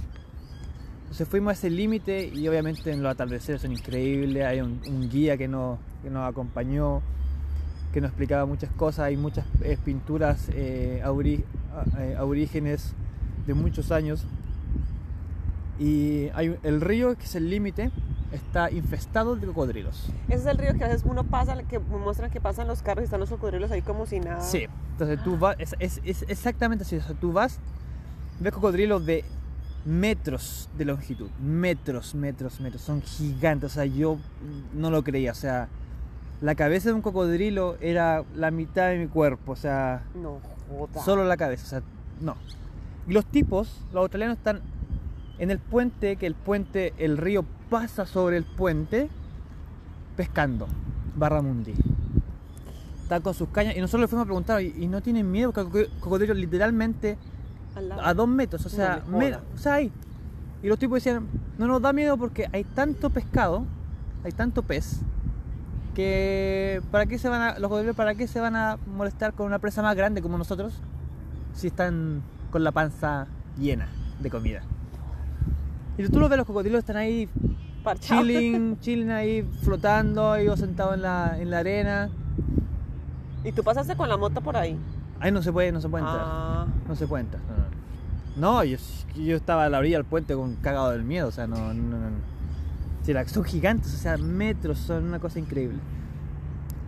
Entonces 1.01 1.27
fuimos 1.27 1.51
a 1.51 1.53
ese 1.53 1.69
límite 1.69 2.31
y 2.33 2.47
obviamente 2.47 2.91
en 2.91 3.01
los 3.03 3.11
atardeceres 3.11 3.61
son 3.61 3.71
increíbles. 3.71 4.45
Hay 4.45 4.61
un, 4.61 4.81
guía 5.09 5.37
que 5.37 5.47
nos, 5.47 5.79
que 6.03 6.09
nos 6.09 6.27
acompañó, 6.29 7.01
que 7.93 8.01
nos 8.01 8.09
explicaba 8.09 8.45
muchas 8.45 8.69
cosas. 8.71 9.05
Hay 9.05 9.17
muchas 9.17 9.45
eh, 9.61 9.77
pinturas 9.83 10.49
eh, 10.53 11.01
auri- 11.05 11.43
a- 11.95 12.03
eh, 12.03 12.15
de 13.45 13.53
muchos 13.53 13.91
años. 13.91 14.25
Y 15.79 16.29
hay 16.33 16.57
el 16.63 16.81
río, 16.81 17.15
que 17.17 17.23
es 17.25 17.35
el 17.35 17.49
límite, 17.49 17.91
está 18.31 18.69
infestado 18.71 19.35
de 19.35 19.47
cocodrilos. 19.47 20.09
Ese 20.27 20.35
es 20.39 20.45
el 20.45 20.57
río 20.57 20.73
que 20.77 20.83
a 20.83 20.87
veces 20.87 21.03
uno 21.05 21.23
pasa, 21.23 21.61
que 21.63 21.79
muestran 21.79 22.29
que 22.31 22.41
pasan 22.41 22.67
los 22.67 22.81
carros 22.81 23.03
y 23.03 23.05
están 23.05 23.19
los 23.19 23.29
cocodrilos 23.29 23.71
ahí 23.71 23.81
como 23.81 24.05
si 24.05 24.19
nada. 24.19 24.41
Sí, 24.41 24.67
entonces 24.91 25.23
tú 25.23 25.37
vas, 25.37 25.55
es, 25.59 25.75
es- 25.79 26.01
es 26.03 26.23
exactamente 26.27 26.83
así, 26.83 26.97
o 26.97 27.01
sea, 27.01 27.15
tú 27.15 27.31
vas, 27.31 27.59
ves 28.39 28.51
cocodrilos 28.53 29.05
de 29.05 29.23
metros 29.85 30.69
de 30.77 30.85
longitud, 30.85 31.29
metros, 31.41 32.13
metros, 32.15 32.59
metros, 32.59 32.81
son 32.81 33.01
gigantes, 33.01 33.71
o 33.71 33.73
sea, 33.73 33.85
yo 33.85 34.17
no 34.73 34.91
lo 34.91 35.03
creía, 35.03 35.31
o 35.31 35.35
sea, 35.35 35.69
la 36.41 36.55
cabeza 36.55 36.89
de 36.89 36.95
un 36.95 37.01
cocodrilo 37.01 37.77
era 37.79 38.23
la 38.35 38.51
mitad 38.51 38.89
de 38.89 38.97
mi 38.97 39.07
cuerpo, 39.07 39.53
o 39.53 39.55
sea, 39.55 40.03
No 40.15 40.39
joda. 40.69 41.01
solo 41.03 41.23
la 41.23 41.37
cabeza, 41.37 41.63
o 41.65 41.69
sea, 41.69 41.81
no. 42.21 42.35
Y 43.07 43.13
los 43.13 43.25
tipos, 43.25 43.81
los 43.93 44.01
australianos 44.01 44.37
están 44.37 44.61
en 45.39 45.51
el 45.51 45.59
puente, 45.59 46.15
que 46.15 46.27
el 46.27 46.35
puente, 46.35 46.93
el 46.97 47.17
río 47.17 47.45
pasa 47.69 48.05
sobre 48.05 48.37
el 48.37 48.43
puente, 48.43 49.09
pescando, 50.15 50.67
Barramundi. 51.15 51.73
Están 53.03 53.21
con 53.21 53.33
sus 53.33 53.49
cañas 53.49 53.75
y 53.75 53.79
nosotros 53.79 54.01
le 54.01 54.07
fuimos 54.07 54.23
a 54.23 54.25
preguntar, 54.25 54.61
¿y 54.61 54.87
no 54.87 55.01
tienen 55.01 55.31
miedo? 55.31 55.53
Porque 55.53 55.81
el 55.81 55.89
cocodrilo 55.99 56.33
literalmente 56.33 57.17
a 58.01 58.13
dos 58.13 58.27
metros, 58.27 58.65
o 58.65 58.69
sea, 58.69 59.03
No 59.07 59.17
me 59.17 59.33
o 59.33 59.57
sea, 59.57 59.75
ahí. 59.75 59.91
Y 60.63 60.67
los 60.67 60.79
tipos 60.79 60.95
decían, 61.03 61.27
no 61.57 61.67
nos 61.67 61.81
da 61.81 61.93
miedo 61.93 62.17
porque 62.17 62.49
hay 62.51 62.63
tanto 62.63 63.09
pescado, 63.09 63.65
hay 64.23 64.31
tanto 64.31 64.63
pez, 64.63 65.01
que 65.93 66.81
¿para 66.91 67.05
qué 67.05 67.17
se 67.17 67.29
van 67.29 67.41
a, 67.41 67.59
los 67.59 67.69
cocodrilos 67.69 67.95
para 67.95 68.15
qué 68.15 68.27
se 68.27 68.39
van 68.39 68.55
a 68.55 68.77
molestar 68.95 69.33
con 69.33 69.47
una 69.47 69.59
presa 69.59 69.81
más 69.81 69.95
grande 69.95 70.21
como 70.21 70.37
nosotros 70.37 70.73
si 71.53 71.67
están 71.67 72.21
con 72.51 72.63
la 72.63 72.71
panza 72.71 73.27
llena 73.57 73.87
de 74.19 74.29
comida? 74.29 74.61
Y 75.97 76.07
tú 76.07 76.19
los 76.19 76.29
ves, 76.29 76.37
los 76.37 76.47
cocodrilos 76.47 76.79
están 76.79 76.97
ahí 76.97 77.27
Parchado. 77.83 78.21
chilling, 78.21 78.79
chilling 78.79 79.09
ahí, 79.11 79.47
flotando, 79.63 80.35
ellos 80.35 80.59
sentados 80.59 80.95
en 80.95 81.01
la, 81.01 81.37
en 81.39 81.49
la 81.49 81.59
arena. 81.59 82.09
Y 83.43 83.51
tú 83.51 83.63
pasaste 83.63 83.95
con 83.95 84.09
la 84.09 84.17
moto 84.17 84.41
por 84.41 84.57
ahí. 84.57 84.77
Ahí 85.19 85.31
no 85.31 85.41
se 85.41 85.51
puede, 85.51 85.71
no 85.71 85.81
se 85.81 85.89
puede 85.89 86.03
entrar. 86.03 86.21
Ah, 86.23 86.67
No 86.87 86.95
se 86.95 87.07
puede 87.07 87.23
entrar. 87.23 87.41
No, 87.43 87.57
no. 87.57 88.57
No, 88.57 88.63
yo, 88.63 88.77
yo 89.15 89.35
estaba 89.35 89.65
a 89.65 89.69
la 89.69 89.79
orilla 89.79 89.97
del 89.97 90.05
puente 90.05 90.35
con 90.35 90.55
cagado 90.57 90.91
del 90.91 91.03
miedo, 91.03 91.27
o 91.27 91.31
sea, 91.31 91.47
no, 91.47 91.73
no, 91.73 91.97
no. 91.97 91.97
no. 92.09 92.37
Sí, 93.01 93.13
son 93.27 93.43
gigantes, 93.45 93.93
o 93.93 93.97
sea, 93.97 94.17
metros, 94.17 94.77
son 94.79 95.05
una 95.05 95.19
cosa 95.19 95.39
increíble. 95.39 95.79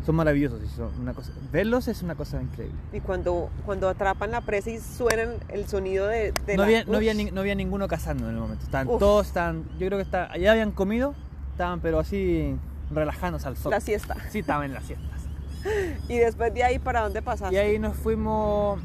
Son 0.10 0.16
maravillosos, 0.16 0.60
son 0.76 0.90
una 1.00 1.14
cosa. 1.14 1.32
Verlos 1.52 1.88
es 1.88 2.02
una 2.02 2.16
cosa 2.16 2.42
increíble. 2.42 2.76
y 2.92 3.00
cuando, 3.00 3.52
cuando 3.64 3.88
atrapan 3.88 4.32
la 4.32 4.42
presa 4.42 4.72
y 4.72 4.80
suenan 4.80 5.36
el 5.50 5.68
sonido 5.68 6.08
de, 6.08 6.32
de 6.48 6.56
No 6.58 6.64
la- 6.64 6.64
había, 6.64 6.84
no, 6.86 6.96
había 6.98 7.12
Uf, 7.12 7.18
ni- 7.18 7.30
no 7.30 7.42
había 7.42 7.54
ninguno 7.54 7.88
cazando 7.88 8.28
en 8.28 8.34
el 8.34 8.42
momento. 8.42 8.64
Estaban 8.66 8.88
Uf. 8.88 8.98
todos, 8.98 9.28
estaban, 9.28 9.66
yo 9.78 9.86
creo 9.86 10.00
que 10.00 10.08
ya 10.40 10.52
habían 10.52 10.72
comido, 10.72 11.14
estaban 11.52 11.80
pero 11.80 12.00
así 12.00 12.56
relajándose 12.90 13.48
al 13.50 13.56
sol. 13.56 13.70
la 13.70 13.80
siesta. 13.82 14.16
Sí, 14.32 14.40
estaban 14.40 14.66
en 14.66 14.74
las 14.74 14.86
siestas. 14.86 15.20
Y 16.10 16.18
después 16.18 16.52
de 16.56 16.64
ahí, 16.64 16.80
¿para 16.80 17.02
dónde 17.02 17.22
pasaste? 17.22 17.54
Y 17.54 17.60
ahí 17.60 17.78
nos 17.78 17.96
fuimos 17.96 18.80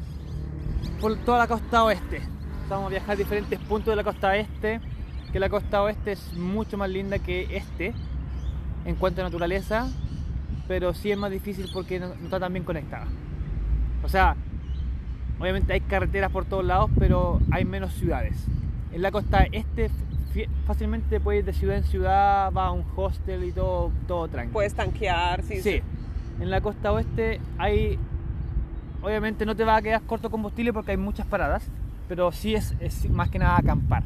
por 1.01 1.17
toda 1.25 1.39
la 1.39 1.47
costa 1.47 1.85
oeste. 1.85 2.21
Vamos 2.69 2.85
a 2.85 2.89
viajar 2.89 3.09
a 3.13 3.15
diferentes 3.15 3.59
puntos 3.61 3.91
de 3.93 3.95
la 3.95 4.03
costa 4.03 4.35
este, 4.37 4.79
que 5.33 5.39
la 5.39 5.49
costa 5.49 5.81
oeste 5.81 6.11
es 6.11 6.33
mucho 6.33 6.77
más 6.77 6.87
linda 6.91 7.17
que 7.17 7.57
este 7.57 7.95
en 8.85 8.93
cuanto 8.93 9.21
a 9.21 9.23
naturaleza, 9.23 9.87
pero 10.67 10.93
sí 10.93 11.11
es 11.11 11.17
más 11.17 11.31
difícil 11.31 11.69
porque 11.73 11.99
no, 11.99 12.09
no 12.09 12.25
está 12.25 12.39
tan 12.39 12.53
bien 12.53 12.65
conectada. 12.65 13.05
O 14.03 14.09
sea, 14.09 14.35
obviamente 15.39 15.73
hay 15.73 15.81
carreteras 15.81 16.31
por 16.31 16.45
todos 16.45 16.65
lados, 16.65 16.89
pero 16.97 17.39
hay 17.51 17.65
menos 17.65 17.93
ciudades. 17.93 18.35
En 18.91 19.01
la 19.01 19.11
costa 19.11 19.45
este 19.51 19.89
fácilmente 20.67 21.19
puedes 21.19 21.39
ir 21.39 21.45
de 21.45 21.53
ciudad 21.53 21.77
en 21.77 21.83
ciudad, 21.83 22.51
va 22.51 22.67
a 22.67 22.71
un 22.71 22.83
hostel 22.95 23.43
y 23.43 23.51
todo, 23.51 23.91
todo 24.07 24.27
tranquilo. 24.27 24.53
Puedes 24.53 24.73
tanquear, 24.73 25.41
sí. 25.43 25.61
Sí, 25.61 25.81
en 26.39 26.49
la 26.49 26.61
costa 26.61 26.91
oeste 26.91 27.39
hay. 27.57 27.97
Obviamente 29.01 29.45
no 29.45 29.55
te 29.55 29.63
va 29.63 29.75
a 29.75 29.81
quedar 29.81 30.01
corto 30.01 30.31
combustible 30.31 30.73
porque 30.73 30.91
hay 30.91 30.97
muchas 30.97 31.27
paradas, 31.27 31.67
pero 32.07 32.31
sí 32.31 32.55
es, 32.55 32.75
es 32.79 33.09
más 33.09 33.29
que 33.29 33.39
nada 33.39 33.57
acampar. 33.57 34.03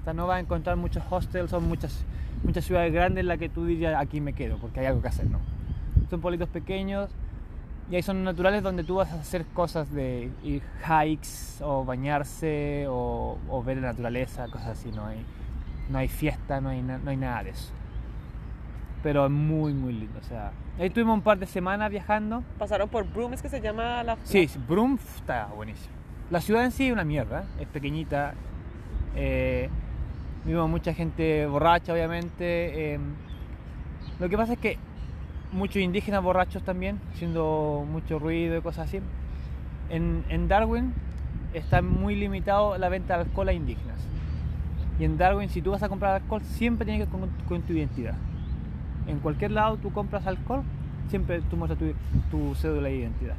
O 0.00 0.04
sea, 0.04 0.14
no 0.14 0.26
vas 0.26 0.38
a 0.38 0.40
encontrar 0.40 0.76
muchos 0.76 1.02
hostels 1.10 1.52
o 1.52 1.60
muchas, 1.60 2.04
muchas 2.42 2.64
ciudades 2.64 2.92
grandes 2.92 3.20
en 3.20 3.28
las 3.28 3.38
que 3.38 3.48
tú 3.48 3.66
dirías 3.66 3.94
aquí 4.00 4.20
me 4.20 4.32
quedo 4.32 4.56
porque 4.56 4.80
hay 4.80 4.86
algo 4.86 5.02
que 5.02 5.08
hacer, 5.08 5.28
no. 5.30 5.38
Son 6.10 6.20
pueblitos 6.20 6.48
pequeños 6.48 7.10
y 7.90 7.96
hay 7.96 8.02
zonas 8.02 8.24
naturales 8.24 8.62
donde 8.62 8.84
tú 8.84 8.96
vas 8.96 9.10
a 9.12 9.20
hacer 9.20 9.44
cosas 9.54 9.90
de 9.92 10.30
ir 10.42 10.62
hikes 10.84 11.62
o 11.62 11.84
bañarse 11.84 12.86
o, 12.88 13.38
o 13.48 13.62
ver 13.62 13.78
la 13.78 13.88
naturaleza, 13.88 14.46
cosas 14.48 14.68
así. 14.78 14.90
No 14.92 15.06
hay, 15.06 15.24
no 15.90 15.98
hay 15.98 16.08
fiesta, 16.08 16.60
no 16.60 16.68
hay, 16.70 16.82
na- 16.82 16.98
no 16.98 17.10
hay 17.10 17.16
nada 17.16 17.44
de 17.44 17.50
eso 17.50 17.72
pero 19.00 19.26
es 19.26 19.30
muy 19.30 19.72
muy 19.72 19.92
lindo. 19.92 20.18
O 20.18 20.24
sea, 20.24 20.50
ahí 20.76 20.90
tuvimos 20.90 21.14
un 21.14 21.22
par 21.22 21.38
de 21.38 21.46
semanas 21.46 21.88
viajando. 21.88 22.42
Pasaron 22.58 22.88
por 22.88 23.04
Broome, 23.08 23.36
es 23.36 23.40
que 23.42 23.48
se 23.48 23.60
llama 23.60 24.02
la... 24.02 24.16
Sí, 24.24 24.50
Broome 24.68 24.98
está 25.16 25.46
buenísimo. 25.54 25.94
La 26.30 26.40
ciudad 26.40 26.64
en 26.64 26.72
sí 26.72 26.88
es 26.88 26.92
una 26.92 27.04
mierda, 27.04 27.42
¿eh? 27.42 27.62
es 27.62 27.68
pequeñita. 27.68 28.34
Eh, 29.14 29.70
vimos 30.44 30.68
mucha 30.68 30.92
gente 30.94 31.46
borracha, 31.46 31.92
obviamente. 31.92 32.94
eh, 32.94 32.98
lo 34.18 34.28
que 34.28 34.36
pasa 34.36 34.54
es 34.54 34.58
que 34.58 34.78
muchos 35.52 35.82
indígenas 35.82 36.22
borrachos 36.22 36.62
también, 36.62 37.00
haciendo 37.12 37.86
mucho 37.90 38.18
ruido 38.18 38.56
y 38.56 38.60
cosas 38.60 38.88
así. 38.88 39.00
En, 39.90 40.48
Darwin 40.48 40.92
está 41.54 41.82
muy 41.82 42.14
limitado 42.14 42.76
la 42.78 42.88
venta 42.88 43.16
de 43.16 43.22
alcohol 43.22 43.48
a 43.48 43.52
indígenas. 43.52 44.06
Y 44.98 45.04
en 45.04 45.16
Darwin, 45.16 45.48
si 45.48 45.62
tú 45.62 45.70
vas 45.70 45.82
a 45.82 45.88
comprar 45.88 46.14
alcohol, 46.22 46.42
siempre 46.42 46.84
tienes 46.84 47.06
que 47.06 47.10
con, 47.10 47.30
con 47.48 47.62
tu 47.62 47.72
identidad. 47.72 48.14
En 49.06 49.20
cualquier 49.20 49.52
lado 49.52 49.76
tú 49.76 49.92
compras 49.92 50.26
alcohol, 50.26 50.62
siempre 51.08 51.40
tú 51.42 51.56
muestras 51.56 51.78
tu, 51.78 51.92
tu 52.30 52.54
cédula 52.54 52.88
de 52.88 52.96
identidad. 52.96 53.36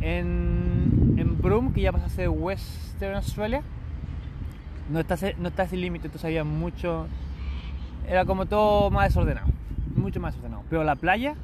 En, 0.00 1.14
en 1.18 1.40
Broome, 1.40 1.72
que 1.72 1.82
ya 1.82 1.92
pasa 1.92 2.06
a 2.06 2.08
ser 2.08 2.30
Western 2.30 3.16
Australia, 3.16 3.62
no 4.90 5.00
está, 5.00 5.16
no 5.38 5.48
está 5.48 5.64
ese 5.64 5.76
límite, 5.76 6.08
entonces 6.08 6.24
había 6.24 6.44
mucho. 6.44 7.06
Era 8.08 8.24
como 8.24 8.46
todo 8.46 8.90
más 8.90 9.08
desordenado, 9.08 9.46
mucho 9.96 10.20
más 10.20 10.34
desordenado. 10.34 10.64
Pero 10.70 10.84
la 10.84 10.96
playa, 10.96 11.34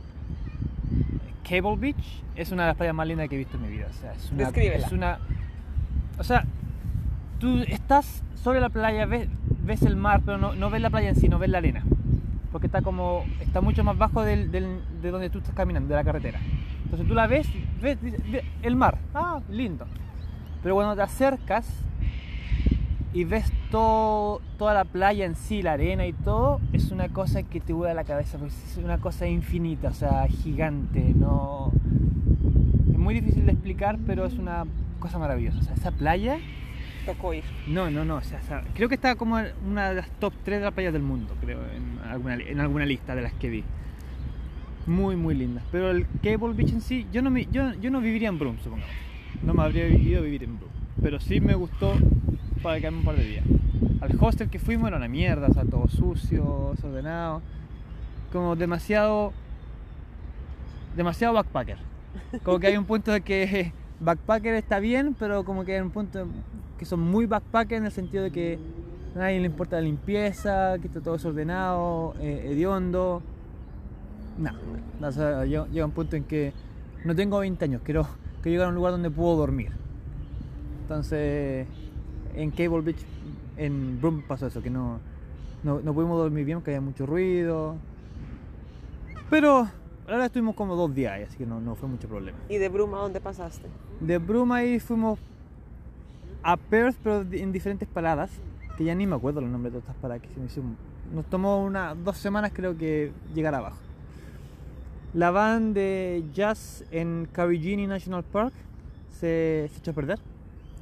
Cable 1.49 1.76
Beach, 1.76 2.22
es 2.34 2.51
una 2.51 2.62
de 2.64 2.68
las 2.68 2.76
playas 2.76 2.94
más 2.94 3.07
lindas 3.07 3.28
que 3.28 3.36
he 3.36 3.38
visto 3.38 3.57
en 3.57 3.62
mi 3.62 3.68
vida. 3.68 3.86
O 3.90 3.92
sea, 3.92 4.12
es 4.12 4.30
una, 4.32 4.42
es 4.76 4.92
una. 4.92 5.18
O 6.18 6.24
sea, 6.24 6.44
tú 7.38 7.59
estás 7.68 8.22
sobre 8.42 8.61
la 8.61 8.68
playa, 8.68 9.07
ves, 9.07 9.28
ves 9.64 9.82
el 9.82 9.97
mar, 9.97 10.22
pero 10.24 10.38
no, 10.38 10.55
no 10.55 10.70
ves 10.70 10.80
la 10.80 10.90
playa 10.90 11.09
en 11.11 11.16
sí, 11.16 11.28
no 11.28 11.38
ves 11.38 11.51
la 11.51 11.59
arena. 11.59 11.82
Porque 12.53 12.66
está 12.66 12.82
como, 12.82 13.24
está 13.40 13.61
mucho 13.61 13.84
más 13.84 13.99
bajo 13.99 14.22
del- 14.22 14.51
del- 14.51 14.80
de 15.03 15.11
donde 15.11 15.30
tú 15.30 15.38
estás 15.38 15.55
caminando, 15.55 15.88
de 15.90 15.94
la 15.97 16.05
carretera. 16.05 16.40
Entonces 16.84 17.07
tú 17.07 17.14
la 17.14 17.26
ves, 17.26 17.47
ves, 17.82 18.01
dices, 18.01 18.20
"Ve 18.30 18.44
el 18.62 18.76
mar, 18.76 18.99
ah, 19.14 19.40
lindo. 19.51 19.86
Pero 20.62 20.74
cuando 20.74 20.97
te 20.97 21.03
acercas 21.03 21.66
y 23.17 23.25
ves 23.25 23.51
todo, 23.71 24.43
toda 24.59 24.75
la 24.75 24.85
playa 24.85 25.25
en 25.25 25.37
sí, 25.37 25.62
la 25.62 25.73
arena 25.73 26.07
y 26.07 26.12
todo, 26.12 26.61
es 26.75 26.91
una 26.91 27.09
cosa 27.09 27.43
que 27.45 27.61
te 27.61 27.73
vuela 27.73 27.95
la 27.95 28.05
cabeza, 28.05 28.37
porque 28.37 28.53
es 28.53 28.77
una 28.77 28.99
cosa 28.99 29.27
infinita, 29.27 29.89
o 29.89 29.95
sea, 29.95 30.27
gigante, 30.29 31.14
no... 31.14 31.73
Es 32.93 32.99
muy 32.99 33.14
difícil 33.14 33.47
de 33.47 33.53
explicar, 33.53 33.99
pero 34.07 34.27
es 34.27 34.35
una 34.35 34.64
cosa 34.99 35.19
maravillosa. 35.19 35.61
O 35.61 35.62
sea, 35.62 35.73
esa 35.73 35.93
playa, 35.93 36.37
Tocó 37.07 37.33
ir. 37.33 37.45
no, 37.67 37.91
no, 37.91 38.05
no, 38.05 38.17
o 38.17 38.21
sea, 38.21 38.39
creo 38.75 38.91
que 38.91 38.97
está 38.97 39.14
como 39.14 39.39
una 39.67 39.89
de 39.89 39.95
las 39.95 40.11
top 40.19 40.35
3 40.45 40.59
de 40.59 40.64
las 40.67 40.75
playas 40.75 40.93
del 40.93 41.03
mundo, 41.03 41.35
creo, 41.41 41.61
en 41.75 42.07
alguna, 42.07 42.35
en 42.35 42.61
alguna 42.61 42.85
lista 42.85 43.14
de 43.14 43.23
las 43.23 43.33
que 43.33 43.49
vi. 43.49 43.64
Muy, 44.87 45.17
muy 45.17 45.35
linda. 45.35 45.62
Pero 45.73 45.91
el 45.91 46.07
Cable 46.23 46.53
Beach 46.53 46.71
en 46.71 46.83
sí, 46.83 47.07
yo 47.14 47.23
no, 47.23 47.31
me, 47.31 47.47
yo, 47.47 47.73
yo 47.81 47.91
no 47.91 48.03
viviría 48.03 48.29
en 48.29 48.39
Broome, 48.39 48.59
supongamos. 48.62 48.95
No 49.43 49.55
me 49.55 49.62
habría 49.62 49.89
ido 49.89 50.21
a 50.21 50.23
vivir 50.23 50.45
en 50.45 50.59
Broome. 50.59 50.75
Pero 51.01 51.19
sí 51.19 51.41
me 51.41 51.55
gustó 51.55 51.95
para 52.67 52.81
quedarme 52.81 52.99
un 52.99 53.05
par 53.05 53.14
de 53.14 53.25
días. 53.25 53.45
Al 54.01 54.11
hostel 54.21 54.51
que 54.51 54.59
fuimos 54.59 54.89
era 54.89 54.97
una 54.97 55.07
mierda, 55.07 55.47
o 55.47 55.55
sea, 55.55 55.64
todo 55.64 55.87
sucio, 55.87 56.73
desordenado. 56.75 57.41
Como 58.33 58.57
demasiado. 58.57 59.33
demasiado 60.97 61.35
backpacker. 61.35 61.79
Como 62.43 62.59
que 62.59 62.67
hay 62.67 62.77
un 62.77 62.85
punto 62.85 63.12
de 63.12 63.21
que 63.21 63.73
backpacker 64.01 64.55
está 64.55 64.81
bien, 64.81 65.14
pero 65.17 65.45
como 65.45 65.64
que 65.64 65.77
hay 65.77 65.81
un 65.81 65.93
punto 65.93 66.27
que 66.77 66.85
son 66.85 66.99
muy 66.99 67.27
backpacker 67.27 67.79
en 67.79 67.85
el 67.85 67.93
sentido 67.93 68.25
de 68.25 68.33
que 68.33 68.59
a 69.14 69.19
nadie 69.21 69.39
le 69.39 69.47
importa 69.47 69.77
la 69.77 69.83
limpieza, 69.83 70.77
que 70.81 70.89
está 70.89 71.01
todo 71.01 71.14
desordenado, 71.14 72.17
eh, 72.19 72.49
hediondo. 72.51 73.23
No, 74.39 74.51
o 75.07 75.12
sea, 75.12 75.45
llega, 75.45 75.85
un 75.85 75.93
punto 75.93 76.17
en 76.17 76.25
que 76.25 76.53
no 77.05 77.14
tengo 77.14 77.39
20 77.39 77.64
años, 77.64 77.83
quiero, 77.85 78.09
quiero 78.43 78.51
llegar 78.51 78.67
a 78.67 78.69
un 78.71 78.75
lugar 78.75 78.91
donde 78.91 79.09
puedo 79.09 79.37
dormir. 79.37 79.71
Entonces, 80.83 81.69
en 82.37 82.51
Cable 82.51 82.80
Beach, 82.82 82.99
en 83.57 83.99
Broome 84.01 84.22
pasó 84.28 84.47
eso, 84.47 84.62
que 84.62 84.70
no, 84.70 85.01
no, 85.64 85.80
no 85.80 85.93
pudimos 85.95 86.18
dormir 86.18 86.45
bien 86.45 86.59
porque 86.59 86.70
había 86.72 86.80
mucho 86.82 87.07
ruido. 87.07 87.76
Pero 89.30 89.68
verdad 90.07 90.26
estuvimos 90.26 90.55
como 90.55 90.76
dos 90.76 90.95
días, 90.95 91.14
ahí, 91.14 91.22
así 91.24 91.37
que 91.37 91.47
no, 91.47 91.61
no 91.61 91.74
fue 91.74 91.89
mucho 91.89 92.07
problema. 92.09 92.39
¿Y 92.49 92.59
de 92.59 92.68
Bruma 92.68 92.99
dónde 92.99 93.20
pasaste? 93.20 93.66
De 94.01 94.18
Bruma 94.18 94.57
ahí 94.57 94.78
fuimos 94.78 95.18
a 96.43 96.57
Perth, 96.57 96.97
pero 97.03 97.22
en 97.32 97.51
diferentes 97.51 97.89
paradas, 97.89 98.30
que 98.76 98.84
ya 98.84 98.95
ni 98.95 99.07
me 99.07 99.16
acuerdo 99.16 99.41
los 99.41 99.51
nombres 99.51 99.72
de 99.72 99.80
todas 99.80 99.89
estas 99.91 100.01
paradas 100.03 100.22
que 100.22 100.61
un- 100.61 100.76
Nos 101.14 101.24
tomó 101.26 101.64
unas 101.64 101.97
dos 102.05 102.16
semanas 102.18 102.53
creo 102.55 102.76
que 102.76 103.12
llegar 103.34 103.55
abajo. 103.55 103.78
La 105.14 105.30
van 105.30 105.72
de 105.72 106.24
jazz 106.34 106.84
en 106.91 107.28
Carigini 107.32 107.87
National 107.87 108.22
Park 108.24 108.53
se, 109.12 109.68
se 109.72 109.78
echó 109.78 109.93
a 109.93 109.95
perder, 109.95 110.18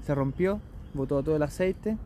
se 0.03 0.15
rompió, 0.15 0.61
botó 0.95 1.23
todo 1.23 1.37
el 1.37 1.43
aceite. 1.43 1.97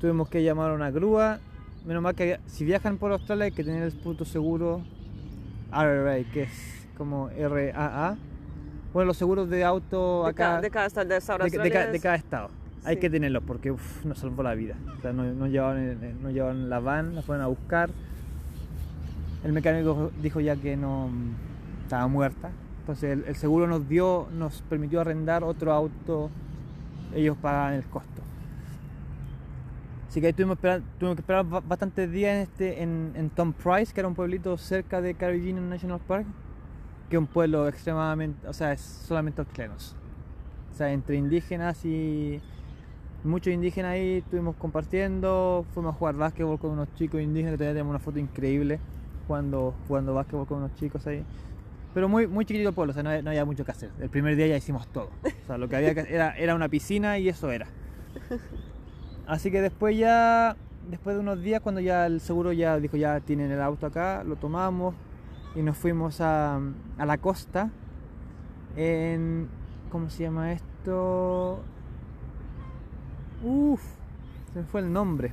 Tuvimos 0.00 0.28
que 0.28 0.42
llamar 0.42 0.70
a 0.70 0.74
una 0.74 0.90
grúa. 0.90 1.38
Menos 1.86 2.02
mal 2.02 2.14
que 2.14 2.38
si 2.46 2.64
viajan 2.64 2.98
por 2.98 3.12
Australia 3.12 3.44
hay 3.46 3.52
que 3.52 3.64
tener 3.64 3.82
el 3.82 3.92
puto 3.92 4.24
seguro 4.24 4.80
RRA, 5.72 6.16
que 6.32 6.42
es 6.42 6.86
como 6.96 7.28
RAA. 7.30 8.16
Bueno, 8.92 9.08
los 9.08 9.16
seguros 9.16 9.48
de 9.50 9.64
auto 9.64 10.24
De, 10.24 10.30
acá 10.30 10.44
cada, 10.44 10.60
de 10.60 10.70
cada 10.70 10.86
estado 10.86 11.08
de 11.08 11.50
de, 11.50 11.58
de 11.58 11.92
de 11.92 12.00
cada 12.00 12.14
estado. 12.14 12.48
Hay 12.84 12.96
Sí. 12.96 13.00
que 13.00 13.10
tenerlos 13.10 13.42
porque 13.46 13.70
uf, 13.70 14.04
nos 14.04 14.18
salvó 14.18 14.42
la 14.42 14.54
vida. 14.54 14.76
O 14.98 15.00
sea, 15.00 15.12
no, 15.12 15.24
no 15.24 15.46
llevaban, 15.46 15.78
el- 15.78 16.22
no 16.22 16.52
la 16.68 16.80
van, 16.80 17.14
la 17.14 17.22
fueron 17.22 17.42
a 17.44 17.48
buscar. 17.48 17.90
El 19.42 19.52
mecánico 19.52 20.10
dijo 20.22 20.40
ya 20.40 20.56
que 20.56 20.76
no 20.76 21.08
mm, 21.08 21.82
estaba 21.84 22.06
muerta. 22.08 22.50
Entonces 22.80 23.12
el, 23.18 23.24
el 23.24 23.36
seguro 23.36 23.66
nos 23.66 23.88
dio, 23.88 24.26
nos 24.36 24.62
permitió 24.62 25.00
arrendar 25.00 25.44
otro 25.44 25.72
auto. 25.72 26.30
Ellos 27.14 27.36
pagan 27.36 27.74
el 27.74 27.84
costo. 27.84 28.22
Así 30.08 30.20
que 30.20 30.28
ahí 30.28 30.32
tuvimos, 30.32 30.58
tuvimos 30.58 31.16
que 31.16 31.22
esperar 31.22 31.44
ba- 31.44 31.60
bastantes 31.60 32.10
días 32.10 32.36
en, 32.36 32.42
este, 32.42 32.82
en, 32.82 33.12
en 33.16 33.30
Tom 33.30 33.52
Price, 33.52 33.92
que 33.92 34.00
era 34.00 34.08
un 34.08 34.14
pueblito 34.14 34.56
cerca 34.56 35.00
de 35.00 35.14
Carolina 35.14 35.60
National 35.60 36.00
Park, 36.06 36.26
que 37.10 37.16
es 37.16 37.20
un 37.20 37.26
pueblo 37.26 37.66
extremadamente, 37.68 38.46
o 38.46 38.52
sea, 38.52 38.72
es 38.72 38.80
solamente 38.80 39.40
australianos. 39.40 39.96
O 40.72 40.76
sea, 40.76 40.92
entre 40.92 41.16
indígenas 41.16 41.84
y 41.84 42.40
muchos 43.24 43.52
indígenas 43.52 43.92
ahí 43.92 44.18
estuvimos 44.18 44.54
compartiendo, 44.56 45.64
fuimos 45.74 45.94
a 45.94 45.98
jugar 45.98 46.14
básquetbol 46.14 46.58
con 46.58 46.70
unos 46.70 46.94
chicos 46.94 47.20
indígenas, 47.20 47.58
que 47.58 47.64
tenemos 47.64 47.90
una 47.90 47.98
foto 47.98 48.18
increíble 48.18 48.78
jugando, 49.26 49.74
jugando 49.88 50.14
básquetbol 50.14 50.46
con 50.46 50.58
unos 50.58 50.74
chicos 50.76 51.06
ahí. 51.06 51.24
Pero 51.94 52.08
muy, 52.08 52.26
muy 52.26 52.44
chiquitito 52.44 52.70
el 52.70 52.74
pueblo, 52.74 52.90
o 52.90 52.94
sea, 52.94 53.02
no, 53.02 53.10
había- 53.10 53.44
mucho 53.44 53.64
que 53.64 53.70
hacer. 53.70 53.90
El 54.00 54.10
primer 54.10 54.34
día 54.36 54.48
ya 54.48 54.56
hicimos 54.56 54.86
todo. 54.88 55.10
O 55.24 55.46
sea, 55.46 55.58
lo 55.58 55.68
que 55.68 55.76
había 55.76 55.94
que 55.94 56.00
era, 56.12 56.36
era 56.36 56.54
una 56.54 56.68
piscina 56.68 57.18
y 57.18 57.28
eso 57.28 57.50
era. 57.52 57.66
Así 59.26 59.50
que 59.50 59.60
después 59.62 59.96
ya, 59.96 60.56
después 60.90 61.14
de 61.16 61.20
unos 61.20 61.40
días, 61.40 61.60
cuando 61.60 61.80
ya 61.80 62.06
el 62.06 62.20
seguro 62.20 62.52
ya 62.52 62.78
dijo 62.80 62.96
ya 62.96 63.20
tienen 63.20 63.50
el 63.50 63.60
auto 63.62 63.86
acá, 63.86 64.22
lo 64.24 64.36
tomamos 64.36 64.94
y 65.54 65.62
nos 65.62 65.76
fuimos 65.76 66.20
a, 66.20 66.56
a 66.98 67.06
la 67.06 67.18
costa 67.18 67.70
en, 68.76 69.48
¿cómo 69.90 70.10
se 70.10 70.24
llama 70.24 70.52
esto? 70.52 71.62
Uf, 73.42 73.82
se 74.52 74.58
me 74.60 74.64
fue 74.64 74.80
el 74.80 74.92
nombre. 74.92 75.32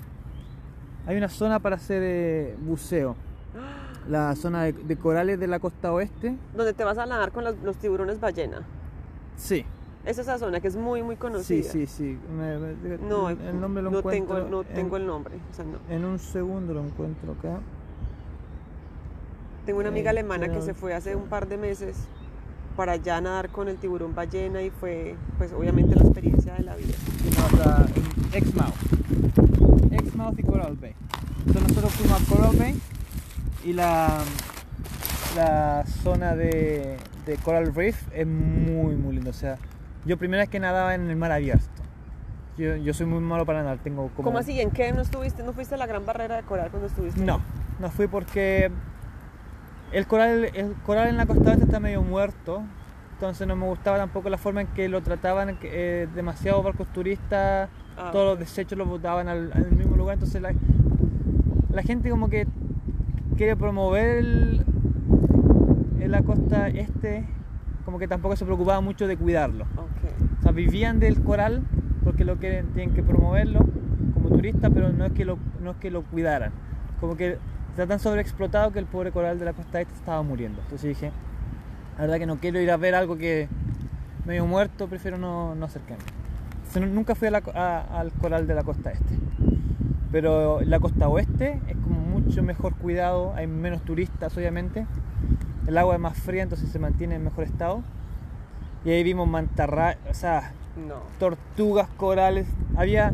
Hay 1.07 1.17
una 1.17 1.27
zona 1.29 1.59
para 1.59 1.75
hacer 1.77 2.01
eh, 2.05 2.55
buceo. 2.61 3.15
La 4.09 4.35
zona 4.35 4.63
de, 4.63 4.73
de 4.73 4.95
corales 4.97 5.39
de 5.39 5.47
la 5.47 5.59
costa 5.59 5.91
oeste. 5.93 6.35
Donde 6.55 6.73
te 6.73 6.83
vas 6.83 6.97
a 6.97 7.05
nadar 7.05 7.31
con 7.31 7.43
los, 7.43 7.55
los 7.63 7.77
tiburones 7.77 8.19
ballena. 8.19 8.61
Sí, 9.37 9.63
Es 10.05 10.17
esa 10.17 10.37
zona 10.39 10.59
que 10.59 10.67
es 10.67 10.75
muy, 10.75 11.03
muy 11.03 11.15
sí, 11.15 11.19
conocida. 11.21 11.71
sí, 11.71 11.85
sí. 11.85 12.17
Me- 12.35 12.57
me- 12.57 12.97
No, 13.07 13.29
el, 13.29 13.59
nombre 13.61 13.83
lo 13.83 13.91
no 13.91 13.99
encuentro. 13.99 14.35
tengo, 14.35 14.49
no 14.49 14.61
en- 14.61 14.67
tengo 14.75 14.97
el 14.97 15.05
nombre. 15.05 15.35
O 15.51 15.55
sea, 15.55 15.65
no. 15.65 15.77
En 15.93 16.03
un 16.05 16.17
segundo 16.19 16.73
lo 16.73 16.83
encuentro 16.83 17.33
acá. 17.33 17.59
Tengo 19.65 19.79
una 19.79 19.89
amiga 19.89 20.07
Eh, 20.09 20.17
alemana 20.17 20.49
que 20.49 20.61
se 20.61 20.73
fue 20.73 20.93
hace 20.95 21.15
un 21.15 21.25
par 21.27 21.47
de 21.47 21.57
meses 21.57 21.95
para 22.75 22.93
allá 22.93 23.17
a 23.17 23.21
nadar 23.21 23.49
con 23.49 23.67
el 23.67 23.77
tiburón 23.77 24.15
ballena 24.15 24.61
y 24.63 24.71
fue, 24.71 25.15
pues 25.37 25.53
obviamente 25.53 25.95
la 25.95 26.01
experiencia 26.01 26.53
de 26.55 26.63
la 26.63 26.75
vida. 26.75 26.95
Exmouth. 28.33 28.73
Exmouth 29.91 30.39
y 30.39 30.43
Coral 30.43 30.75
Bay. 30.77 30.95
Entonces 31.45 31.61
nosotros 31.69 31.93
fuimos 31.93 32.21
a 32.21 32.25
Coral 32.35 32.55
Bay 32.57 32.79
y 33.63 33.73
la, 33.73 34.19
la 35.35 35.83
zona 36.03 36.35
de, 36.35 36.97
de 37.25 37.35
Coral 37.37 37.73
Reef 37.73 38.01
es 38.13 38.27
muy, 38.27 38.95
muy 38.95 39.15
linda. 39.15 39.29
O 39.29 39.33
sea, 39.33 39.57
yo 40.05 40.17
primera 40.17 40.43
vez 40.43 40.49
que 40.49 40.59
nadaba 40.59 40.95
en 40.95 41.09
el 41.09 41.15
mar 41.15 41.31
abierto. 41.31 41.65
Yo, 42.57 42.75
yo 42.75 42.93
soy 42.93 43.05
muy 43.05 43.21
malo 43.21 43.45
para 43.45 43.63
nadar, 43.63 43.79
tengo 43.79 44.09
como... 44.09 44.25
¿Cómo 44.25 44.37
así? 44.37 44.59
¿En 44.59 44.71
qué 44.71 44.91
no 44.91 45.01
estuviste? 45.01 45.41
¿No 45.41 45.53
fuiste 45.53 45.75
a 45.75 45.77
la 45.77 45.85
gran 45.87 46.05
barrera 46.05 46.35
de 46.35 46.43
coral 46.43 46.69
cuando 46.69 46.87
estuviste? 46.87 47.21
No, 47.21 47.41
no 47.79 47.89
fui 47.89 48.07
porque 48.07 48.69
el 49.91 50.05
coral, 50.05 50.49
el 50.53 50.73
coral 50.85 51.07
en 51.07 51.17
la 51.17 51.25
costa 51.25 51.51
oeste 51.51 51.65
está 51.65 51.79
medio 51.79 52.01
muerto, 52.01 52.61
entonces 53.13 53.47
no 53.47 53.55
me 53.55 53.65
gustaba 53.65 53.97
tampoco 53.97 54.29
la 54.29 54.37
forma 54.37 54.61
en 54.61 54.67
que 54.67 54.89
lo 54.89 55.01
trataban, 55.01 55.57
eh, 55.63 56.07
demasiados 56.13 56.63
barcos 56.63 56.87
turistas, 56.93 57.69
Ah, 57.97 58.09
todos 58.11 58.25
los 58.31 58.39
desechos 58.39 58.77
los 58.77 58.87
botaban 58.87 59.27
al, 59.27 59.51
al 59.53 59.71
mismo 59.71 59.97
lugar, 59.97 60.13
entonces 60.13 60.41
la, 60.41 60.53
la 61.71 61.83
gente 61.83 62.09
como 62.09 62.29
que 62.29 62.47
quiere 63.41 63.55
promover 63.55 64.17
el- 64.19 64.61
en 65.99 66.11
la 66.11 66.21
costa 66.21 66.67
este, 66.67 67.25
como 67.85 67.97
que 67.97 68.07
tampoco 68.07 68.35
se 68.35 68.45
preocupaba 68.45 68.81
mucho 68.81 69.07
de 69.07 69.17
cuidarlo. 69.17 69.63
ok. 69.63 70.37
O 70.37 70.41
sea, 70.43 70.51
vivían 70.51 70.99
del 70.99 71.23
coral 71.23 71.63
porque 72.03 72.23
lo 72.23 72.35
quieren, 72.37 72.67
tienen 72.67 72.93
que 72.93 73.01
promoverlo 73.01 73.61
como 74.13 74.29
turista, 74.29 74.69
pero 74.69 74.91
no 74.93 75.05
es 75.05 75.13
que 75.13 75.25
lo, 75.25 75.39
no 75.59 75.71
es 75.71 75.77
que 75.77 75.89
lo 75.89 76.03
cuidaran. 76.03 76.51
Como 76.99 77.17
que 77.17 77.39
está 77.71 77.87
tan 77.87 77.97
sobreexplotado 77.97 78.71
que 78.73 78.77
el 78.77 78.85
pobre 78.85 79.09
coral 79.11 79.39
de 79.39 79.45
la 79.45 79.53
costa 79.53 79.81
este 79.81 79.95
estaba 79.95 80.21
muriendo. 80.21 80.61
Entonces 80.61 80.89
dije, 80.89 81.11
la 81.97 82.01
verdad 82.03 82.19
que 82.19 82.27
no 82.27 82.35
quiero 82.35 82.59
ir 82.61 82.69
a 82.69 82.77
ver 82.77 82.93
algo 82.93 83.17
que 83.17 83.47
medio 84.27 84.45
muerto, 84.45 84.85
prefiero 84.87 85.17
no, 85.17 85.55
no 85.55 85.65
acercarme. 85.65 86.03
Entonces, 86.57 86.79
nu- 86.83 86.93
nunca 86.93 87.15
fui 87.15 87.27
a 87.29 87.31
la 87.31 87.41
a- 87.55 87.99
al 88.01 88.11
coral 88.11 88.45
de 88.45 88.53
la 88.53 88.61
costa 88.61 88.91
este. 88.91 89.15
Pero 90.11 90.61
la 90.61 90.79
costa 90.79 91.07
oeste 91.07 91.59
es 91.67 91.77
como 91.77 92.01
mucho 92.31 92.43
mejor 92.43 92.73
cuidado, 92.75 93.33
hay 93.35 93.45
menos 93.45 93.81
turistas 93.81 94.35
obviamente. 94.37 94.85
El 95.67 95.77
agua 95.77 95.95
es 95.95 95.99
más 95.99 96.17
fría, 96.17 96.43
entonces 96.43 96.69
se 96.69 96.79
mantiene 96.79 97.15
en 97.15 97.23
mejor 97.25 97.43
estado. 97.43 97.83
Y 98.85 98.89
ahí 98.91 99.03
vimos 99.03 99.27
mantarrayas, 99.27 99.97
o 100.09 100.13
sea, 100.13 100.53
No. 100.87 100.95
tortugas, 101.19 101.89
corales. 101.97 102.47
Había. 102.77 103.11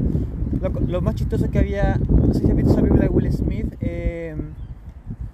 Lo, 0.61 0.70
lo 0.70 1.01
más 1.01 1.15
chistoso 1.15 1.49
que 1.49 1.57
había. 1.59 1.97
No 2.09 2.32
sé 2.34 2.41
si 2.41 2.49
has 2.49 2.55
visto 2.55 2.72
esa 2.74 2.82
película 2.82 3.03
de 3.05 3.09
Will 3.09 3.32
Smith, 3.34 3.74
eh, 3.82 4.36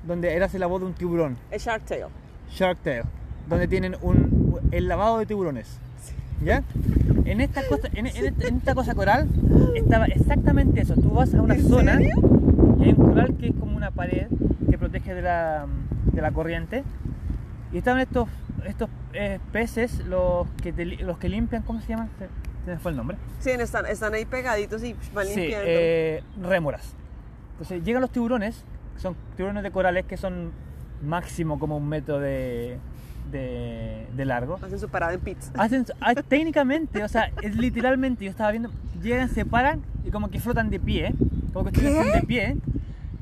donde 0.07 0.33
él 0.35 0.43
hace 0.43 0.59
la 0.59 0.67
voz 0.67 0.79
de 0.81 0.87
un 0.87 0.93
tiburón, 0.93 1.37
Es 1.51 1.63
Shark 1.65 1.83
Tale. 1.83 2.05
Shark 2.49 2.79
Tale, 2.79 3.03
donde 3.49 3.67
tienen 3.67 3.95
un, 4.01 4.59
el 4.71 4.87
lavado 4.87 5.17
de 5.19 5.25
tiburones. 5.25 5.77
¿Ya? 6.41 6.63
En 7.25 7.39
esta, 7.41 7.65
cosa, 7.67 7.87
en, 7.93 8.07
en 8.07 8.25
esta, 8.25 8.47
en 8.47 8.57
esta 8.57 8.75
cosa 8.75 8.93
coral 8.95 9.27
estaba 9.75 10.05
exactamente 10.07 10.81
eso. 10.81 10.93
Tú 10.95 11.09
vas 11.11 11.33
a 11.33 11.41
una 11.41 11.55
¿En 11.55 11.67
zona 11.67 11.97
serio? 11.97 12.15
y 12.79 12.83
hay 12.83 12.89
un 12.89 12.95
coral 13.07 13.35
que 13.37 13.47
es 13.47 13.53
como 13.59 13.77
una 13.77 13.91
pared 13.91 14.27
que 14.69 14.77
protege 14.77 15.13
de 15.13 15.21
la, 15.21 15.65
de 16.11 16.21
la 16.21 16.31
corriente. 16.31 16.83
Y 17.71 17.77
estaban 17.77 18.01
estos, 18.01 18.27
estos 18.65 18.89
eh, 19.13 19.39
peces, 19.51 20.05
los 20.05 20.47
que, 20.61 20.73
te 20.73 20.85
los 20.85 21.17
que 21.17 21.29
limpian, 21.29 21.63
¿cómo 21.63 21.79
se 21.81 21.87
llaman? 21.89 22.09
Se, 22.19 22.25
se 22.65 22.71
me 22.71 22.77
fue 22.77 22.91
el 22.91 22.97
nombre. 22.97 23.17
Sí, 23.39 23.49
están, 23.51 23.85
están 23.85 24.13
ahí 24.13 24.25
pegaditos 24.25 24.83
y 24.83 24.95
van 25.13 25.25
Sí, 25.27 25.39
limpiando. 25.39 25.65
eh, 25.67 26.23
rémoras. 26.41 26.93
Entonces 27.53 27.83
llegan 27.83 28.01
los 28.01 28.11
tiburones, 28.11 28.63
son 28.97 29.15
tiburones 29.37 29.63
de 29.63 29.71
corales 29.71 30.05
que 30.05 30.17
son 30.17 30.51
máximo 31.03 31.57
como 31.57 31.77
un 31.77 31.87
metro 31.87 32.19
de, 32.19 32.77
de, 33.31 34.07
de 34.15 34.25
largo. 34.25 34.59
Hacen 34.61 34.79
su 34.79 34.89
parada 34.89 35.13
en 35.13 35.19
pizza. 35.21 35.51
Hacen, 35.57 35.85
ah, 36.01 36.13
técnicamente, 36.27 37.03
o 37.03 37.07
sea, 37.07 37.31
es 37.41 37.55
literalmente, 37.55 38.25
yo 38.25 38.31
estaba 38.31 38.51
viendo, 38.51 38.69
llegan, 39.01 39.29
se 39.29 39.45
paran 39.45 39.81
y 40.05 40.11
como 40.11 40.29
que 40.29 40.39
flotan 40.39 40.69
de 40.69 40.79
pie, 40.79 41.13
como 41.53 41.71
que 41.71 41.87
están 41.87 42.11
de 42.11 42.27
pie, 42.27 42.57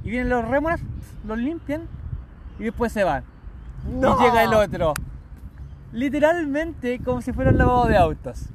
y 0.04 0.10
vienen 0.10 0.30
los 0.30 0.47
rémoras, 0.47 0.82
los 1.28 1.38
limpian 1.38 1.84
y 2.60 2.64
después 2.66 2.91
se 2.91 3.04
van. 3.04 3.24
¡No! 3.89 4.18
Y 4.20 4.24
llega 4.24 4.43
el 4.43 4.54
otro. 4.54 4.93
Literalmente 5.93 6.99
como 6.99 7.22
si 7.22 7.34
fuera 7.34 7.52
un 7.52 7.58
lavado 7.58 7.86
de 7.88 7.97
autos. 7.97 8.45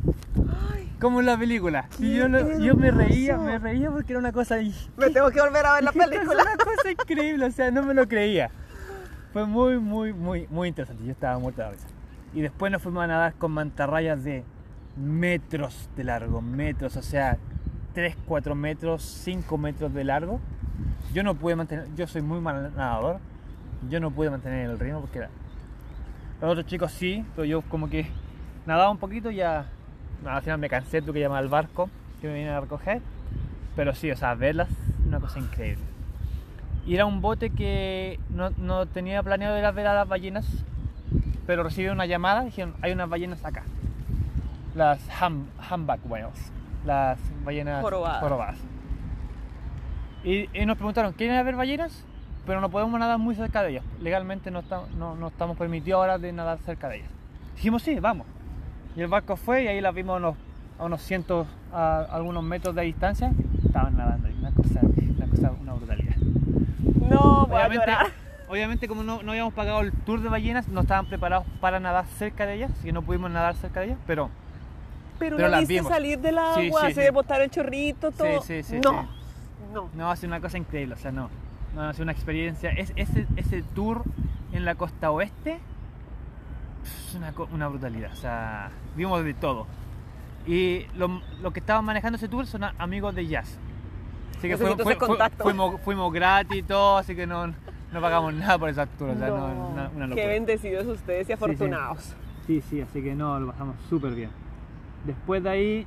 Ay, 0.72 0.90
Como 1.00 1.20
en 1.20 1.26
la 1.26 1.36
película. 1.36 1.86
Y 1.98 2.12
¡Qué 2.12 2.16
yo, 2.16 2.58
yo 2.58 2.74
me 2.76 2.90
reía, 2.90 3.36
me 3.36 3.58
reía 3.58 3.90
porque 3.90 4.12
era 4.12 4.18
una 4.20 4.32
cosa 4.32 4.56
me 4.96 5.10
tengo 5.10 5.30
que 5.30 5.40
volver 5.40 5.66
a 5.66 5.74
ver 5.74 5.84
la 5.84 5.90
Es 5.94 5.96
película. 5.96 6.42
una 6.42 6.56
cosa 6.56 6.90
increíble, 6.90 7.44
o 7.46 7.50
sea, 7.50 7.70
no 7.70 7.82
me 7.82 7.92
lo 7.92 8.08
creía. 8.08 8.50
Fue 9.36 9.44
muy, 9.44 9.78
muy, 9.78 10.14
muy, 10.14 10.46
muy 10.48 10.68
interesante. 10.68 11.04
Yo 11.04 11.12
estaba 11.12 11.38
muerto 11.38 11.60
de 11.60 11.66
la 11.66 11.72
risa. 11.74 11.88
Y 12.32 12.40
después 12.40 12.72
nos 12.72 12.80
fuimos 12.80 13.04
a 13.04 13.06
nadar 13.06 13.34
con 13.34 13.52
mantarrayas 13.52 14.24
de 14.24 14.44
metros 14.96 15.90
de 15.94 16.04
largo, 16.04 16.40
metros, 16.40 16.96
o 16.96 17.02
sea, 17.02 17.36
3, 17.92 18.16
4 18.24 18.54
metros, 18.54 19.02
5 19.02 19.58
metros 19.58 19.92
de 19.92 20.04
largo. 20.04 20.40
Yo 21.12 21.22
no 21.22 21.34
pude 21.34 21.54
mantener, 21.54 21.86
yo 21.94 22.06
soy 22.06 22.22
muy 22.22 22.40
mal 22.40 22.72
nadador, 22.74 23.18
yo 23.90 24.00
no 24.00 24.10
pude 24.10 24.30
mantener 24.30 24.70
el 24.70 24.78
ritmo 24.78 25.02
porque 25.02 25.18
era- 25.18 25.30
los 26.40 26.52
otros 26.52 26.64
chicos 26.64 26.90
sí, 26.92 27.22
pero 27.34 27.44
yo 27.44 27.60
como 27.60 27.90
que 27.90 28.06
nadaba 28.64 28.88
un 28.88 28.96
poquito 28.96 29.30
y 29.30 29.36
ya 29.36 29.66
al 30.24 30.40
final 30.40 30.58
me 30.58 30.70
cansé, 30.70 31.02
tuve 31.02 31.12
que 31.12 31.20
llamar 31.20 31.40
al 31.40 31.48
barco 31.48 31.90
que 32.22 32.28
me 32.28 32.32
viene 32.36 32.48
a 32.52 32.60
recoger. 32.60 33.02
Pero 33.76 33.94
sí, 33.94 34.10
o 34.10 34.16
sea, 34.16 34.34
verlas, 34.34 34.70
una 35.06 35.20
cosa 35.20 35.38
increíble. 35.38 35.95
Y 36.86 36.94
era 36.94 37.04
un 37.04 37.20
bote 37.20 37.50
que 37.50 38.20
no, 38.30 38.50
no 38.56 38.86
tenía 38.86 39.22
planeado 39.22 39.58
ir 39.58 39.64
a 39.64 39.72
ver 39.72 39.86
a 39.88 39.94
las 39.94 40.08
ballenas, 40.08 40.46
pero 41.46 41.62
recibí 41.64 41.88
una 41.88 42.06
llamada 42.06 42.44
dijeron, 42.44 42.74
hay 42.80 42.92
unas 42.92 43.08
ballenas 43.08 43.44
acá. 43.44 43.64
Las 44.74 45.00
ham, 45.20 45.46
humpback 45.70 46.00
whales, 46.08 46.52
las 46.84 47.18
ballenas 47.44 47.82
Jorobadas. 48.20 48.58
Y, 50.24 50.48
y 50.58 50.66
nos 50.66 50.76
preguntaron, 50.76 51.12
¿quieren 51.12 51.44
ver 51.44 51.56
ballenas? 51.56 52.04
Pero 52.46 52.60
no 52.60 52.68
podemos 52.70 52.98
nadar 53.00 53.18
muy 53.18 53.34
cerca 53.34 53.62
de 53.62 53.70
ellas. 53.70 53.84
Legalmente 54.00 54.50
no, 54.50 54.60
está- 54.60 54.82
no, 54.96 55.16
no 55.16 55.28
estamos 55.28 55.56
permitidos 55.56 55.98
ahora 56.00 56.18
de 56.18 56.32
nadar 56.32 56.58
cerca 56.60 56.88
de 56.88 56.98
ellas. 56.98 57.10
Dijimos, 57.56 57.82
sí, 57.82 57.98
vamos. 57.98 58.26
Y 58.94 59.00
el 59.00 59.08
barco 59.08 59.36
fue 59.36 59.64
y 59.64 59.68
ahí 59.68 59.80
las 59.80 59.94
vimos 59.94 60.14
a 60.14 60.16
unos, 60.18 60.36
a 60.78 60.84
unos 60.84 61.02
cientos, 61.02 61.46
a 61.72 62.00
algunos 62.10 62.44
metros 62.44 62.74
de 62.74 62.82
distancia. 62.82 63.32
Estaban 63.64 63.96
nadando. 63.96 64.28
y 64.28 64.34
Una 64.34 64.50
cosa, 64.52 64.80
una 64.82 65.26
cosa, 65.26 65.52
una 65.60 65.72
brutalidad. 65.74 66.15
No, 67.08 67.46
voy 67.48 67.60
a 67.60 67.66
Obviamente, 67.66 67.86
llorar. 67.86 68.06
obviamente 68.48 68.88
como 68.88 69.02
no, 69.02 69.22
no 69.22 69.30
habíamos 69.32 69.54
pagado 69.54 69.80
el 69.80 69.92
tour 69.92 70.20
de 70.20 70.28
ballenas, 70.28 70.68
no 70.68 70.80
estaban 70.82 71.06
preparados 71.06 71.46
para 71.60 71.80
nadar 71.80 72.06
cerca 72.18 72.46
de 72.46 72.54
ellas, 72.54 72.70
así 72.72 72.84
que 72.84 72.92
no 72.92 73.02
pudimos 73.02 73.30
nadar 73.30 73.54
cerca 73.56 73.80
de 73.80 73.86
ellas, 73.86 73.98
pero 74.06 74.30
Pero, 75.18 75.36
pero 75.36 75.48
las 75.48 75.60
viste 75.60 75.74
vimos. 75.74 75.88
salir 75.92 76.18
del 76.18 76.38
agua, 76.38 76.54
Sí, 76.60 76.70
sí, 76.70 76.76
hacer 76.92 77.06
sí. 77.06 77.10
botar 77.12 77.40
el 77.40 77.50
chorrito, 77.50 78.10
todo. 78.12 78.40
sí, 78.42 78.62
sí, 78.62 78.78
no, 78.82 78.90
sí. 78.90 79.08
no. 79.72 79.90
No, 79.94 80.10
ha 80.10 80.16
sido 80.16 80.28
una 80.28 80.40
cosa 80.40 80.58
increíble, 80.58 80.94
o 80.94 80.98
sea, 80.98 81.10
no. 81.12 81.28
No, 81.74 81.82
ha 81.82 81.92
sido 81.92 82.04
una 82.04 82.12
experiencia. 82.12 82.70
Es, 82.70 82.92
ese, 82.96 83.26
ese 83.36 83.62
tour 83.62 84.02
en 84.52 84.64
la 84.64 84.74
costa 84.76 85.10
oeste 85.10 85.58
es 86.84 87.14
una, 87.14 87.34
una 87.52 87.68
brutalidad, 87.68 88.12
o 88.12 88.16
sea, 88.16 88.70
vimos 88.96 89.22
de 89.24 89.34
todo. 89.34 89.66
Y 90.46 90.86
lo- 90.96 91.20
los 91.42 91.52
que 91.52 91.60
estaban 91.60 91.84
manejando 91.84 92.16
ese 92.16 92.28
tour 92.28 92.46
son 92.46 92.64
amigos 92.64 93.14
de 93.14 93.26
jazz. 93.26 93.58
Así 94.38 94.48
que 94.48 94.56
fue- 94.56 94.96
contacto. 94.96 95.42
fuimos, 95.44 95.80
fuimos 95.80 96.12
gratis 96.12 96.58
y 96.58 96.62
todo, 96.62 96.98
así 96.98 97.14
que 97.16 97.26
no, 97.26 97.46
no 97.46 98.00
pagamos 98.00 98.34
nada 98.34 98.58
por 98.58 98.68
esa 98.68 98.86
tour, 98.86 99.10
o 99.10 99.16
sea, 99.16 99.28
no, 99.28 99.36
No, 99.48 99.68
una, 99.72 99.90
una 100.06 100.14
Qué 100.14 100.26
bendecidos 100.26 100.86
ustedes 100.86 101.28
y 101.28 101.32
afortunados. 101.32 102.14
Sí, 102.46 102.60
sí, 102.60 102.80
así 102.80 103.02
que 103.02 103.14
no, 103.14 103.40
lo 103.40 103.48
pasamos 103.48 103.76
súper 103.88 104.14
bien. 104.14 104.30
Después 105.04 105.42
de 105.42 105.48
ahí, 105.50 105.86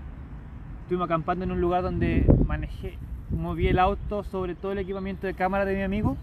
estuvimos 0.82 1.06
acampando 1.06 1.46
en 1.46 1.52
un 1.52 1.62
lugar 1.62 1.84
donde 1.84 2.26
manejé, 2.46 2.98
moví 3.30 3.68
el 3.68 3.80
auto 3.80 4.24
sobre 4.24 4.56
todo 4.56 4.72
el 4.72 4.80
equipamiento 4.80 5.28
de 5.28 5.34
cámara 5.36 5.64
de 5.66 5.76
mi 5.76 5.84
amigo, 5.84 6.18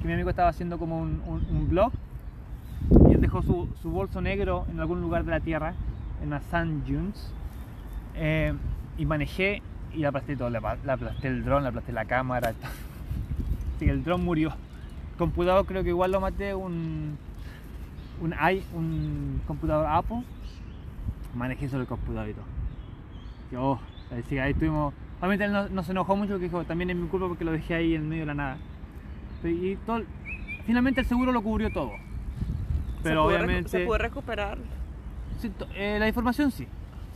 que 0.00 0.06
mi 0.06 0.12
amigo 0.14 0.30
estaba 0.30 0.48
haciendo 0.48 0.78
como 0.78 0.98
un, 1.00 1.22
un- 1.26 1.46
un 1.50 1.68
blog, 1.68 1.92
y 3.08 3.14
él 3.14 3.20
dejó 3.20 3.42
su, 3.42 3.68
su 3.82 3.90
bolso 3.90 4.20
negro 4.20 4.64
en 4.70 4.80
algún 4.80 5.00
lugar 5.00 5.24
de 5.24 5.30
la 5.30 5.40
tierra, 5.40 5.74
en 6.22 6.30
las 6.30 6.42
Sand 6.44 6.84
Dunes, 6.86 7.32
eh, 8.16 8.52
y 8.98 9.06
manejé 9.06 9.62
y 9.94 9.98
le 9.98 10.06
aplasté 10.06 10.36
todo, 10.36 10.50
le 10.50 10.58
aplasté 10.58 11.28
el 11.28 11.44
dron, 11.44 11.62
le 11.62 11.68
aplasté 11.68 11.92
la 11.92 12.04
cámara, 12.04 12.52
todo. 12.52 12.70
así 13.76 13.84
que 13.86 13.90
el 13.90 14.04
dron 14.04 14.24
murió. 14.24 14.52
Computador 15.18 15.66
creo 15.66 15.82
que 15.82 15.90
igual 15.90 16.12
lo 16.12 16.20
maté, 16.20 16.54
un, 16.54 17.16
un, 18.20 18.32
i- 18.32 18.64
un 18.74 19.40
computador 19.46 19.86
Apple, 19.88 20.22
manejé 21.34 21.68
sobre 21.68 21.82
el 21.82 21.88
computador 21.88 22.28
y 22.28 22.32
todo. 22.32 22.44
Y, 23.52 23.56
oh, 23.56 23.78
así 24.12 24.22
que 24.22 24.40
ahí 24.40 24.52
estuvimos. 24.52 24.94
Obviamente 25.18 25.44
él 25.44 25.52
no, 25.52 25.68
no 25.68 25.82
se 25.82 25.92
enojó 25.92 26.16
mucho 26.16 26.30
porque 26.32 26.44
dijo, 26.44 26.64
también 26.64 26.90
es 26.90 26.96
mi 26.96 27.06
culpa 27.08 27.28
porque 27.28 27.44
lo 27.44 27.52
dejé 27.52 27.74
ahí 27.74 27.94
en 27.94 28.08
medio 28.08 28.22
de 28.22 28.26
la 28.26 28.34
nada. 28.34 28.56
Y 29.44 29.76
todo, 29.86 30.02
finalmente 30.66 31.00
el 31.02 31.06
seguro 31.06 31.32
lo 31.32 31.42
cubrió 31.42 31.70
todo. 31.72 31.92
Pero 33.02 33.28
se 33.28 33.34
obviamente. 33.34 33.68
se 33.70 33.84
pudo 33.84 33.98
recuperar. 33.98 34.58
sí, 35.40 35.50
eh, 35.74 35.96
la 35.98 36.08
información 36.08 36.50
sí. 36.50 36.66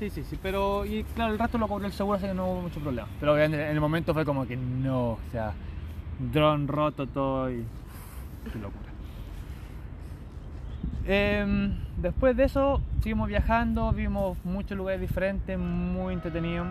Sí, 0.05 0.11
sí, 0.11 0.25
sí. 0.25 0.39
Pero 0.43 0.85
y 0.85 1.03
claro, 1.15 1.33
el 1.33 1.39
resto 1.39 1.57
lo 1.57 1.67
cubrió 1.67 1.87
el 1.87 1.93
seguro, 1.95 2.19
así 2.19 2.27
que 2.27 2.35
no 2.35 2.47
hubo 2.47 2.61
mucho 2.63 2.79
problema. 2.81 3.09
Pero 3.21 3.39
en 3.39 3.55
el 3.55 3.81
momento 3.81 4.13
fue 4.13 4.25
como 4.27 4.47
que 4.47 4.55
no, 4.55 5.13
o 5.13 5.19
sea, 5.33 5.55
dron 6.31 6.69
roto 6.69 7.07
todo 7.07 7.51
y. 7.51 7.65
Qué 8.53 8.59
locura. 8.59 8.91
Em, 11.07 11.73
después 11.97 12.37
de 12.37 12.45
eso, 12.45 12.83
seguimos 13.01 13.29
viajando, 13.29 13.93
vimos 13.93 14.37
muchos 14.45 14.77
lugares 14.77 15.01
diferentes, 15.01 15.59
muy 15.59 16.13
entretenido. 16.13 16.67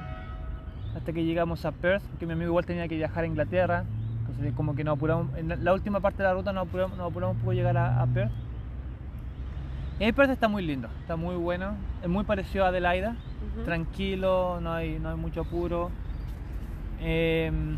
Hasta 0.96 1.12
que 1.12 1.24
llegamos 1.24 1.66
a 1.66 1.72
Perth, 1.72 2.04
que 2.20 2.28
mi 2.28 2.34
amigo 2.34 2.50
igual 2.50 2.68
tenía 2.68 2.88
que 2.88 2.96
viajar 2.96 3.24
a 3.24 3.28
Inglaterra. 3.28 3.84
Entonces, 4.28 4.54
como 4.54 4.76
que 4.76 4.84
nos 4.84 4.96
apuramos, 4.98 5.36
en 5.38 5.64
la- 5.64 5.74
última 5.74 6.00
parte 6.02 6.22
de 6.22 6.30
la 6.30 6.36
ruta 6.36 6.54
nos 6.54 6.68
apuramos, 6.68 6.98
nos 7.00 7.10
apuramos 7.10 7.36
un 7.36 7.42
poco 7.42 7.54
llegar 7.54 7.78
a 7.78 8.06
Perth. 8.14 8.43
Y 10.00 10.12
Perth 10.12 10.32
está 10.32 10.48
muy 10.48 10.64
lindo, 10.66 10.90
está 11.02 11.16
muy 11.16 11.36
bueno. 11.36 11.76
Es 12.02 12.10
muy 12.10 12.24
parecido 12.24 12.66
a 12.66 12.70
Adelaida, 12.70 13.16
Ujú. 13.56 13.64
tranquilo, 13.64 14.60
no 14.62 14.74
hay, 14.74 15.00
no 15.00 15.10
hay 15.10 15.16
mucho 15.16 15.42
apuro. 15.42 15.92
Em, 17.00 17.78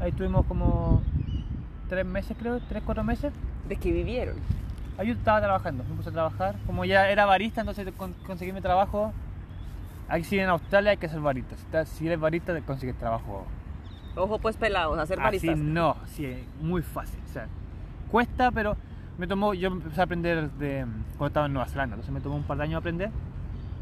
ahí 0.00 0.10
estuvimos 0.10 0.44
como 0.46 1.02
tres 1.88 2.04
meses, 2.04 2.36
creo, 2.38 2.60
tres, 2.68 2.82
cuatro 2.84 3.02
meses. 3.04 3.32
¿De 3.68 3.76
qué 3.76 3.90
vivieron? 3.90 4.36
Ahí 4.98 5.08
yo 5.08 5.14
estaba 5.14 5.40
trabajando, 5.40 5.84
me 5.88 5.94
puse 5.94 6.10
a 6.10 6.12
trabajar. 6.12 6.56
Como 6.66 6.84
ya 6.84 7.08
era 7.08 7.24
barista, 7.24 7.60
entonces 7.62 7.86
con- 7.96 8.14
conseguí 8.26 8.52
mi 8.52 8.60
trabajo. 8.60 9.12
Aquí 10.08 10.24
sí 10.24 10.38
en 10.38 10.48
Australia 10.48 10.92
hay 10.92 10.96
que 10.96 11.08
ser 11.08 11.20
barista. 11.20 11.56
Si, 11.56 11.62
estás- 11.64 11.88
si 11.88 12.06
eres 12.06 12.18
barista, 12.20 12.58
consigues 12.62 12.96
trabajo. 12.96 13.46
Ojo 14.16 14.38
pues 14.38 14.56
pelados, 14.56 14.98
a 14.98 15.06
ser 15.06 15.18
Así 15.20 15.24
baristas. 15.46 15.58
no, 15.58 15.96
sí, 16.06 16.44
muy 16.60 16.82
fácil. 16.82 17.20
O 17.28 17.32
sea, 17.32 17.46
cuesta, 18.10 18.50
pero 18.50 18.76
me 19.18 19.26
tomó, 19.26 19.52
yo 19.54 19.68
empecé 19.68 20.00
a 20.00 20.04
aprender 20.04 20.50
de, 20.52 20.86
cuando 21.16 21.26
estaba 21.26 21.46
en 21.46 21.52
Nueva 21.52 21.68
Zelanda, 21.68 21.94
entonces 21.96 22.14
me 22.14 22.20
tomó 22.20 22.36
un 22.36 22.44
par 22.44 22.56
de 22.58 22.64
años 22.64 22.78
aprender. 22.78 23.10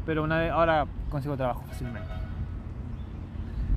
Pero 0.05 0.23
una 0.23 0.37
vez, 0.39 0.51
ahora 0.51 0.85
consigo 1.09 1.35
trabajo 1.37 1.63
fácilmente. 1.67 2.07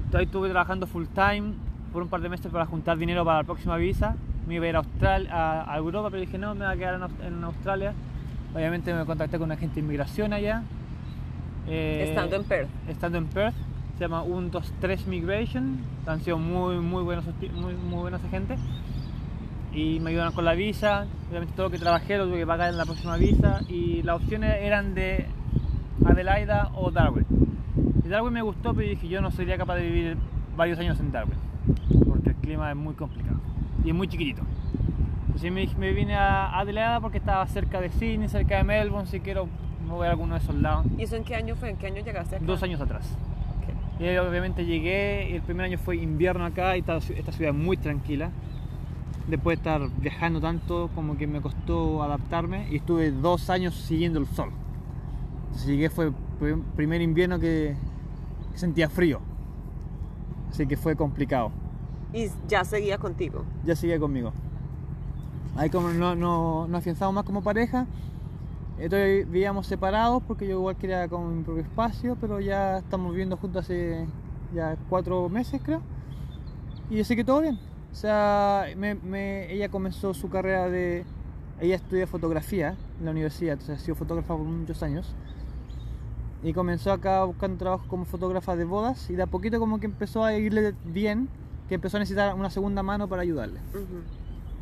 Entonces, 0.04 0.26
estuve 0.26 0.48
trabajando 0.48 0.86
full 0.86 1.06
time 1.14 1.52
por 1.92 2.02
un 2.02 2.08
par 2.08 2.20
de 2.20 2.28
meses 2.28 2.50
para 2.52 2.66
juntar 2.66 2.98
dinero 2.98 3.24
para 3.24 3.38
la 3.38 3.44
próxima 3.44 3.76
visa. 3.76 4.14
Me 4.46 4.54
iba 4.54 4.64
a 4.64 4.68
ir 4.68 4.76
a, 4.76 4.80
Austral- 4.80 5.28
a, 5.30 5.72
a 5.72 5.76
Europa, 5.76 6.08
pero 6.10 6.20
dije 6.20 6.38
no, 6.38 6.54
me 6.54 6.64
voy 6.64 6.74
a 6.74 6.76
quedar 6.76 6.94
en, 7.20 7.26
en 7.34 7.44
Australia. 7.44 7.92
Obviamente 8.54 8.92
me 8.94 9.04
contacté 9.04 9.38
con 9.38 9.46
un 9.46 9.52
agente 9.52 9.76
de 9.76 9.80
inmigración 9.80 10.32
allá. 10.32 10.62
Eh, 11.68 12.06
Estando 12.08 12.36
en 12.36 12.44
Perth. 12.44 12.68
estando 12.88 13.18
en 13.18 13.26
Perth, 13.26 13.54
se 13.98 14.00
llama 14.04 14.22
123 14.24 15.06
Migration, 15.06 15.78
han 16.06 16.20
sido 16.20 16.38
muy, 16.38 16.76
muy 16.78 17.02
buenos, 17.04 17.24
muy, 17.54 17.74
muy 17.74 18.00
buenos 18.00 18.24
agentes 18.24 18.58
y 19.72 20.00
me 20.00 20.10
ayudaron 20.10 20.32
con 20.32 20.44
la 20.44 20.54
visa, 20.54 21.06
obviamente 21.28 21.54
todo 21.54 21.66
lo 21.66 21.70
que 21.70 21.78
trabajé 21.78 22.18
lo 22.18 22.26
tuve 22.26 22.38
que 22.38 22.46
pagar 22.46 22.70
en 22.70 22.76
la 22.76 22.84
próxima 22.84 23.16
visa 23.16 23.60
y 23.68 24.02
las 24.02 24.16
opciones 24.16 24.56
eran 24.60 24.94
de 24.94 25.26
Adelaida 26.04 26.70
o 26.74 26.90
Darwin. 26.90 27.26
Y 28.04 28.08
Darwin 28.08 28.32
me 28.32 28.42
gustó, 28.42 28.74
pero 28.74 28.88
dije 28.88 29.08
yo 29.08 29.20
no 29.20 29.30
sería 29.30 29.56
capaz 29.56 29.76
de 29.76 29.82
vivir 29.82 30.16
varios 30.56 30.78
años 30.78 30.98
en 31.00 31.12
Darwin, 31.12 31.38
porque 32.08 32.30
el 32.30 32.36
clima 32.36 32.70
es 32.70 32.76
muy 32.76 32.94
complicado 32.94 33.38
y 33.84 33.90
es 33.90 33.94
muy 33.94 34.08
chiquitito. 34.08 34.42
Entonces 35.26 35.52
me, 35.52 35.66
me 35.78 35.92
vine 35.92 36.16
a 36.16 36.58
Adelaida 36.58 37.00
porque 37.00 37.18
estaba 37.18 37.46
cerca 37.46 37.80
de 37.80 37.90
Sydney, 37.90 38.28
cerca 38.28 38.56
de 38.56 38.64
Melbourne, 38.64 39.06
si 39.06 39.20
quiero 39.20 39.48
mover 39.86 40.08
a 40.08 40.12
alguno 40.12 40.34
de 40.34 40.40
esos 40.40 40.54
lados. 40.56 40.86
¿Y 40.98 41.02
eso 41.02 41.16
en 41.16 41.24
qué 41.24 41.36
año 41.36 41.54
fue? 41.54 41.70
¿En 41.70 41.76
qué 41.76 41.86
año 41.86 42.02
llegaste 42.02 42.36
acá? 42.36 42.44
Dos 42.44 42.62
años 42.62 42.80
atrás. 42.80 43.16
Ok. 43.58 44.02
Y 44.02 44.16
obviamente 44.18 44.64
llegué, 44.64 45.28
y 45.30 45.36
el 45.36 45.42
primer 45.42 45.66
año 45.66 45.78
fue 45.78 45.96
invierno 45.96 46.44
acá 46.44 46.76
y 46.76 46.80
esta, 46.80 46.96
esta 46.96 47.32
ciudad 47.32 47.52
muy 47.52 47.76
tranquila. 47.76 48.30
Después 49.30 49.56
de 49.56 49.60
estar 49.60 49.88
viajando 50.00 50.40
tanto, 50.40 50.90
como 50.94 51.16
que 51.16 51.26
me 51.28 51.40
costó 51.40 52.02
adaptarme 52.02 52.68
y 52.70 52.76
estuve 52.76 53.12
dos 53.12 53.48
años 53.48 53.76
siguiendo 53.76 54.18
el 54.18 54.26
sol. 54.26 54.50
Entonces 55.44 55.68
llegué, 55.68 55.88
fue 55.88 56.06
el 56.06 56.14
prim- 56.40 56.62
primer 56.74 57.00
invierno 57.00 57.38
que, 57.38 57.76
sentía 58.56 58.90
frío. 58.90 59.20
Así 60.50 60.66
que 60.66 60.76
fue 60.76 60.96
complicado. 60.96 61.52
Y 62.12 62.26
ya 62.48 62.64
seguía 62.64 62.98
contigo. 62.98 63.44
Ya 63.64 63.76
sigue 63.76 63.98
conmigo. 64.00 64.32
Ahí 65.56 65.70
como 65.70 65.90
no, 65.90 66.14
no, 66.16 66.66
nos 66.66 66.78
afianzamos 66.80 67.14
más 67.14 67.24
como 67.24 67.42
pareja, 67.42 67.86
entonces 68.78 69.30
vivíamos 69.30 69.66
separados 69.66 70.22
porque 70.26 70.46
yo 70.46 70.58
igual 70.58 70.76
quería 70.76 71.06
con 71.08 71.38
mi 71.38 71.44
propio 71.44 71.62
espacio, 71.62 72.16
pero 72.20 72.40
ya 72.40 72.78
estamos 72.78 73.12
viviendo 73.12 73.36
juntos 73.36 73.64
hace 73.64 74.06
ya 74.54 74.76
cuatro 74.88 75.28
meses 75.28 75.60
creo. 75.64 75.80
Y 76.90 77.00
así 77.00 77.14
que 77.14 77.24
todo 77.24 77.40
bien. 77.42 77.58
O 77.92 77.94
sea, 77.94 78.66
me- 78.76 78.94
me- 78.94 79.52
ella 79.52 79.68
comenzó 79.68 80.14
su 80.14 80.28
carrera 80.28 80.68
de... 80.68 81.04
Ella 81.60 81.76
estudia 81.76 82.06
fotografía 82.06 82.76
en 82.98 83.04
la 83.04 83.10
universidad, 83.10 83.52
entonces 83.54 83.78
ha 83.80 83.84
sido 83.84 83.94
fotógrafa 83.94 84.34
por 84.34 84.46
muchos 84.46 84.82
años. 84.82 85.14
Y 86.42 86.54
comenzó 86.54 86.90
acá 86.92 87.22
buscando 87.24 87.58
trabajo 87.58 87.84
como 87.86 88.06
fotógrafa 88.06 88.56
de 88.56 88.64
bodas 88.64 89.10
y 89.10 89.14
de 89.14 89.22
a 89.24 89.26
poquito 89.26 89.58
como 89.58 89.78
que 89.78 89.84
empezó 89.86 90.24
a 90.24 90.32
irle 90.34 90.74
bien, 90.86 91.28
que 91.68 91.74
empezó 91.74 91.98
a 91.98 92.00
necesitar 92.00 92.34
una 92.34 92.48
segunda 92.48 92.82
mano 92.82 93.08
para 93.08 93.20
ayudarle. 93.22 93.60
Ujú. 93.74 94.02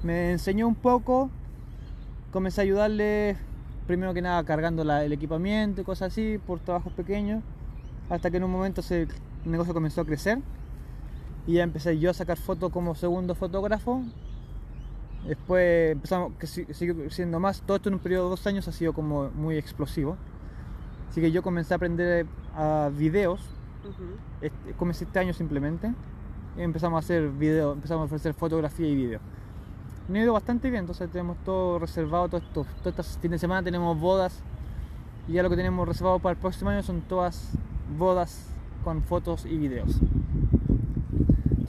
Me 0.02 0.32
enseñó 0.32 0.66
un 0.66 0.74
poco, 0.74 1.30
comencé 2.32 2.62
a 2.62 2.64
ayudarle, 2.64 3.36
primero 3.86 4.12
que 4.12 4.22
nada 4.22 4.42
cargando 4.42 4.82
la- 4.82 5.04
el 5.04 5.12
equipamiento 5.12 5.80
y 5.80 5.84
cosas 5.84 6.12
así, 6.12 6.38
por 6.44 6.58
trabajos 6.58 6.92
pequeños, 6.94 7.44
hasta 8.10 8.28
que 8.30 8.38
en 8.38 8.44
un 8.44 8.50
momento 8.50 8.82
se- 8.82 9.02
el 9.02 9.08
negocio 9.44 9.72
comenzó 9.72 10.00
a 10.00 10.04
crecer 10.04 10.38
y 11.48 11.54
ya 11.54 11.62
empecé 11.64 11.98
yo 11.98 12.10
a 12.10 12.14
sacar 12.14 12.36
fotos 12.36 12.70
como 12.70 12.94
segundo 12.94 13.34
fotógrafo. 13.34 14.02
Después 15.26 15.92
empezamos, 15.92 16.32
que 16.38 16.46
si- 16.46 16.66
sigue 16.72 16.94
creciendo 16.94 17.40
más, 17.40 17.60
todo 17.62 17.76
esto 17.78 17.88
en 17.88 17.94
un 17.94 18.00
periodo 18.00 18.24
de 18.24 18.30
dos 18.30 18.46
años 18.46 18.68
ha 18.68 18.72
sido 18.72 18.92
como 18.92 19.30
muy 19.30 19.56
explosivo. 19.56 20.16
Así 21.10 21.20
que 21.20 21.32
yo 21.32 21.42
comencé 21.42 21.74
a 21.74 21.76
aprender 21.76 22.26
a 22.54 22.90
videos 22.96 23.40
Ujú. 23.88 24.04
este, 24.42 24.72
comencé 24.74 25.04
este 25.04 25.18
año 25.18 25.32
simplemente 25.32 25.92
y 26.56 26.60
empezamos 26.62 26.96
a 26.96 27.00
hacer 27.00 27.30
video, 27.30 27.72
empezamos 27.72 28.02
a 28.02 28.04
ofrecer 28.06 28.34
fotografía 28.34 28.86
y 28.86 28.94
video. 28.94 29.20
Me 30.08 30.20
ha 30.20 30.22
ido 30.24 30.32
bastante 30.34 30.70
bien, 30.70 30.80
entonces 30.82 31.10
tenemos 31.10 31.36
todo 31.44 31.78
reservado, 31.78 32.28
todo 32.28 32.38
esto, 32.40 32.66
todos 32.82 32.86
estos 32.98 33.18
fines 33.18 33.32
de 33.32 33.38
semana 33.38 33.62
tenemos 33.62 33.98
bodas 33.98 34.38
y 35.26 35.32
ya 35.32 35.42
lo 35.42 35.50
que 35.50 35.56
tenemos 35.56 35.86
reservado 35.88 36.18
para 36.18 36.32
el 36.34 36.38
próximo 36.38 36.70
año 36.70 36.82
son 36.82 37.00
todas 37.02 37.52
bodas 37.98 38.50
con 38.84 39.02
fotos 39.02 39.44
y 39.46 39.56
videos. 39.58 39.98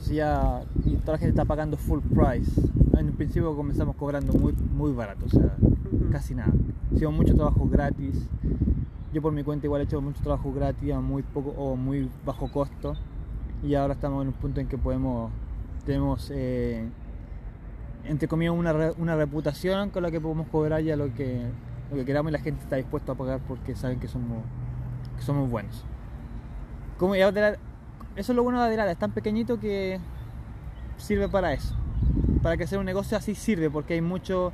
Entonces 0.09 0.15
ya 0.15 0.63
y 0.85 0.95
toda 0.97 1.13
la 1.13 1.17
gente 1.19 1.29
está 1.31 1.45
pagando 1.45 1.77
full 1.77 1.99
price. 2.01 2.51
En 2.97 3.07
un 3.07 3.13
principio 3.13 3.55
comenzamos 3.55 3.95
cobrando 3.95 4.33
muy, 4.33 4.53
muy 4.53 4.91
barato, 4.91 5.25
o 5.25 5.29
sea, 5.29 5.55
Ujú. 5.91 6.09
casi 6.11 6.33
nada. 6.35 6.51
Hicimos 6.91 7.13
mucho 7.13 7.35
trabajo 7.35 7.67
gratis. 7.69 8.27
Yo 9.13 9.21
por 9.21 9.31
mi 9.33 9.43
cuenta 9.43 9.67
igual 9.67 9.81
he 9.81 9.83
hecho 9.85 10.01
mucho 10.01 10.21
trabajo 10.21 10.51
gratis 10.53 10.93
a 10.93 10.99
muy 10.99 11.23
poco 11.23 11.51
o 11.51 11.75
muy 11.75 12.09
bajo 12.25 12.51
costo. 12.51 12.95
Y 13.63 13.75
ahora 13.75 13.93
estamos 13.93 14.21
en 14.23 14.29
un 14.29 14.33
punto 14.33 14.59
en 14.61 14.67
que 14.67 14.77
podemos, 14.77 15.31
tenemos, 15.85 16.31
eh, 16.33 16.85
entre 18.05 18.27
comillas, 18.27 18.53
una, 18.55 18.73
re- 18.73 18.93
una 18.97 19.15
reputación 19.15 19.89
con 19.89 20.03
la 20.03 20.11
que 20.11 20.19
podemos 20.21 20.47
cobrar 20.47 20.81
ya 20.81 20.95
lo 20.95 21.13
que, 21.13 21.41
lo 21.91 21.97
que 21.97 22.05
queramos 22.05 22.31
y 22.31 22.33
la 22.33 22.39
gente 22.39 22.63
está 22.63 22.75
dispuesta 22.77 23.11
a 23.13 23.15
pagar 23.15 23.39
porque 23.47 23.75
saben 23.75 23.99
que 23.99 24.07
somos, 24.07 24.39
que 25.17 25.23
somos 25.23 25.49
buenos. 25.49 25.83
Como 26.97 27.15
y 27.15 27.21
Adelante- 27.21 27.59
eso 28.19 28.31
es 28.31 28.35
lo 28.35 28.43
bueno 28.43 28.59
de 28.59 28.65
Adelante, 28.67 28.91
es 28.93 28.97
tan 28.99 29.11
pequeñito 29.11 29.59
que 29.59 29.99
sirve 30.97 31.29
para 31.29 31.53
eso. 31.53 31.75
Para 32.43 32.57
que 32.57 32.63
hacer 32.63 32.79
un 32.79 32.85
negocio 32.85 33.17
así 33.17 33.35
sirve 33.35 33.69
porque 33.69 33.93
hay 33.95 34.01
mucho, 34.01 34.51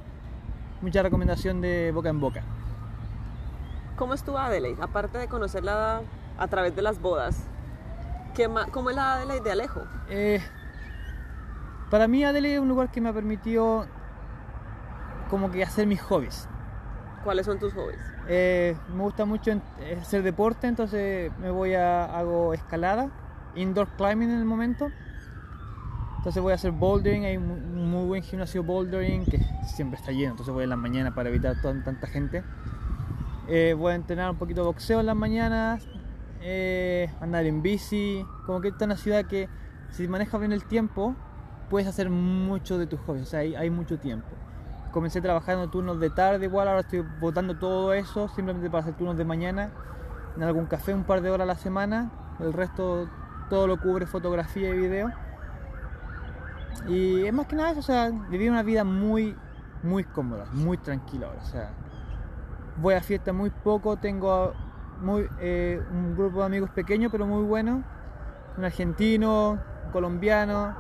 mucha 0.82 1.02
recomendación 1.04 1.62
de 1.62 1.92
boca 1.92 2.10
en 2.10 2.20
boca. 2.20 2.44
¿Cómo 3.96 4.14
estuvo 4.14 4.38
Adelaide? 4.38 4.82
Aparte 4.82 5.18
de 5.18 5.28
conocerla 5.28 6.02
a 6.38 6.48
través 6.48 6.76
de 6.76 6.82
las 6.82 7.00
bodas, 7.02 7.44
¿qué 8.34 8.48
ma- 8.48 8.66
¿cómo 8.68 8.90
es 8.90 8.96
la 8.96 9.14
Adelaide 9.16 9.44
de 9.44 9.52
Alejo? 9.52 9.82
Eh, 10.10 10.42
para 11.90 12.08
mí 12.08 12.24
Adelaide 12.24 12.56
es 12.56 12.62
un 12.62 12.68
lugar 12.68 12.92
que 12.92 13.00
me 13.02 13.10
ha 13.10 13.14
permitido 13.14 13.86
como 15.30 15.50
que 15.50 15.64
hacer 15.64 15.88
mis 15.88 16.02
hobbies. 16.02 16.48
¿Cuáles 17.24 17.46
son 17.46 17.58
tus 17.58 17.74
hobbies? 17.74 18.00
Eh, 18.28 18.76
me 18.94 19.04
gusta 19.04 19.26
mucho 19.26 19.52
eh, 19.80 19.98
hacer 20.02 20.24
deporte, 20.24 20.68
entonces 20.68 21.32
me 21.40 21.50
voy 21.50 21.74
a 21.74 22.06
hago 22.06 22.54
escalada, 22.54 23.10
indoor 23.56 23.88
climbing 23.98 24.30
en 24.30 24.40
el 24.40 24.46
momento. 24.46 24.90
Entonces 26.18 26.42
voy 26.42 26.54
a 26.54 26.56
hacer 26.56 26.72
bouldering, 26.72 27.24
hay 27.24 27.38
un 27.38 27.92
muy 27.92 28.06
buen 28.08 28.24
gimnasio 28.24 28.64
bouldering 28.64 29.26
que 29.26 29.40
siempre 29.68 30.00
está 30.00 30.12
lleno, 30.12 30.32
entonces 30.32 30.52
voy 30.52 30.64
en 30.64 30.72
las 30.72 30.80
mañanas 30.80 31.14
para 31.14 31.30
evitar 31.30 31.56
tanta 31.62 32.08
gente. 32.08 32.44
Eh, 33.48 33.76
voy 33.78 33.92
a 33.92 33.96
entrenar 33.96 34.32
un 34.32 34.38
poquito 34.38 34.62
de 34.62 34.68
boxeo 34.68 35.02
en 35.02 35.06
las 35.06 35.16
mañanas, 35.16 35.88
eh, 36.42 37.12
andar 37.22 37.46
en 37.46 37.62
bici, 37.62 38.26
como 38.48 38.60
que 38.60 38.70
esta 38.70 38.86
es 38.86 38.88
una 38.88 38.98
ciudad 38.98 39.26
que 39.26 39.50
si 39.92 40.08
manejas 40.08 40.40
bien 40.40 40.52
el 40.52 40.66
tiempo 40.66 41.16
puedes 41.70 41.88
hacer 41.88 42.10
mucho 42.10 42.80
de 42.80 42.88
tus 42.88 43.00
hobbies, 43.02 43.24
o 43.24 43.26
sea, 43.28 43.42
hay, 43.42 43.54
hay 43.54 43.70
mucho 43.70 44.00
tiempo. 44.00 44.30
Comencé 44.92 45.22
trabajando 45.22 45.70
turnos 45.70 46.00
de 46.00 46.10
tarde 46.10 46.46
igual, 46.46 46.68
ahora 46.68 46.80
estoy 46.80 47.06
botando 47.20 47.56
todo 47.60 47.94
eso 47.94 48.30
simplemente 48.30 48.68
para 48.72 48.82
hacer 48.82 48.96
turnos 48.96 49.16
de 49.16 49.26
mañana 49.26 49.70
en 50.36 50.44
algún 50.44 50.66
café 50.66 50.94
un 50.94 51.04
par 51.04 51.22
de 51.22 51.30
horas 51.30 51.46
a 51.46 51.54
la 51.54 51.56
semana, 51.56 52.12
el 52.40 52.52
resto 52.52 53.08
todo 53.50 53.68
lo 53.68 53.80
cubre 53.80 54.06
fotografía 54.06 54.70
y 54.70 54.78
video. 54.78 55.12
Y 56.88 57.26
es 57.26 57.34
más 57.34 57.48
que 57.48 57.56
nada 57.56 57.72
eso, 57.72 57.82
sea, 57.82 58.12
una 58.12 58.64
vida 58.64 58.84
muy, 58.84 59.36
muy 59.82 60.04
cómoda, 60.04 60.46
muy 60.54 60.78
tranquila 60.78 61.28
ahora, 61.28 61.40
o 61.42 61.46
sea, 61.46 61.70
voy 62.78 62.94
a 62.94 63.02
fiestas 63.02 63.34
muy 63.34 63.50
poco, 63.50 63.98
tengo 63.98 64.54
muy, 65.02 65.28
eh, 65.40 65.82
un 65.92 66.16
grupo 66.16 66.40
de 66.40 66.46
amigos 66.46 66.70
pequeño 66.70 67.10
pero 67.10 67.26
muy 67.26 67.44
bueno, 67.44 67.84
un 68.58 68.64
argentino, 68.66 69.60
un 69.86 69.92
colombiano, 69.92 70.76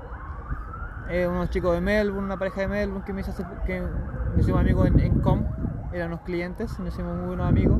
eh, 1.09 1.27
unos 1.27 1.49
chicos 1.49 1.73
de 1.73 1.81
Melbourne, 1.81 2.25
una 2.25 2.37
pareja 2.37 2.61
de 2.61 2.67
Melbourne 2.67 3.05
que 3.05 3.13
me 3.13 3.21
hizo 3.21 3.33
que 3.65 3.79
nos 3.79 4.39
hicimos 4.39 4.59
amigos 4.59 4.87
en, 4.87 4.99
en 4.99 5.19
Com, 5.21 5.45
eran 5.91 6.09
unos 6.09 6.21
clientes, 6.21 6.77
nos 6.79 6.93
hicimos 6.93 7.15
muy 7.15 7.27
buenos 7.27 7.47
amigos. 7.47 7.79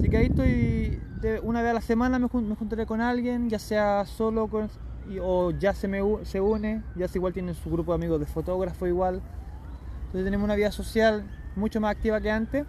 Así 0.00 0.08
que 0.08 0.16
ahí 0.16 0.26
estoy, 0.28 0.98
de- 1.20 1.40
una 1.42 1.60
vez 1.60 1.72
a 1.72 1.74
la 1.74 1.80
semana 1.82 2.18
me, 2.18 2.26
jun- 2.26 2.48
me 2.48 2.54
juntaré 2.56 2.86
con 2.86 3.02
alguien, 3.02 3.50
ya 3.50 3.58
sea 3.58 4.06
solo 4.06 4.48
con- 4.48 4.70
y- 5.10 5.18
o 5.20 5.50
ya 5.50 5.74
se, 5.74 5.88
me, 5.88 6.00
se 6.24 6.40
une, 6.40 6.82
ya 6.96 7.06
se 7.06 7.18
igual 7.18 7.34
tiene 7.34 7.52
su 7.52 7.68
grupo 7.70 7.92
de 7.92 7.96
amigos 7.96 8.18
de 8.18 8.24
fotógrafo 8.24 8.86
igual. 8.86 9.20
Entonces 10.06 10.24
tenemos 10.24 10.42
una 10.46 10.54
vida 10.54 10.72
social 10.72 11.22
mucho 11.54 11.82
más 11.82 11.90
activa 11.90 12.18
que 12.18 12.30
antes, 12.30 12.64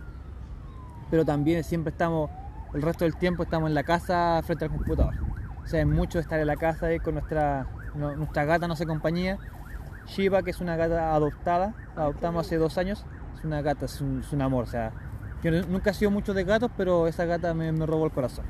pero 1.09 1.23
también 1.23 1.63
siempre 1.63 1.91
estamos, 1.91 2.29
el 2.73 2.81
resto 2.81 3.05
del 3.05 3.15
tiempo 3.15 3.43
estamos 3.43 3.69
en 3.69 3.75
la 3.75 3.83
casa 3.83 4.41
frente 4.43 4.65
al 4.65 4.71
computador. 4.71 5.13
O 5.63 5.67
sea, 5.67 5.79
es 5.79 5.87
mucho 5.87 6.19
estar 6.19 6.37
en 6.37 6.47
la 6.47 6.57
casa 6.57 6.87
ahí 6.87 6.99
con 6.99 7.13
nuestra, 7.13 7.65
no- 7.95 8.13
nuestra 8.17 8.43
gata, 8.43 8.67
no 8.67 8.75
sé 8.75 8.85
compañía, 8.85 9.37
Shiva, 10.05 10.43
que 10.43 10.51
es 10.51 10.59
una 10.59 10.75
gata 10.75 11.15
adoptada, 11.15 11.75
la 11.95 12.01
adoptamos 12.03 12.45
hace 12.45 12.57
dos 12.57 12.77
años, 12.77 13.05
es 13.37 13.45
una 13.45 13.61
gata, 13.61 13.85
es 13.85 14.01
un, 14.01 14.19
es 14.19 14.33
un 14.33 14.41
amor, 14.41 14.65
o 14.65 14.67
sea, 14.67 14.91
yo 15.43 15.51
nu- 15.51 15.65
nunca 15.69 15.89
he 15.91 15.93
sido 15.93 16.11
mucho 16.11 16.33
de 16.33 16.43
gatos, 16.43 16.71
pero 16.77 17.07
esa 17.07 17.25
gata 17.25 17.53
me, 17.53 17.71
me 17.71 17.85
robó 17.85 18.05
el 18.05 18.11
corazón. 18.11 18.45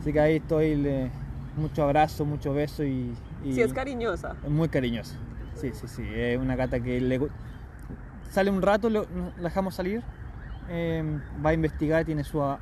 Así 0.00 0.12
que 0.12 0.20
ahí 0.20 0.36
estoy, 0.36 0.76
le- 0.76 1.10
mucho 1.56 1.84
abrazo, 1.84 2.24
mucho 2.24 2.52
beso 2.52 2.84
y... 2.84 3.14
y 3.44 3.52
Si 3.54 3.62
es 3.62 3.72
cariñosa. 3.72 4.36
es 4.44 4.50
muy 4.50 4.68
cariñosa. 4.68 5.16
Sí, 5.54 5.70
sí, 5.72 5.86
sí. 5.86 6.02
Es 6.14 6.38
una 6.38 6.56
gata 6.56 6.80
que 6.80 7.00
le 7.00 7.20
sale 8.30 8.50
un 8.50 8.60
rato, 8.62 8.90
lo- 8.90 9.06
la 9.36 9.44
dejamos 9.44 9.74
salir, 9.76 10.02
eh, 10.68 11.04
va 11.44 11.50
a 11.50 11.54
investigar, 11.54 12.04
tiene 12.04 12.24
su 12.24 12.42
a- 12.42 12.58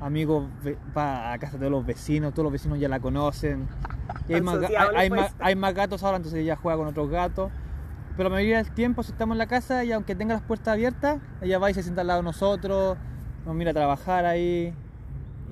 amigo, 0.00 0.48
va 0.96 1.32
a 1.32 1.38
casa 1.38 1.58
de 1.58 1.68
los 1.68 1.84
vecinos, 1.84 2.32
todos 2.32 2.44
los 2.44 2.52
vecinos 2.52 2.78
ya 2.78 2.88
la 2.88 3.00
conocen. 3.00 3.66
Y 4.28 4.34
hay, 4.34 4.40
más, 4.42 4.58
hay 4.96 5.08
pues. 5.08 5.20
más, 5.22 5.34
hay 5.40 5.54
más 5.56 5.74
gatos 5.74 6.02
ahora, 6.02 6.16
entonces 6.16 6.40
ella 6.40 6.56
juega 6.56 6.76
con 6.78 6.86
otros 6.88 7.08
gatos. 7.10 7.50
Pero 8.16 8.28
la 8.28 8.34
mayoría 8.36 8.56
del 8.62 8.72
tiempo, 8.72 9.02
si 9.02 9.12
estamos 9.12 9.34
en 9.34 9.38
la 9.38 9.46
casa 9.46 9.84
y 9.84 9.92
aunque 9.92 10.14
tenga 10.14 10.34
las 10.34 10.42
puertas 10.42 10.68
abiertas, 10.74 11.20
ella 11.40 11.58
va 11.58 11.70
y 11.70 11.74
se 11.74 11.82
sienta 11.82 12.02
al 12.02 12.08
lado 12.08 12.20
de 12.20 12.24
nosotros, 12.24 12.98
nos 13.46 13.54
mira 13.54 13.70
a 13.70 13.74
trabajar 13.74 14.26
ahí. 14.26 14.74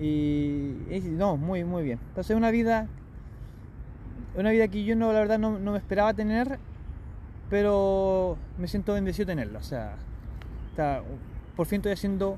Y, 0.00 0.76
no, 1.10 1.36
muy, 1.36 1.64
muy 1.64 1.82
bien. 1.82 1.98
Entonces 2.10 2.36
una 2.36 2.50
vida 2.50 2.86
una 4.36 4.50
vida 4.50 4.68
que 4.68 4.84
yo 4.84 4.94
no, 4.94 5.12
la 5.12 5.18
verdad 5.20 5.38
no, 5.38 5.58
no 5.58 5.72
me 5.72 5.78
esperaba 5.78 6.14
tener, 6.14 6.58
pero 7.50 8.36
me 8.58 8.68
siento 8.68 8.94
bendecido 8.94 9.26
tenerla. 9.26 9.58
O 9.58 9.62
sea, 9.62 9.96
está- 10.70 11.02
por 11.56 11.66
fin 11.66 11.76
estoy 11.78 11.92
haciendo 11.92 12.36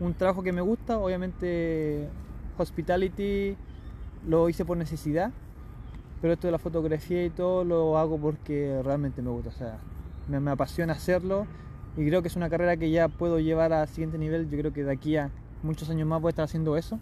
un 0.00 0.14
trabajo 0.14 0.42
que 0.42 0.52
me 0.52 0.60
gusta. 0.62 0.98
Obviamente, 0.98 2.08
hospitality 2.56 3.56
lo 4.26 4.48
hice 4.48 4.64
por 4.64 4.76
necesidad, 4.76 5.30
pero 6.22 6.32
esto 6.32 6.46
de 6.46 6.52
la 6.52 6.58
fotografía 6.58 7.24
y 7.24 7.30
todo 7.30 7.64
lo 7.64 7.98
hago 7.98 8.16
porque 8.16 8.80
realmente 8.82 9.20
me 9.20 9.30
gusta. 9.30 9.50
O 9.50 9.52
sea, 9.52 9.78
me, 10.28 10.40
me 10.40 10.52
apasiona 10.52 10.94
hacerlo 10.94 11.46
y 11.96 12.06
creo 12.06 12.22
que 12.22 12.28
es 12.28 12.36
una 12.36 12.48
carrera 12.48 12.76
que 12.78 12.90
ya 12.90 13.08
puedo 13.08 13.40
llevar 13.40 13.74
al 13.74 13.88
siguiente 13.88 14.16
nivel. 14.16 14.48
Yo 14.48 14.56
creo 14.56 14.72
que 14.72 14.84
de 14.84 14.92
aquí 14.92 15.16
a 15.16 15.30
muchos 15.62 15.90
años 15.90 16.08
más 16.08 16.22
voy 16.22 16.28
a 16.28 16.30
estar 16.30 16.44
haciendo 16.44 16.78
eso. 16.78 16.98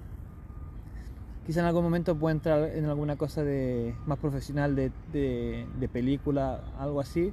Quizá 1.46 1.60
en 1.60 1.66
algún 1.66 1.84
momento 1.84 2.16
pueda 2.16 2.32
entrar 2.32 2.70
en 2.74 2.86
alguna 2.86 3.16
cosa 3.16 3.44
de 3.44 3.94
más 4.06 4.18
profesional 4.18 4.74
de, 4.74 4.90
de, 5.12 5.66
de 5.78 5.88
película, 5.88 6.62
algo 6.78 7.00
así. 7.00 7.32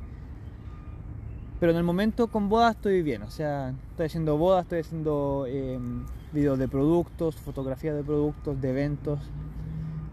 Pero 1.59 1.71
en 1.71 1.77
el 1.77 1.83
momento 1.83 2.27
con 2.27 2.49
bodas 2.49 2.75
estoy 2.75 3.01
bien, 3.01 3.23
o 3.23 3.31
sea, 3.31 3.73
estoy 3.91 4.05
haciendo 4.05 4.37
bodas, 4.37 4.63
estoy 4.63 4.79
haciendo 4.79 5.45
eh, 5.47 5.79
videos 6.31 6.59
de 6.59 6.67
productos, 6.67 7.35
fotografías 7.35 7.95
de 7.95 8.03
productos, 8.03 8.61
de 8.61 8.69
eventos, 8.69 9.19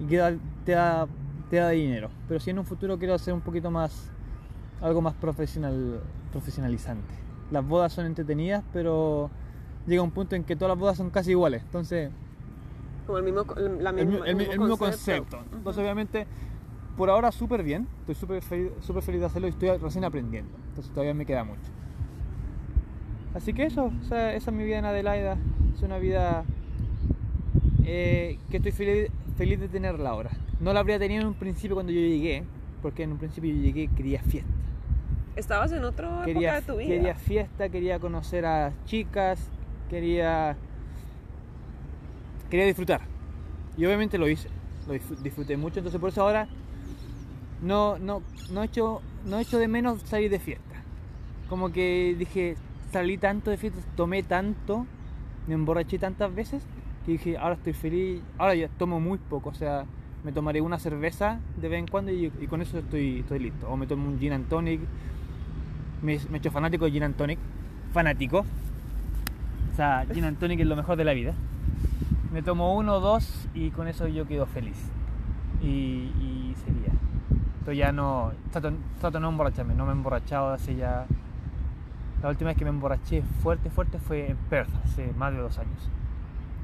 y 0.00 0.06
que 0.06 0.38
te, 0.64 0.72
da, 0.72 1.06
te 1.50 1.56
da 1.56 1.70
dinero. 1.70 2.10
Pero 2.28 2.40
si 2.40 2.50
en 2.50 2.58
un 2.58 2.64
futuro 2.64 2.98
quiero 2.98 3.14
hacer 3.14 3.34
un 3.34 3.40
poquito 3.40 3.70
más, 3.70 4.10
algo 4.80 5.00
más 5.02 5.14
profesional, 5.14 6.00
profesionalizante. 6.32 7.14
Las 7.50 7.66
bodas 7.66 7.92
son 7.92 8.06
entretenidas, 8.06 8.64
pero 8.72 9.30
llega 9.86 10.02
un 10.02 10.10
punto 10.10 10.34
en 10.36 10.44
que 10.44 10.56
todas 10.56 10.70
las 10.70 10.78
bodas 10.78 10.96
son 10.96 11.10
casi 11.10 11.30
iguales, 11.32 11.62
entonces 11.62 12.10
Como 13.06 13.18
el 13.18 13.24
mismo, 13.24 13.44
la 13.80 13.90
el, 13.90 14.06
misma, 14.06 14.24
mi- 14.24 14.30
el 14.30 14.36
mi- 14.36 14.44
el 14.44 14.58
mismo 14.58 14.76
concepto. 14.78 15.38
Entonces, 15.52 15.82
obviamente, 15.82 16.26
por 16.96 17.10
ahora 17.10 17.30
súper 17.32 17.62
bien. 17.62 17.86
Estoy 18.00 18.14
súper 18.14 18.42
feliz, 18.42 18.72
súper 18.80 19.02
feliz 19.02 19.20
de 19.20 19.26
hacerlo 19.26 19.48
y 19.48 19.50
estoy 19.50 19.76
recién 19.76 20.04
aprendiendo. 20.04 20.56
Entonces, 20.70 20.90
todavía 20.92 21.12
me 21.12 21.26
queda 21.26 21.44
mucho. 21.44 21.60
Así 23.34 23.52
que 23.52 23.64
eso, 23.64 23.86
o 24.00 24.04
sea, 24.04 24.34
esa 24.34 24.50
es 24.50 24.56
mi 24.56 24.64
vida 24.64 24.78
en 24.78 24.84
Adelaida. 24.86 25.36
Es 25.74 25.82
una 25.82 25.98
vida 25.98 26.44
eh, 27.84 28.38
que 28.50 28.56
estoy 28.58 28.72
feliz, 28.72 29.10
feliz 29.36 29.60
de 29.60 29.68
tenerla 29.68 30.10
ahora. 30.10 30.30
No 30.64 30.72
la 30.72 30.80
habría 30.80 30.98
tenido 30.98 31.20
en 31.20 31.28
un 31.28 31.34
principio 31.34 31.76
cuando 31.76 31.92
yo 31.92 32.00
llegué, 32.00 32.42
porque 32.80 33.02
en 33.02 33.12
un 33.12 33.18
principio 33.18 33.54
yo 33.54 33.60
llegué 33.60 33.88
quería 33.88 34.22
fiesta. 34.22 34.50
Estabas 35.36 35.70
en 35.72 35.84
otra 35.84 36.22
Quería, 36.24 36.56
época 36.56 36.60
de 36.60 36.66
tu 36.72 36.78
vida. 36.78 36.88
quería 36.94 37.14
fiesta, 37.16 37.68
quería 37.68 37.98
conocer 37.98 38.46
a 38.46 38.72
chicas, 38.86 39.50
quería 39.90 40.56
quería 42.48 42.64
disfrutar. 42.64 43.02
Y 43.76 43.84
obviamente 43.84 44.16
lo 44.16 44.26
hice, 44.26 44.48
lo 44.88 44.94
disfr- 44.94 45.18
disfruté 45.18 45.58
mucho, 45.58 45.80
entonces 45.80 46.00
por 46.00 46.08
eso 46.08 46.22
ahora 46.22 46.48
no, 47.60 47.98
no, 47.98 48.22
no, 48.50 48.62
echo, 48.62 49.02
no 49.26 49.38
echo 49.40 49.58
de 49.58 49.68
menos 49.68 50.00
salir 50.02 50.30
de 50.30 50.38
fiesta. 50.38 50.76
Como 51.50 51.72
que 51.72 52.14
dije, 52.18 52.56
salí 52.90 53.18
tanto 53.18 53.50
de 53.50 53.58
fiesta, 53.58 53.80
tomé 53.96 54.22
tanto, 54.22 54.86
me 55.46 55.52
emborraché 55.54 55.98
tantas 55.98 56.34
veces, 56.34 56.62
que 57.04 57.12
dije, 57.12 57.36
ahora 57.36 57.56
estoy 57.56 57.74
feliz, 57.74 58.22
ahora 58.38 58.54
ya 58.54 58.68
tomo 58.68 58.98
muy 58.98 59.18
poco, 59.18 59.50
o 59.50 59.54
sea, 59.54 59.84
me 60.24 60.32
tomaré 60.32 60.62
una 60.62 60.78
cerveza 60.78 61.38
de 61.60 61.68
vez 61.68 61.78
en 61.78 61.86
cuando 61.86 62.10
y, 62.10 62.32
y 62.40 62.46
con 62.46 62.62
eso 62.62 62.78
estoy, 62.78 63.20
estoy 63.20 63.38
listo. 63.38 63.68
O 63.68 63.76
me 63.76 63.86
tomo 63.86 64.08
un 64.08 64.18
gin 64.18 64.32
and 64.32 64.48
tonic, 64.48 64.80
me, 66.02 66.18
me 66.30 66.36
he 66.36 66.38
hecho 66.38 66.50
fanático 66.50 66.86
de 66.86 66.92
gin 66.92 67.02
and 67.02 67.16
tonic, 67.16 67.38
fanático. 67.92 68.44
O 69.72 69.76
sea, 69.76 70.06
gin 70.12 70.24
and 70.24 70.38
tonic 70.38 70.60
es 70.60 70.66
lo 70.66 70.76
mejor 70.76 70.96
de 70.96 71.04
la 71.04 71.12
vida. 71.12 71.34
Me 72.32 72.42
tomo 72.42 72.74
uno 72.74 72.94
o 72.94 73.00
dos 73.00 73.48
y 73.54 73.70
con 73.70 73.86
eso 73.86 74.08
yo 74.08 74.26
quedo 74.26 74.46
feliz. 74.46 74.90
Y, 75.62 75.66
y 76.20 76.54
sería. 76.64 76.92
Pero 77.64 77.74
ya 77.74 77.92
no, 77.92 78.32
trato, 78.50 78.72
trato 79.00 79.20
no 79.20 79.28
emborracharme, 79.28 79.74
no 79.74 79.84
me 79.84 79.92
he 79.92 79.94
emborrachado 79.94 80.52
hace 80.52 80.74
ya... 80.74 81.06
La 82.22 82.30
última 82.30 82.48
vez 82.48 82.56
que 82.56 82.64
me 82.64 82.70
emborraché 82.70 83.22
fuerte, 83.42 83.68
fuerte 83.68 83.98
fue 83.98 84.30
en 84.30 84.36
Perth, 84.48 84.70
hace 84.84 85.12
más 85.12 85.34
de 85.34 85.40
dos 85.40 85.58
años. 85.58 85.90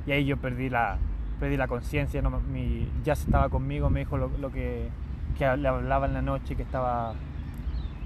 Y 0.06 0.12
ahí 0.12 0.24
yo 0.24 0.38
perdí 0.38 0.70
la, 0.70 0.96
perdí 1.40 1.56
la 1.56 1.66
conciencia, 1.66 2.20
no, 2.22 2.30
mi 2.52 2.86
estaba 3.04 3.48
conmigo, 3.48 3.90
me 3.90 4.00
dijo 4.00 4.16
lo, 4.18 4.30
lo 4.38 4.52
que, 4.52 4.88
que 5.38 5.56
le 5.56 5.68
hablaba 5.68 6.06
en 6.06 6.14
la 6.14 6.22
noche, 6.22 6.54
que 6.54 6.62
estaba 6.62 7.14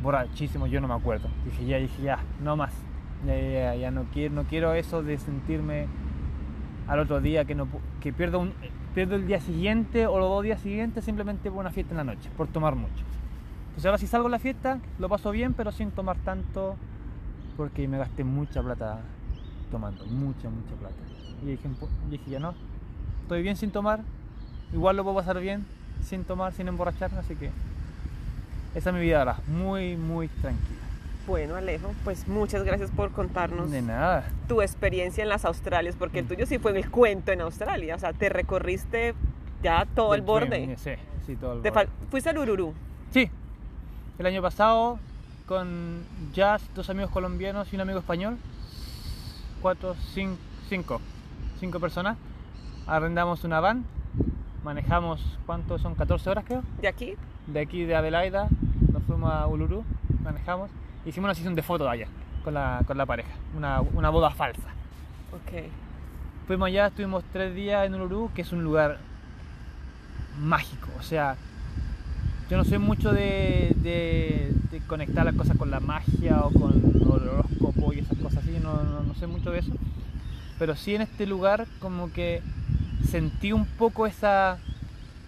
borrachísimo, 0.03 0.67
yo 0.67 0.81
no 0.81 0.89
me 0.89 0.95
acuerdo. 0.95 1.29
Dije 1.45 1.67
ya, 1.67 1.77
dije 1.79 2.03
ya, 2.03 2.19
no 2.43 2.57
más. 2.57 2.73
Ya, 3.27 3.37
ya, 3.39 3.75
ya, 3.75 3.91
no 3.91 4.05
quiero, 4.13 4.35
no 4.35 4.45
quiero 4.45 4.75
eso 4.75 5.03
de 5.03 5.19
sentirme 5.19 5.87
al 6.87 6.99
otro 6.99 7.21
día 7.23 7.47
que 7.47 7.55
no 7.55 7.67
que 8.01 8.13
pierdo 8.13 8.39
un 8.39 8.53
pierdo 8.95 9.15
el 9.17 9.27
día 9.27 9.41
siguiente 9.41 10.07
o 10.07 10.19
los 10.19 10.29
dos 10.29 10.43
días 10.43 10.61
siguientes 10.61 11.03
simplemente 11.05 11.51
por 11.51 11.61
una 11.61 11.71
fiesta 11.71 11.93
en 11.95 11.97
la 11.99 12.05
noche, 12.05 12.29
por 12.37 12.47
tomar 12.49 12.77
mucho. 12.77 13.03
Entonces 13.69 13.87
ahora 13.87 13.99
si 13.99 14.07
salgo 14.07 14.27
a 14.29 14.31
la 14.31 14.39
fiesta, 14.39 14.79
lo 14.99 15.09
paso 15.09 15.31
bien, 15.31 15.55
pero 15.55 15.73
sin 15.73 15.91
tomar 15.91 16.19
tanto 16.19 16.77
porque 17.57 17.89
me 17.89 17.97
gasté 17.99 18.23
mucha 18.25 18.63
plata 18.63 19.01
tomando, 19.71 20.05
mucha, 20.07 20.51
mucha 20.51 20.75
plata. 20.79 20.95
Y 21.43 21.47
dije, 21.47 21.69
"Pu- 21.71 21.89
dije 22.11 22.31
ya 22.31 22.39
no, 22.41 22.55
estoy 23.25 23.43
bien 23.43 23.57
sin 23.57 23.71
tomar, 23.71 24.01
igual 24.73 24.97
lo 24.97 25.03
puedo 25.03 25.17
pasar 25.17 25.41
bien 25.41 25.65
sin 26.03 26.25
tomar, 26.25 26.53
sin 26.53 26.69
emborracharme, 26.69 27.19
así 27.19 27.35
que 27.35 27.51
esa 28.75 28.91
es 28.91 28.95
mi 28.95 29.01
vida 29.01 29.21
ahora, 29.21 29.39
muy, 29.49 29.97
muy 29.97 30.29
tranquila. 30.29 30.79
Bueno, 31.27 31.57
Alejo, 31.57 31.95
pues 32.05 32.29
muchas 32.29 32.65
gracias 32.65 32.91
por 32.91 33.11
contarnos 33.13 33.71
De 33.71 33.81
nada. 33.81 34.27
tu 34.47 34.61
experiencia 34.61 35.23
en 35.23 35.31
las 35.31 35.47
Australias, 35.47 35.97
porque 35.99 36.19
el 36.19 36.27
tuyo 36.29 36.45
sí 36.45 36.59
fue 36.59 36.77
el 36.79 36.91
cuento 36.91 37.33
en 37.33 37.41
Australia, 37.41 37.95
o 37.97 37.99
sea, 37.99 38.13
te 38.13 38.29
recorriste 38.29 39.15
ya 39.63 39.87
todo 39.95 40.15
el 40.15 40.21
borde. 40.21 40.77
Sí, 40.77 40.91
sí, 41.27 41.37
todo 41.37 41.55
el 41.55 41.63
Te 41.63 41.71
borde. 41.71 41.89
fuiste 42.11 42.29
al 42.29 42.37
Ururú. 42.39 42.75
Sí, 43.11 43.31
el 44.19 44.27
año 44.27 44.43
pasado 44.43 44.99
con 45.47 46.03
Jazz, 46.35 46.63
dos 46.75 46.91
amigos 46.91 47.11
colombianos 47.11 47.73
y 47.73 47.77
un 47.77 47.81
amigo 47.83 48.01
español, 48.01 48.37
cuatro, 49.63 49.95
cin- 50.15 50.37
cinco, 50.69 51.01
cinco 51.61 51.81
personas, 51.81 52.19
arrendamos 52.87 53.45
una 53.45 53.61
van, 53.61 53.85
manejamos, 54.65 55.21
¿cuántos 55.47 55.81
son? 55.83 55.95
14 55.95 56.31
horas 56.31 56.45
creo, 56.47 56.63
¿De 56.81 56.89
aquí? 56.89 57.15
de 57.47 57.61
aquí 57.61 57.85
de 57.85 57.95
Adelaida, 57.95 58.49
nos 58.93 59.03
fuimos 59.05 59.31
a 59.33 59.47
Uluru, 59.47 59.85
manejamos, 60.23 60.71
hicimos 61.05 61.27
una 61.29 61.35
sesión 61.35 61.55
de 61.55 61.63
fotos 61.63 61.89
allá 61.89 62.07
con 62.43 62.55
la, 62.55 62.83
con 62.87 62.97
la 62.99 63.07
pareja, 63.07 63.31
una, 63.57 63.81
una 63.81 64.11
boda 64.11 64.31
falsa. 64.31 64.69
Ok. 65.33 65.65
Fuimos 66.47 66.67
allá, 66.67 66.89
estuvimos 66.89 67.25
tres 67.33 67.55
días 67.55 67.87
en 67.87 67.95
Uluru, 67.95 68.31
que 68.35 68.43
es 68.43 68.53
un 68.53 68.63
lugar 68.63 68.99
mágico. 70.41 70.89
O 70.99 71.03
sea, 71.03 71.37
yo 72.51 72.57
no 72.57 72.65
soy 72.65 72.79
mucho 72.79 73.13
de, 73.13 73.73
de- 73.77 74.53
de 74.71 74.81
conectar 74.87 75.25
las 75.25 75.35
cosas 75.35 75.57
con 75.57 75.71
la 75.71 75.81
magia 75.81 76.41
o 76.43 76.51
con 76.51 76.73
el 76.75 77.29
horóscopo 77.29 77.93
y 77.93 78.01
esas 78.01 78.19
cosas 78.19 78.43
así, 78.45 78.59
no, 78.63 78.83
no, 78.83 79.01
no 79.03 79.15
sé 79.15 79.27
mucho 79.27 79.51
de 79.51 79.61
eso. 79.61 79.73
Pero 80.59 80.77
sí 80.77 80.95
en 80.95 81.03
este 81.03 81.27
lugar 81.27 81.67
como 81.81 82.13
que 82.13 82.43
sentí 83.11 83.53
un 83.53 83.67
poco 83.67 84.07
esa 84.07 84.59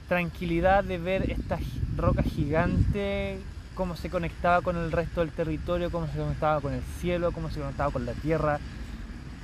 tranquilidad 0.09 0.85
de 0.85 0.99
ver 0.99 1.31
esta 1.31 1.59
roca 1.97 2.22
gigante, 2.22 3.39
cómo 3.74 3.97
se 3.97 4.09
conectaba 4.11 4.62
con 4.62 4.77
el 4.77 4.93
resto 4.93 5.20
del 5.20 5.31
territorio, 5.31 5.91
cómo 5.91 6.07
se 6.09 6.18
conectaba 6.18 6.61
con 6.61 6.72
el 6.74 6.83
cielo, 7.01 7.33
cómo 7.33 7.51
se 7.51 7.61
conectaba 7.61 7.91
con 7.91 8.07
la 8.07 8.12
tierra, 8.12 8.59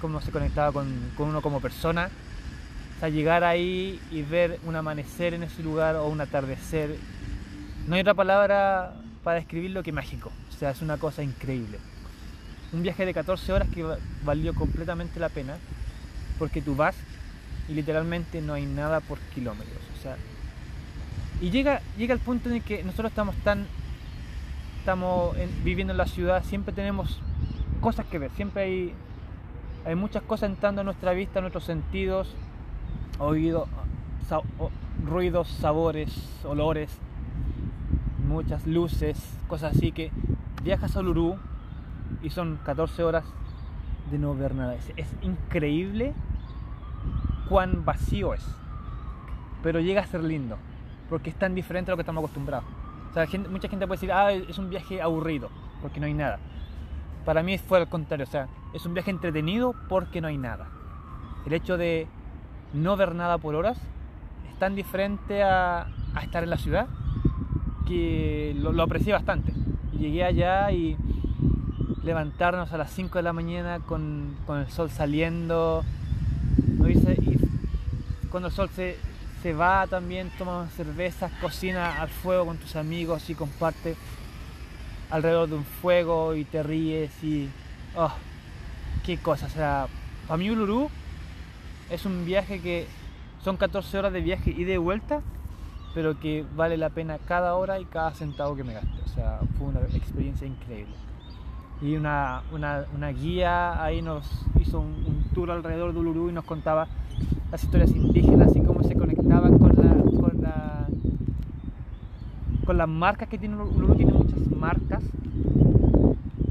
cómo 0.00 0.20
se 0.20 0.30
conectaba 0.30 0.72
con, 0.72 0.88
con 1.16 1.28
uno 1.28 1.42
como 1.42 1.60
persona. 1.60 2.10
O 2.96 3.00
sea, 3.00 3.08
llegar 3.08 3.42
ahí 3.44 4.00
y 4.12 4.22
ver 4.22 4.60
un 4.64 4.76
amanecer 4.76 5.34
en 5.34 5.42
ese 5.42 5.62
lugar 5.62 5.96
o 5.96 6.06
un 6.06 6.20
atardecer, 6.20 6.96
no 7.88 7.94
hay 7.96 8.00
otra 8.02 8.14
palabra 8.14 8.94
para 9.24 9.36
describirlo 9.36 9.82
que 9.82 9.92
mágico. 9.92 10.30
O 10.54 10.58
sea, 10.58 10.70
es 10.70 10.82
una 10.82 10.98
cosa 10.98 11.22
increíble. 11.22 11.78
Un 12.72 12.82
viaje 12.82 13.04
de 13.04 13.12
14 13.12 13.52
horas 13.52 13.68
que 13.68 13.82
va- 13.82 13.98
valió 14.24 14.54
completamente 14.54 15.18
la 15.20 15.28
pena 15.28 15.56
porque 16.38 16.62
tú 16.62 16.74
vas 16.76 16.94
y 17.68 17.74
literalmente 17.74 18.40
no 18.42 18.54
hay 18.54 18.66
nada 18.66 19.00
por 19.00 19.18
kilómetros. 19.34 19.78
O 19.98 20.02
sea, 20.02 20.16
y 21.40 21.50
llega, 21.50 21.80
llega 21.96 22.14
el 22.14 22.20
punto 22.20 22.50
en 22.50 22.60
que 22.62 22.82
nosotros 22.84 23.10
estamos 23.10 23.34
tan 23.36 23.66
estamos 24.78 25.36
en- 25.36 25.62
viviendo 25.64 25.92
en 25.92 25.96
la 25.96 26.06
ciudad, 26.06 26.42
siempre 26.44 26.74
tenemos 26.74 27.20
cosas 27.80 28.04
que 28.06 28.18
ver, 28.18 28.30
siempre 28.32 28.62
hay, 28.64 28.94
hay 29.86 29.94
muchas 29.94 30.22
cosas 30.24 30.50
entrando 30.50 30.80
a 30.80 30.84
nuestra 30.84 31.12
vista, 31.12 31.38
a 31.38 31.42
nuestros 31.42 31.64
sentidos, 31.64 32.34
oído, 33.20 33.68
sa- 34.28 34.38
o- 34.58 34.70
ruidos, 35.04 35.46
sabores, 35.48 36.12
olores, 36.44 36.90
muchas 38.26 38.66
luces, 38.66 39.18
cosas 39.48 39.76
así 39.76 39.92
que 39.92 40.10
viajas 40.64 40.96
a 40.96 41.00
Uluru 41.00 41.36
y 42.22 42.30
son 42.30 42.58
14 42.64 43.02
horas 43.04 43.24
de 44.10 44.18
no 44.18 44.34
ver 44.34 44.54
nada. 44.54 44.74
Es, 44.74 44.92
es 44.96 45.08
increíble 45.22 46.12
cuán 47.52 47.84
vacío 47.84 48.32
es, 48.32 48.42
pero 49.62 49.78
llega 49.78 50.00
a 50.00 50.06
ser 50.06 50.24
lindo, 50.24 50.56
porque 51.10 51.28
es 51.28 51.36
tan 51.36 51.54
diferente 51.54 51.90
a 51.90 51.92
lo 51.92 51.98
que 51.98 52.00
estamos 52.00 52.24
acostumbrados. 52.24 52.64
O 53.10 53.12
sea, 53.12 53.26
mucha 53.50 53.68
gente 53.68 53.86
puede 53.86 53.98
decir, 53.98 54.10
ah, 54.10 54.32
es 54.32 54.56
un 54.56 54.70
viaje 54.70 55.02
aburrido, 55.02 55.50
porque 55.82 56.00
no 56.00 56.06
hay 56.06 56.14
nada. 56.14 56.38
Para 57.26 57.42
mí 57.42 57.58
fue 57.58 57.76
al 57.76 57.90
contrario, 57.90 58.24
o 58.24 58.30
sea, 58.30 58.48
es 58.72 58.86
un 58.86 58.94
viaje 58.94 59.10
entretenido 59.10 59.74
porque 59.90 60.22
no 60.22 60.28
hay 60.28 60.38
nada. 60.38 60.68
El 61.44 61.52
hecho 61.52 61.76
de 61.76 62.06
no 62.72 62.96
ver 62.96 63.14
nada 63.14 63.36
por 63.36 63.54
horas 63.54 63.76
es 64.50 64.58
tan 64.58 64.74
diferente 64.74 65.42
a, 65.42 65.88
estar 66.22 66.44
en 66.44 66.48
la 66.48 66.56
ciudad 66.56 66.86
que 67.86 68.56
lo, 68.58 68.82
aprecié 68.82 69.12
bastante. 69.12 69.52
Llegué 69.92 70.24
allá 70.24 70.72
y 70.72 70.96
levantarnos 72.02 72.72
a 72.72 72.78
las 72.78 72.90
5 72.92 73.18
de 73.18 73.22
la 73.22 73.34
mañana 73.34 73.80
con, 73.80 74.38
con 74.46 74.60
el 74.60 74.70
sol 74.70 74.88
saliendo, 74.88 75.84
cuando 78.32 78.48
el 78.48 78.54
sol 78.54 78.68
se, 78.74 78.96
se 79.42 79.52
va 79.52 79.86
también 79.86 80.30
tomas 80.36 80.72
cervezas, 80.72 81.30
cocina 81.40 82.02
al 82.02 82.08
fuego 82.08 82.46
con 82.46 82.56
tus 82.56 82.74
amigos 82.74 83.30
y 83.30 83.36
comparte 83.36 83.94
alrededor 85.10 85.48
de 85.48 85.54
un 85.54 85.64
fuego 85.64 86.34
y 86.34 86.44
te 86.44 86.64
ríes 86.64 87.22
y 87.22 87.48
Oh, 87.94 88.12
qué 89.04 89.18
cosa. 89.18 89.46
O 89.46 89.50
sea, 89.50 89.86
para 90.26 90.38
mí 90.38 90.50
Uluru 90.50 90.88
es 91.90 92.06
un 92.06 92.24
viaje 92.24 92.60
que 92.60 92.86
son 93.44 93.56
14 93.56 93.98
horas 93.98 94.12
de 94.12 94.22
viaje 94.22 94.50
y 94.50 94.64
de 94.64 94.78
vuelta, 94.78 95.20
pero 95.94 96.18
que 96.18 96.44
vale 96.56 96.78
la 96.78 96.88
pena 96.88 97.18
cada 97.18 97.54
hora 97.54 97.78
y 97.80 97.84
cada 97.84 98.12
centavo 98.12 98.56
que 98.56 98.64
me 98.64 98.72
gaste. 98.72 98.98
O 99.04 99.08
sea, 99.08 99.40
fue 99.58 99.68
una 99.68 99.80
experiencia 99.80 100.46
increíble. 100.46 100.94
Y 101.82 101.96
una, 101.96 102.42
una, 102.52 103.08
guía 103.08 103.82
ahí 103.82 104.02
nos 104.02 104.24
hizo 104.60 104.78
un, 104.78 105.04
un, 105.06 105.24
tour 105.34 105.50
alrededor 105.50 105.92
de 105.92 105.98
Uluru 105.98 106.30
y 106.30 106.32
nos 106.32 106.44
contaba 106.44 106.86
las 107.52 107.62
historias 107.62 107.90
indígenas 107.90 108.56
y 108.56 108.60
cómo 108.60 108.82
se 108.82 108.94
conectaban 108.94 109.58
con 109.58 109.76
la, 109.76 109.94
con 110.18 110.40
la 110.40 110.88
con 112.64 112.78
las 112.78 112.88
marcas 112.88 113.28
que 113.28 113.36
tiene 113.36 113.56
Uluru. 113.56 113.94
Tiene 113.94 114.12
muchas 114.12 114.40
marcas 114.58 115.02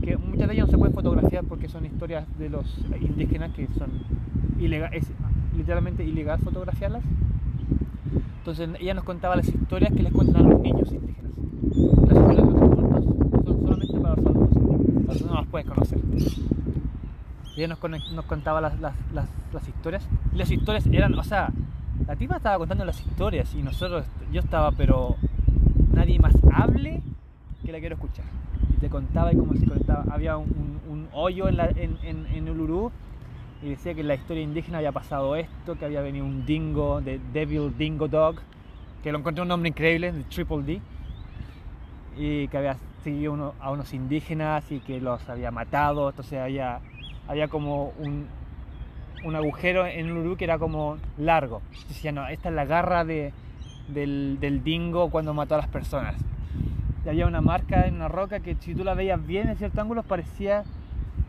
que 0.04 0.16
muchas 0.18 0.48
de 0.48 0.54
ellas 0.54 0.68
no 0.68 0.72
se 0.72 0.78
pueden 0.78 0.94
fotografiar 0.94 1.44
porque 1.46 1.68
son 1.68 1.86
historias 1.86 2.26
de 2.38 2.50
los 2.50 2.86
indígenas 3.02 3.52
que 3.54 3.68
son 3.80 3.90
ilegal, 4.60 4.94
es 4.94 5.08
literalmente 5.58 6.04
ilegal 6.04 6.40
fotografiarlas. 6.40 7.04
Entonces 8.38 8.70
ella 8.80 8.94
nos 8.94 9.04
contaba 9.04 9.36
las 9.36 9.48
historias 9.48 9.92
que 9.92 10.04
les 10.04 10.14
cuentan 10.14 10.46
a 10.46 10.50
los 10.50 10.62
niños 10.62 10.92
indígenas. 10.92 11.32
Las 12.08 12.18
historias 12.18 12.48
de 12.48 12.54
los 12.54 12.62
adultos 12.62 13.06
son 13.44 13.62
solamente 13.62 14.00
para 14.00 14.16
los 14.18 14.26
adultos 14.26 15.22
no 15.28 15.36
las 15.36 15.48
puedes 15.48 15.68
conocer. 15.68 16.00
Ella 17.62 17.76
nos, 17.80 18.12
nos 18.12 18.26
contaba 18.26 18.60
las, 18.60 18.80
las, 18.80 18.94
las, 19.14 19.30
las, 19.54 19.68
historias. 19.68 20.08
Y 20.34 20.38
las 20.38 20.50
historias 20.50 20.88
eran, 20.88 21.14
o 21.14 21.24
sea, 21.24 21.50
la 22.08 22.16
tipa 22.16 22.38
estaba 22.38 22.58
contando 22.58 22.86
las 22.86 23.00
historias 23.00 23.54
y 23.54 23.62
nosotros, 23.62 24.06
yo 24.32 24.42
estaba, 24.42 24.72
pero 24.72 25.16
nadie 25.94 26.18
más 26.18 26.34
hable 26.52 27.02
que 27.64 27.72
la 27.72 27.80
quiero 27.80 27.96
escuchar. 27.96 28.26
Y 28.76 28.80
te 28.80 28.90
contaba 28.90 29.32
y 29.32 29.36
cómo 29.36 29.54
se 29.54 29.68
conectaba. 29.68 30.06
Había 30.12 30.38
un, 30.38 30.80
un, 30.90 30.92
un 30.92 31.08
hoyo 31.14 31.48
en, 31.48 31.58
la, 31.58 31.68
en, 31.68 32.00
en, 32.02 32.26
en 32.34 32.50
Uluru 32.50 32.92
y 33.62 33.70
decía 33.70 33.94
que 33.94 34.02
en 34.02 34.08
la 34.08 34.16
historia 34.16 34.42
indígena 34.42 34.80
había 34.80 34.92
pasado 34.92 35.36
esto, 35.36 35.76
que 35.78 35.86
había 35.86 36.02
venido 36.02 36.26
un 36.26 36.46
dingo, 36.48 37.00
de 37.00 37.20
Devil 37.32 37.78
Dingo 37.78 38.08
Dog, 38.08 38.38
que 39.04 39.12
lo 39.12 39.20
encontré 39.20 39.44
un 39.44 39.50
nombre 39.50 39.70
increíble, 39.70 40.12
de 40.12 40.24
Triple 40.24 40.64
D, 40.64 40.82
y 42.18 42.48
que 42.48 42.58
había 42.58 42.78
seguido 43.04 43.34
uno, 43.34 43.54
a 43.60 43.72
unos 43.72 43.94
indígenas 43.94 44.72
y 44.72 44.80
que 44.80 45.00
los 45.00 45.28
había 45.30 45.52
matado, 45.52 46.10
entonces 46.10 46.40
había, 46.40 46.80
había 47.28 47.48
como 47.48 47.94
un, 48.00 48.28
un 49.24 49.36
agujero 49.36 49.86
en 49.86 50.12
Uluru 50.12 50.38
que 50.38 50.46
era 50.46 50.58
como 50.58 50.98
largo. 51.18 51.62
Decía, 51.88 52.12
no, 52.12 52.28
esta 52.28 52.50
es 52.50 52.56
la 52.56 52.66
garra 52.66 53.06
de, 53.06 53.34
del, 53.88 54.38
del 54.40 54.64
dingo 54.64 55.10
cuando 55.10 55.34
mató 55.34 55.56
a 55.56 55.60
las 55.60 55.68
personas. 55.68 56.16
Y 57.06 57.10
había 57.10 57.26
una 57.26 57.42
marca 57.42 57.88
en 57.88 57.96
una 57.96 58.08
roca 58.08 58.40
que 58.40 58.56
si 58.60 58.76
tú 58.76 58.84
la 58.84 58.94
veías 58.94 59.26
bien 59.26 59.50
en 59.50 59.58
cierto 59.58 59.82
ángulo 59.82 60.04
parecía 60.04 60.64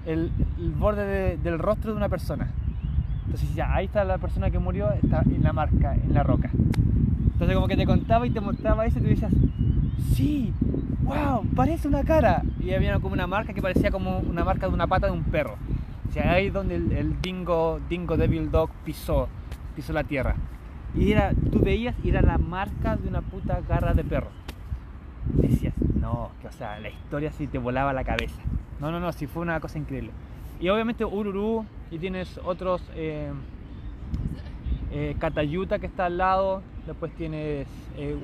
el, 0.07 0.31
el 0.59 0.71
borde 0.73 1.07
de, 1.07 1.37
del 1.39 1.59
rostro 1.59 1.93
de 1.93 1.97
una 1.97 2.09
persona. 2.09 2.51
Entonces 3.25 3.55
ya, 3.55 3.75
ahí 3.75 3.87
está 3.87 4.05
la 4.05 4.19
persona 4.19 4.51
que 4.51 4.59
murió, 4.59 4.91
está 4.93 5.23
en 5.23 5.43
la 5.43 5.53
marca, 5.53 5.95
en 5.95 6.13
la 6.13 6.23
roca. 6.23 6.51
Entonces 7.33 7.55
como 7.55 7.69
que 7.69 7.77
te 7.77 7.87
contaba 7.87 8.27
y 8.27 8.31
te 8.31 8.41
mostraba 8.41 8.85
eso 8.85 8.99
y 8.99 9.03
tú 9.03 9.09
decías, 9.09 9.33
sí, 10.15 10.53
wow, 11.03 11.45
parece 11.57 11.89
una 11.89 12.05
cara. 12.05 12.43
Y 12.61 12.75
había 12.75 12.99
como 12.99 13.15
una 13.15 13.27
marca 13.27 13.55
que 13.55 13.63
parecía 13.63 13.91
como 13.91 14.19
una 14.19 14.45
marca 14.45 14.69
de 14.69 14.75
una 14.75 14.87
pata 14.87 15.07
de 15.07 15.13
un 15.13 15.25
perro. 15.25 15.57
Ahí 16.21 16.51
donde 16.51 16.77
el, 16.77 17.21
dingo, 17.21 17.81
dingo 17.89 18.17
Devil 18.17 18.51
Dog 18.51 18.71
pisó, 18.85 19.29
pisó 19.75 19.93
la 19.93 20.05
tierra. 20.05 20.37
Y 20.95 21.13
era, 21.13 21.33
tú 21.51 21.61
veías 21.61 21.95
era 22.05 22.21
la 22.21 22.39
marca 22.39 22.97
de 22.97 23.09
una 23.09 23.23
puta 23.23 23.61
garra 23.67 23.95
de 23.95 24.05
perro. 24.05 24.29
Decías, 25.35 25.75
no, 25.95 26.31
que 26.41 26.49
o 26.49 26.53
sea, 26.53 26.79
la 26.81 26.91
historia 26.91 27.33
sí 27.33 27.47
te 27.47 27.59
volaba 27.59 27.93
la 27.93 28.05
cabeza. 28.05 28.41
No, 28.81 28.91
no, 28.91 29.01
no, 29.01 29.13
sí 29.13 29.27
fue 29.27 29.43
una 29.43 29.61
cosa 29.61 29.79
increíble. 29.79 30.11
Y 30.61 30.69
obviamente 30.69 31.05
Ururu, 31.05 31.65
y 31.91 31.99
tienes 31.99 32.39
otros, 32.45 32.83
eh, 32.95 33.33
eh, 34.95 35.17
Catayuta 35.19 35.79
que 35.79 35.87
está 35.87 36.07
al 36.07 36.19
lado, 36.19 36.63
después 36.87 37.15
tienes 37.15 37.67
eh, 37.97 38.15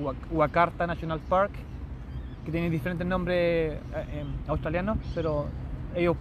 National 0.77 1.19
Park, 1.27 1.51
que 2.45 2.51
tiene 2.51 2.69
diferentes 2.69 3.07
nombres 3.07 3.79
eh, 3.95 4.23
australianos, 4.47 4.99
pero 5.15 5.47
ellos 5.95 6.15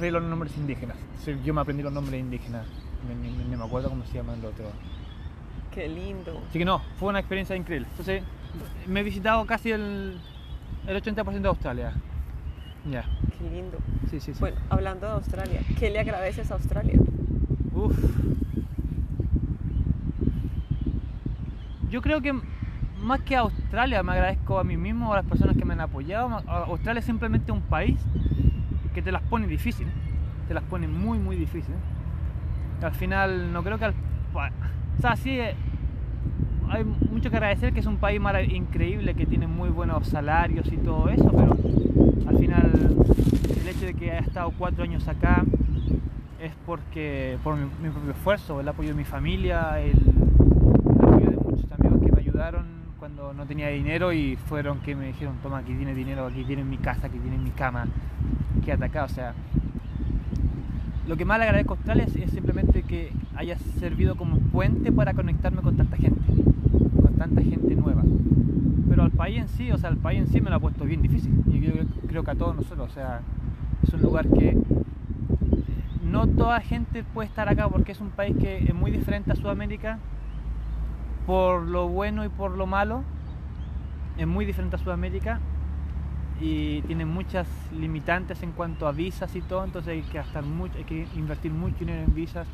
los 0.00 0.22
nombres 0.22 0.56
indígenas. 0.56 0.96
Yo 1.44 1.54
me 1.54 1.60
aprendí 1.60 1.82
los 1.82 1.92
nombres 1.92 2.20
indígenas, 2.20 2.66
ni, 3.08 3.30
ni, 3.30 3.36
ni 3.44 3.56
me 3.56 3.64
acuerdo 3.64 3.88
cómo 3.88 4.04
se 4.04 4.14
llaman 4.14 4.40
los 4.42 4.52
otros. 4.52 4.68
Qué 5.72 5.88
lindo. 5.88 6.42
Así 6.48 6.58
que 6.58 6.64
no, 6.64 6.80
fue 6.98 7.08
una 7.08 7.20
experiencia 7.20 7.56
increíble. 7.56 7.88
Entonces, 7.90 8.22
me 8.86 9.00
he 9.00 9.02
visitado 9.02 9.44
casi 9.46 9.72
el, 9.72 10.18
el 10.86 11.02
80% 11.02 11.40
de 11.40 11.48
Australia. 11.48 11.92
Ya. 12.90 13.04
Qué 13.38 13.50
lindo. 13.50 13.78
Sí, 14.10 14.20
sí, 14.20 14.34
sí. 14.34 14.40
Bueno, 14.40 14.56
hablando 14.68 15.06
de 15.06 15.12
Australia, 15.14 15.60
¿qué 15.78 15.90
le 15.90 16.00
agradeces 16.00 16.50
a 16.50 16.54
Australia? 16.54 16.98
Uf. 17.74 17.96
Yo 21.90 22.02
creo 22.02 22.20
que 22.20 22.34
más 23.00 23.20
que 23.22 23.36
a 23.36 23.40
Australia 23.40 24.02
me 24.02 24.12
agradezco 24.12 24.58
a 24.58 24.64
mí 24.64 24.76
mismo, 24.76 25.12
a 25.12 25.16
las 25.16 25.26
personas 25.26 25.56
que 25.56 25.64
me 25.64 25.72
han 25.74 25.80
apoyado. 25.80 26.42
Australia 26.46 27.00
es 27.00 27.06
simplemente 27.06 27.52
un 27.52 27.62
país 27.62 27.98
que 28.94 29.02
te 29.02 29.12
las 29.12 29.22
pone 29.22 29.46
difícil. 29.46 29.86
Te 30.48 30.54
las 30.54 30.62
pone 30.64 30.88
muy, 30.88 31.18
muy 31.18 31.36
difícil. 31.36 31.74
Al 32.82 32.94
final, 32.94 33.52
no 33.52 33.62
creo 33.62 33.78
que 33.78 33.86
al. 33.86 33.94
O 34.98 35.00
sea, 35.00 35.16
sí, 35.16 35.38
hay 36.70 36.84
mucho 36.84 37.30
que 37.30 37.36
agradecer 37.36 37.72
que 37.72 37.80
es 37.80 37.86
un 37.86 37.98
país 37.98 38.20
increíble, 38.48 39.14
que 39.14 39.26
tiene 39.26 39.46
muy 39.46 39.68
buenos 39.68 40.08
salarios 40.08 40.72
y 40.72 40.76
todo 40.78 41.08
eso, 41.08 41.30
pero 41.30 41.56
al 42.28 42.38
final 42.38 42.72
el 43.60 43.68
hecho 43.68 43.86
de 43.86 43.94
que 43.94 44.10
haya 44.10 44.20
estado 44.20 44.52
cuatro 44.56 44.84
años 44.84 45.06
acá 45.08 45.44
es 46.40 46.52
porque 46.66 47.38
por 47.42 47.56
mi, 47.56 47.90
propio 47.90 48.10
esfuerzo, 48.10 48.60
el 48.60 48.68
apoyo 48.68 48.90
de 48.90 48.94
mi 48.94 49.04
familia, 49.04 49.80
el, 49.80 49.92
el, 49.92 51.04
apoyo 51.04 51.30
de 51.30 51.36
muchos 51.36 51.72
amigos 51.72 52.00
que 52.04 52.12
me 52.12 52.20
ayudaron 52.20 52.66
cuando 52.98 53.32
no 53.32 53.46
tenía 53.46 53.68
dinero 53.68 54.12
y 54.12 54.36
fueron 54.36 54.80
que 54.80 54.96
me 54.96 55.06
dijeron, 55.06 55.36
toma, 55.42 55.58
aquí 55.58 55.74
tienes 55.74 55.96
dinero, 55.96 56.26
aquí 56.26 56.44
tienes 56.44 56.66
mi 56.66 56.78
casa, 56.78 57.06
aquí 57.06 57.18
tienes 57.18 57.40
mi 57.40 57.50
cama, 57.50 57.86
quédate 58.62 58.84
acá, 58.84 59.04
o 59.04 59.08
sea, 59.08 59.34
lo 61.06 61.16
que 61.16 61.24
más 61.24 61.38
le 61.38 61.44
agradezco 61.44 61.74
a 61.74 61.76
Australia 61.76 62.04
es, 62.04 62.30
simplemente 62.30 62.82
que 62.82 63.12
haya 63.36 63.58
servido 63.78 64.16
como 64.16 64.38
puente 64.38 64.90
para 64.90 65.12
conectarme 65.12 65.60
con 65.60 65.76
tanta 65.76 65.96
gente, 65.96 66.32
con 67.00 67.14
tanta 67.14 67.42
gente 67.42 67.76
nueva. 67.76 68.02
Pero 68.88 69.02
al 69.02 69.10
país 69.10 69.38
en 69.38 69.48
sí, 69.48 69.70
o 69.70 69.76
sea, 69.76 69.90
el 69.90 69.98
país 69.98 70.20
en 70.20 70.28
sí 70.28 70.40
me 70.40 70.48
lo 70.48 70.56
ha 70.56 70.60
puesto 70.60 70.84
bien 70.84 71.02
difícil. 71.02 71.42
Y 71.46 71.60
yo 71.60 71.72
creo 72.08 72.24
que 72.24 72.30
a 72.30 72.34
todos 72.34 72.56
nosotros, 72.56 72.90
o 72.90 72.94
sea, 72.94 73.20
es 73.82 73.92
un 73.92 74.00
lugar 74.00 74.26
que 74.28 74.56
no 76.10 76.26
toda 76.26 76.60
gente 76.60 77.02
puede 77.02 77.28
estar 77.28 77.48
acá 77.48 77.68
porque 77.68 77.92
es 77.92 78.00
un 78.00 78.10
país 78.10 78.36
que 78.36 78.64
es 78.64 78.74
muy 78.74 78.90
diferente 78.90 79.32
a 79.32 79.36
Sudamérica 79.36 79.98
por 81.26 81.62
lo 81.62 81.88
bueno 81.88 82.24
y 82.24 82.28
por 82.28 82.52
lo 82.52 82.66
malo. 82.66 83.02
Es 84.16 84.26
muy 84.26 84.46
diferente 84.46 84.76
a 84.76 84.78
Sudamérica 84.78 85.40
y 86.40 86.82
tiene 86.82 87.04
muchas 87.04 87.46
limitantes 87.72 88.42
en 88.42 88.52
cuanto 88.52 88.86
a 88.88 88.92
visas 88.92 89.34
y 89.36 89.40
todo, 89.40 89.64
entonces 89.64 89.92
hay 89.92 90.02
que 90.02 90.18
gastar 90.18 90.44
mucho, 90.44 90.76
hay 90.76 90.84
que 90.84 91.06
invertir 91.16 91.52
mucho 91.52 91.76
dinero 91.78 92.02
en 92.02 92.14
visas. 92.14 92.46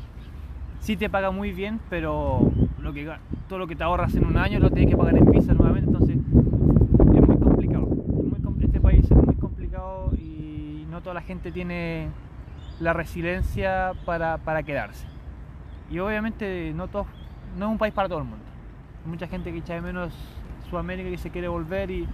Sí 0.79 0.97
te 0.97 1.09
paga 1.09 1.31
muy 1.31 1.51
bien, 1.51 1.79
pero 1.89 2.51
lo 2.79 2.93
que, 2.93 3.11
todo 3.47 3.59
lo 3.59 3.67
que 3.67 3.75
te 3.75 3.83
ahorras 3.83 4.15
en 4.15 4.25
un 4.25 4.37
año 4.37 4.59
lo 4.59 4.69
tienes 4.69 4.91
que 4.91 4.97
pagar 4.97 5.17
en 5.17 5.29
visas 5.29 5.55
nuevamente, 5.57 5.89
entonces 5.91 6.17
es 6.17 7.27
muy 7.27 7.37
complicado. 7.37 7.87
Es 7.91 8.43
muy, 8.43 8.63
este 8.63 8.79
país 8.79 9.03
es 9.03 9.17
muy 9.17 9.35
complicado 9.35 10.11
y 10.15 10.85
no 10.89 11.01
toda 11.01 11.15
la 11.15 11.21
gente 11.21 11.51
tiene 11.51 12.09
la 12.79 12.93
resiliencia 12.93 13.93
para, 14.05 14.37
para 14.37 14.63
quedarse. 14.63 15.05
Y 15.89 15.99
obviamente 15.99 16.71
no, 16.75 16.87
todo, 16.87 17.05
no 17.57 17.65
es 17.65 17.71
un 17.71 17.77
país 17.77 17.93
para 17.93 18.07
todo 18.07 18.19
el 18.19 18.25
mundo. 18.25 18.43
Hay 19.03 19.09
mucha 19.09 19.27
gente 19.27 19.51
que 19.51 19.59
echa 19.59 19.73
de 19.73 19.81
menos 19.81 20.13
Sudamérica 20.69 21.09
y 21.09 21.17
se 21.17 21.29
quiere 21.29 21.47
volver 21.47 21.91
y 21.91 22.07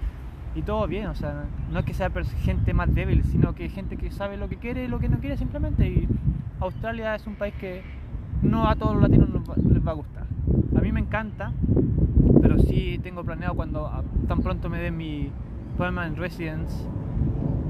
y 0.58 0.64
todo 0.64 0.88
bien, 0.88 1.06
o 1.06 1.14
sea, 1.14 1.46
no 1.72 1.78
es 1.78 1.86
que 1.86 1.94
sea 1.94 2.10
gente 2.42 2.74
más 2.74 2.94
débil, 2.94 3.24
sino 3.24 3.54
que 3.54 3.70
gente 3.70 3.96
que 3.96 4.10
sabe 4.10 4.38
lo 4.38 4.50
que 4.50 4.56
quiere 4.56 4.86
y 4.86 4.88
lo 4.88 4.98
que 4.98 5.08
no 5.08 5.20
quiere 5.20 5.38
simplemente. 5.38 5.88
Y 5.88 6.08
Australia 6.60 7.14
es 7.14 7.28
un 7.28 7.36
país 7.36 7.54
que 7.60 7.84
no 8.42 8.68
a 8.68 8.76
todos 8.76 8.96
los 8.96 9.04
latinos 9.04 9.30
les 9.30 9.88
va 9.88 9.92
a 9.92 9.94
gustar. 9.94 10.24
A 10.76 10.82
mí 10.82 10.92
me 10.92 11.00
encanta, 11.00 11.54
pero 12.42 12.58
sí 12.58 13.00
tengo 13.04 13.24
planeado 13.24 13.54
cuando 13.54 13.88
tan 14.28 14.42
pronto 14.42 14.68
me 14.68 14.80
den 14.80 14.98
mi 14.98 15.30
permanent 15.78 16.18
residence, 16.18 16.74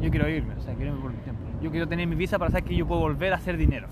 yo 0.01 0.09
quiero 0.09 0.29
irme, 0.29 0.53
o 0.53 0.61
sea, 0.61 0.73
quiero 0.75 0.91
irme 0.91 1.01
por 1.01 1.11
un 1.11 1.17
tiempo. 1.17 1.41
Yo 1.61 1.71
quiero 1.71 1.89
tener 1.89 2.07
mi 2.07 2.15
visa 2.15 2.39
para 2.39 2.51
saber 2.51 2.63
que 2.63 2.75
yo 2.77 2.87
puedo 2.87 3.01
volver 3.01 3.33
a 3.33 3.35
hacer 3.35 3.57
dinero. 3.57 3.89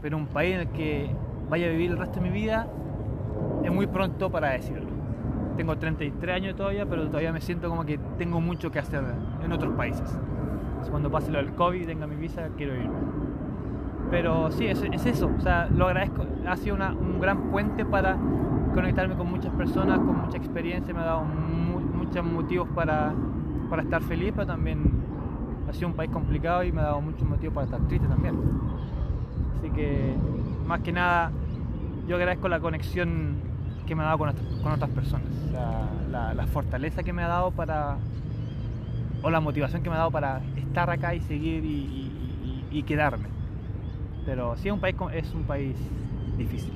Pero 0.00 0.16
un 0.16 0.28
país 0.28 0.54
en 0.54 0.60
el 0.60 0.68
que 0.68 1.10
vaya 1.50 1.66
a 1.66 1.70
vivir 1.70 1.90
el 1.90 1.98
resto 1.98 2.20
de 2.20 2.30
mi 2.30 2.30
vida 2.30 2.68
es 3.64 3.72
muy 3.72 3.88
pronto 3.88 4.30
para 4.30 4.50
decirlo 4.50 4.91
tengo 5.56 5.76
33 5.76 6.36
años 6.36 6.56
todavía, 6.56 6.86
pero 6.86 7.06
todavía 7.06 7.32
me 7.32 7.40
siento 7.40 7.68
como 7.68 7.84
que 7.84 7.98
tengo 8.18 8.40
mucho 8.40 8.70
que 8.70 8.78
hacer 8.78 9.02
en 9.44 9.52
otros 9.52 9.74
países. 9.74 10.18
Cuando 10.90 11.10
pase 11.10 11.30
lo 11.30 11.38
del 11.38 11.52
COVID, 11.52 11.86
tenga 11.86 12.06
mi 12.06 12.16
visa, 12.16 12.48
quiero 12.56 12.74
irme. 12.74 12.98
Pero 14.10 14.50
sí, 14.50 14.66
es, 14.66 14.82
es 14.82 15.06
eso, 15.06 15.30
o 15.36 15.40
sea, 15.40 15.68
lo 15.74 15.86
agradezco. 15.86 16.26
Ha 16.46 16.56
sido 16.56 16.76
un 16.76 17.20
gran 17.20 17.50
puente 17.50 17.84
para 17.84 18.16
conectarme 18.74 19.14
con 19.14 19.30
muchas 19.30 19.52
personas, 19.54 19.98
con 19.98 20.20
mucha 20.20 20.36
experiencia, 20.36 20.92
me 20.92 21.00
ha 21.00 21.04
dado 21.04 21.24
mu 21.24 21.80
muchos 21.80 22.24
motivos 22.24 22.68
para, 22.74 23.14
para 23.70 23.82
estar 23.82 24.02
feliz, 24.02 24.32
pero 24.34 24.46
también 24.46 24.90
ha 25.68 25.72
sido 25.72 25.88
un 25.88 25.94
país 25.94 26.10
complicado 26.10 26.62
y 26.64 26.72
me 26.72 26.80
ha 26.80 26.84
dado 26.84 27.00
muchos 27.00 27.26
motivos 27.26 27.54
para 27.54 27.64
estar 27.64 27.80
triste 27.88 28.06
también. 28.06 28.34
Así 29.58 29.70
que, 29.70 30.14
más 30.66 30.80
que 30.80 30.92
nada, 30.92 31.30
yo 32.06 32.16
agradezco 32.16 32.48
la 32.48 32.60
conexión 32.60 33.36
que 33.86 33.94
me 33.94 34.02
ha 34.02 34.06
dado 34.06 34.18
con, 34.18 34.32
con 34.62 34.72
otras 34.72 34.90
personas, 34.90 35.28
la, 36.10 36.34
la, 36.34 36.46
fortaleza 36.46 37.02
que 37.02 37.12
me 37.12 37.22
ha 37.22 37.28
dado 37.28 37.50
para, 37.50 37.96
o 39.22 39.30
la 39.30 39.40
motivación 39.40 39.82
que 39.82 39.90
me 39.90 39.96
ha 39.96 39.98
dado 39.98 40.10
para 40.10 40.40
estar 40.56 40.90
acá 40.90 41.14
y 41.14 41.20
seguir 41.20 41.64
y, 41.64 41.68
y, 41.68 42.68
y 42.70 42.82
quedarme. 42.82 43.28
Pero 44.24 44.56
sí, 44.56 44.70
un 44.70 44.80
país, 44.80 44.96
es 45.12 45.34
un 45.34 45.44
país 45.44 45.76
difícil. 46.36 46.72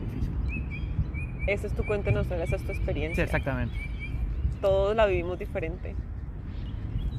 difícil. 0.00 1.44
Ese 1.46 1.66
es 1.68 1.74
tu 1.74 1.84
cuento 1.84 2.10
en 2.10 2.18
Australia, 2.18 2.44
esa 2.44 2.56
es 2.56 2.64
tu 2.64 2.72
experiencia. 2.72 3.16
Sí, 3.16 3.22
exactamente. 3.22 3.74
Todos 4.60 4.96
la 4.96 5.06
vivimos 5.06 5.38
diferente. 5.38 5.94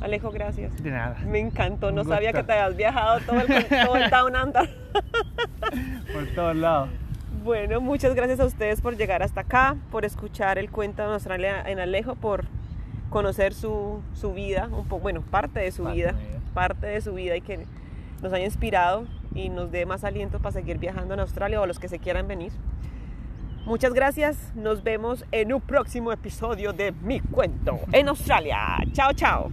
Alejo, 0.01 0.31
gracias. 0.31 0.83
De 0.83 0.91
nada. 0.91 1.17
Me 1.25 1.39
encantó, 1.39 1.91
no 1.91 2.03
sabía 2.03 2.31
que 2.31 2.43
te 2.43 2.53
habías 2.53 2.77
viajado 2.77 3.19
todo 3.21 3.39
el, 3.41 3.65
todo 3.65 3.95
el 3.95 4.09
Down 4.09 4.35
Under. 4.35 4.69
Por 6.13 6.27
todos 6.35 6.55
lados. 6.55 6.89
Bueno, 7.47 7.79
muchas 7.79 8.13
gracias 8.13 8.41
a 8.41 8.45
ustedes 8.45 8.81
por 8.81 8.97
llegar 8.97 9.23
hasta 9.23 9.39
acá, 9.39 9.77
por 9.89 10.03
escuchar 10.03 10.57
el 10.57 10.69
cuento 10.69 11.01
de 11.07 11.13
Australia 11.13 11.63
en 11.65 11.79
Alejo, 11.79 12.15
por 12.15 12.43
conocer 13.09 13.53
su, 13.53 14.01
su 14.15 14.33
vida, 14.33 14.67
un 14.69 14.85
poco, 14.85 14.99
bueno, 15.03 15.21
parte 15.21 15.61
de 15.61 15.71
su 15.71 15.83
Parte 15.83 15.95
vida. 15.95 16.15
parte 16.53 16.87
de 16.87 16.99
su 16.99 17.13
vida 17.13 17.37
y 17.37 17.41
que 17.41 17.65
nos 18.21 18.33
haya 18.33 18.43
inspirado 18.43 19.05
y 19.33 19.47
nos 19.47 19.71
dé 19.71 19.85
más 19.85 20.03
aliento 20.03 20.39
para 20.39 20.51
seguir 20.51 20.77
viajando 20.77 21.13
en 21.13 21.21
Australia 21.21 21.61
o 21.61 21.63
a 21.63 21.67
los 21.67 21.79
que 21.79 21.87
se 21.87 21.99
quieran 21.99 22.27
venir. 22.27 22.51
Muchas 23.65 23.93
gracias, 23.93 24.51
nos 24.53 24.83
vemos 24.83 25.23
en 25.31 25.53
un 25.53 25.61
próximo 25.61 26.11
episodio 26.11 26.73
de 26.73 26.91
Mi 26.91 27.21
Cuento 27.21 27.79
en 27.93 28.09
Australia. 28.09 28.75
Chao, 28.91 29.13
chao. 29.13 29.51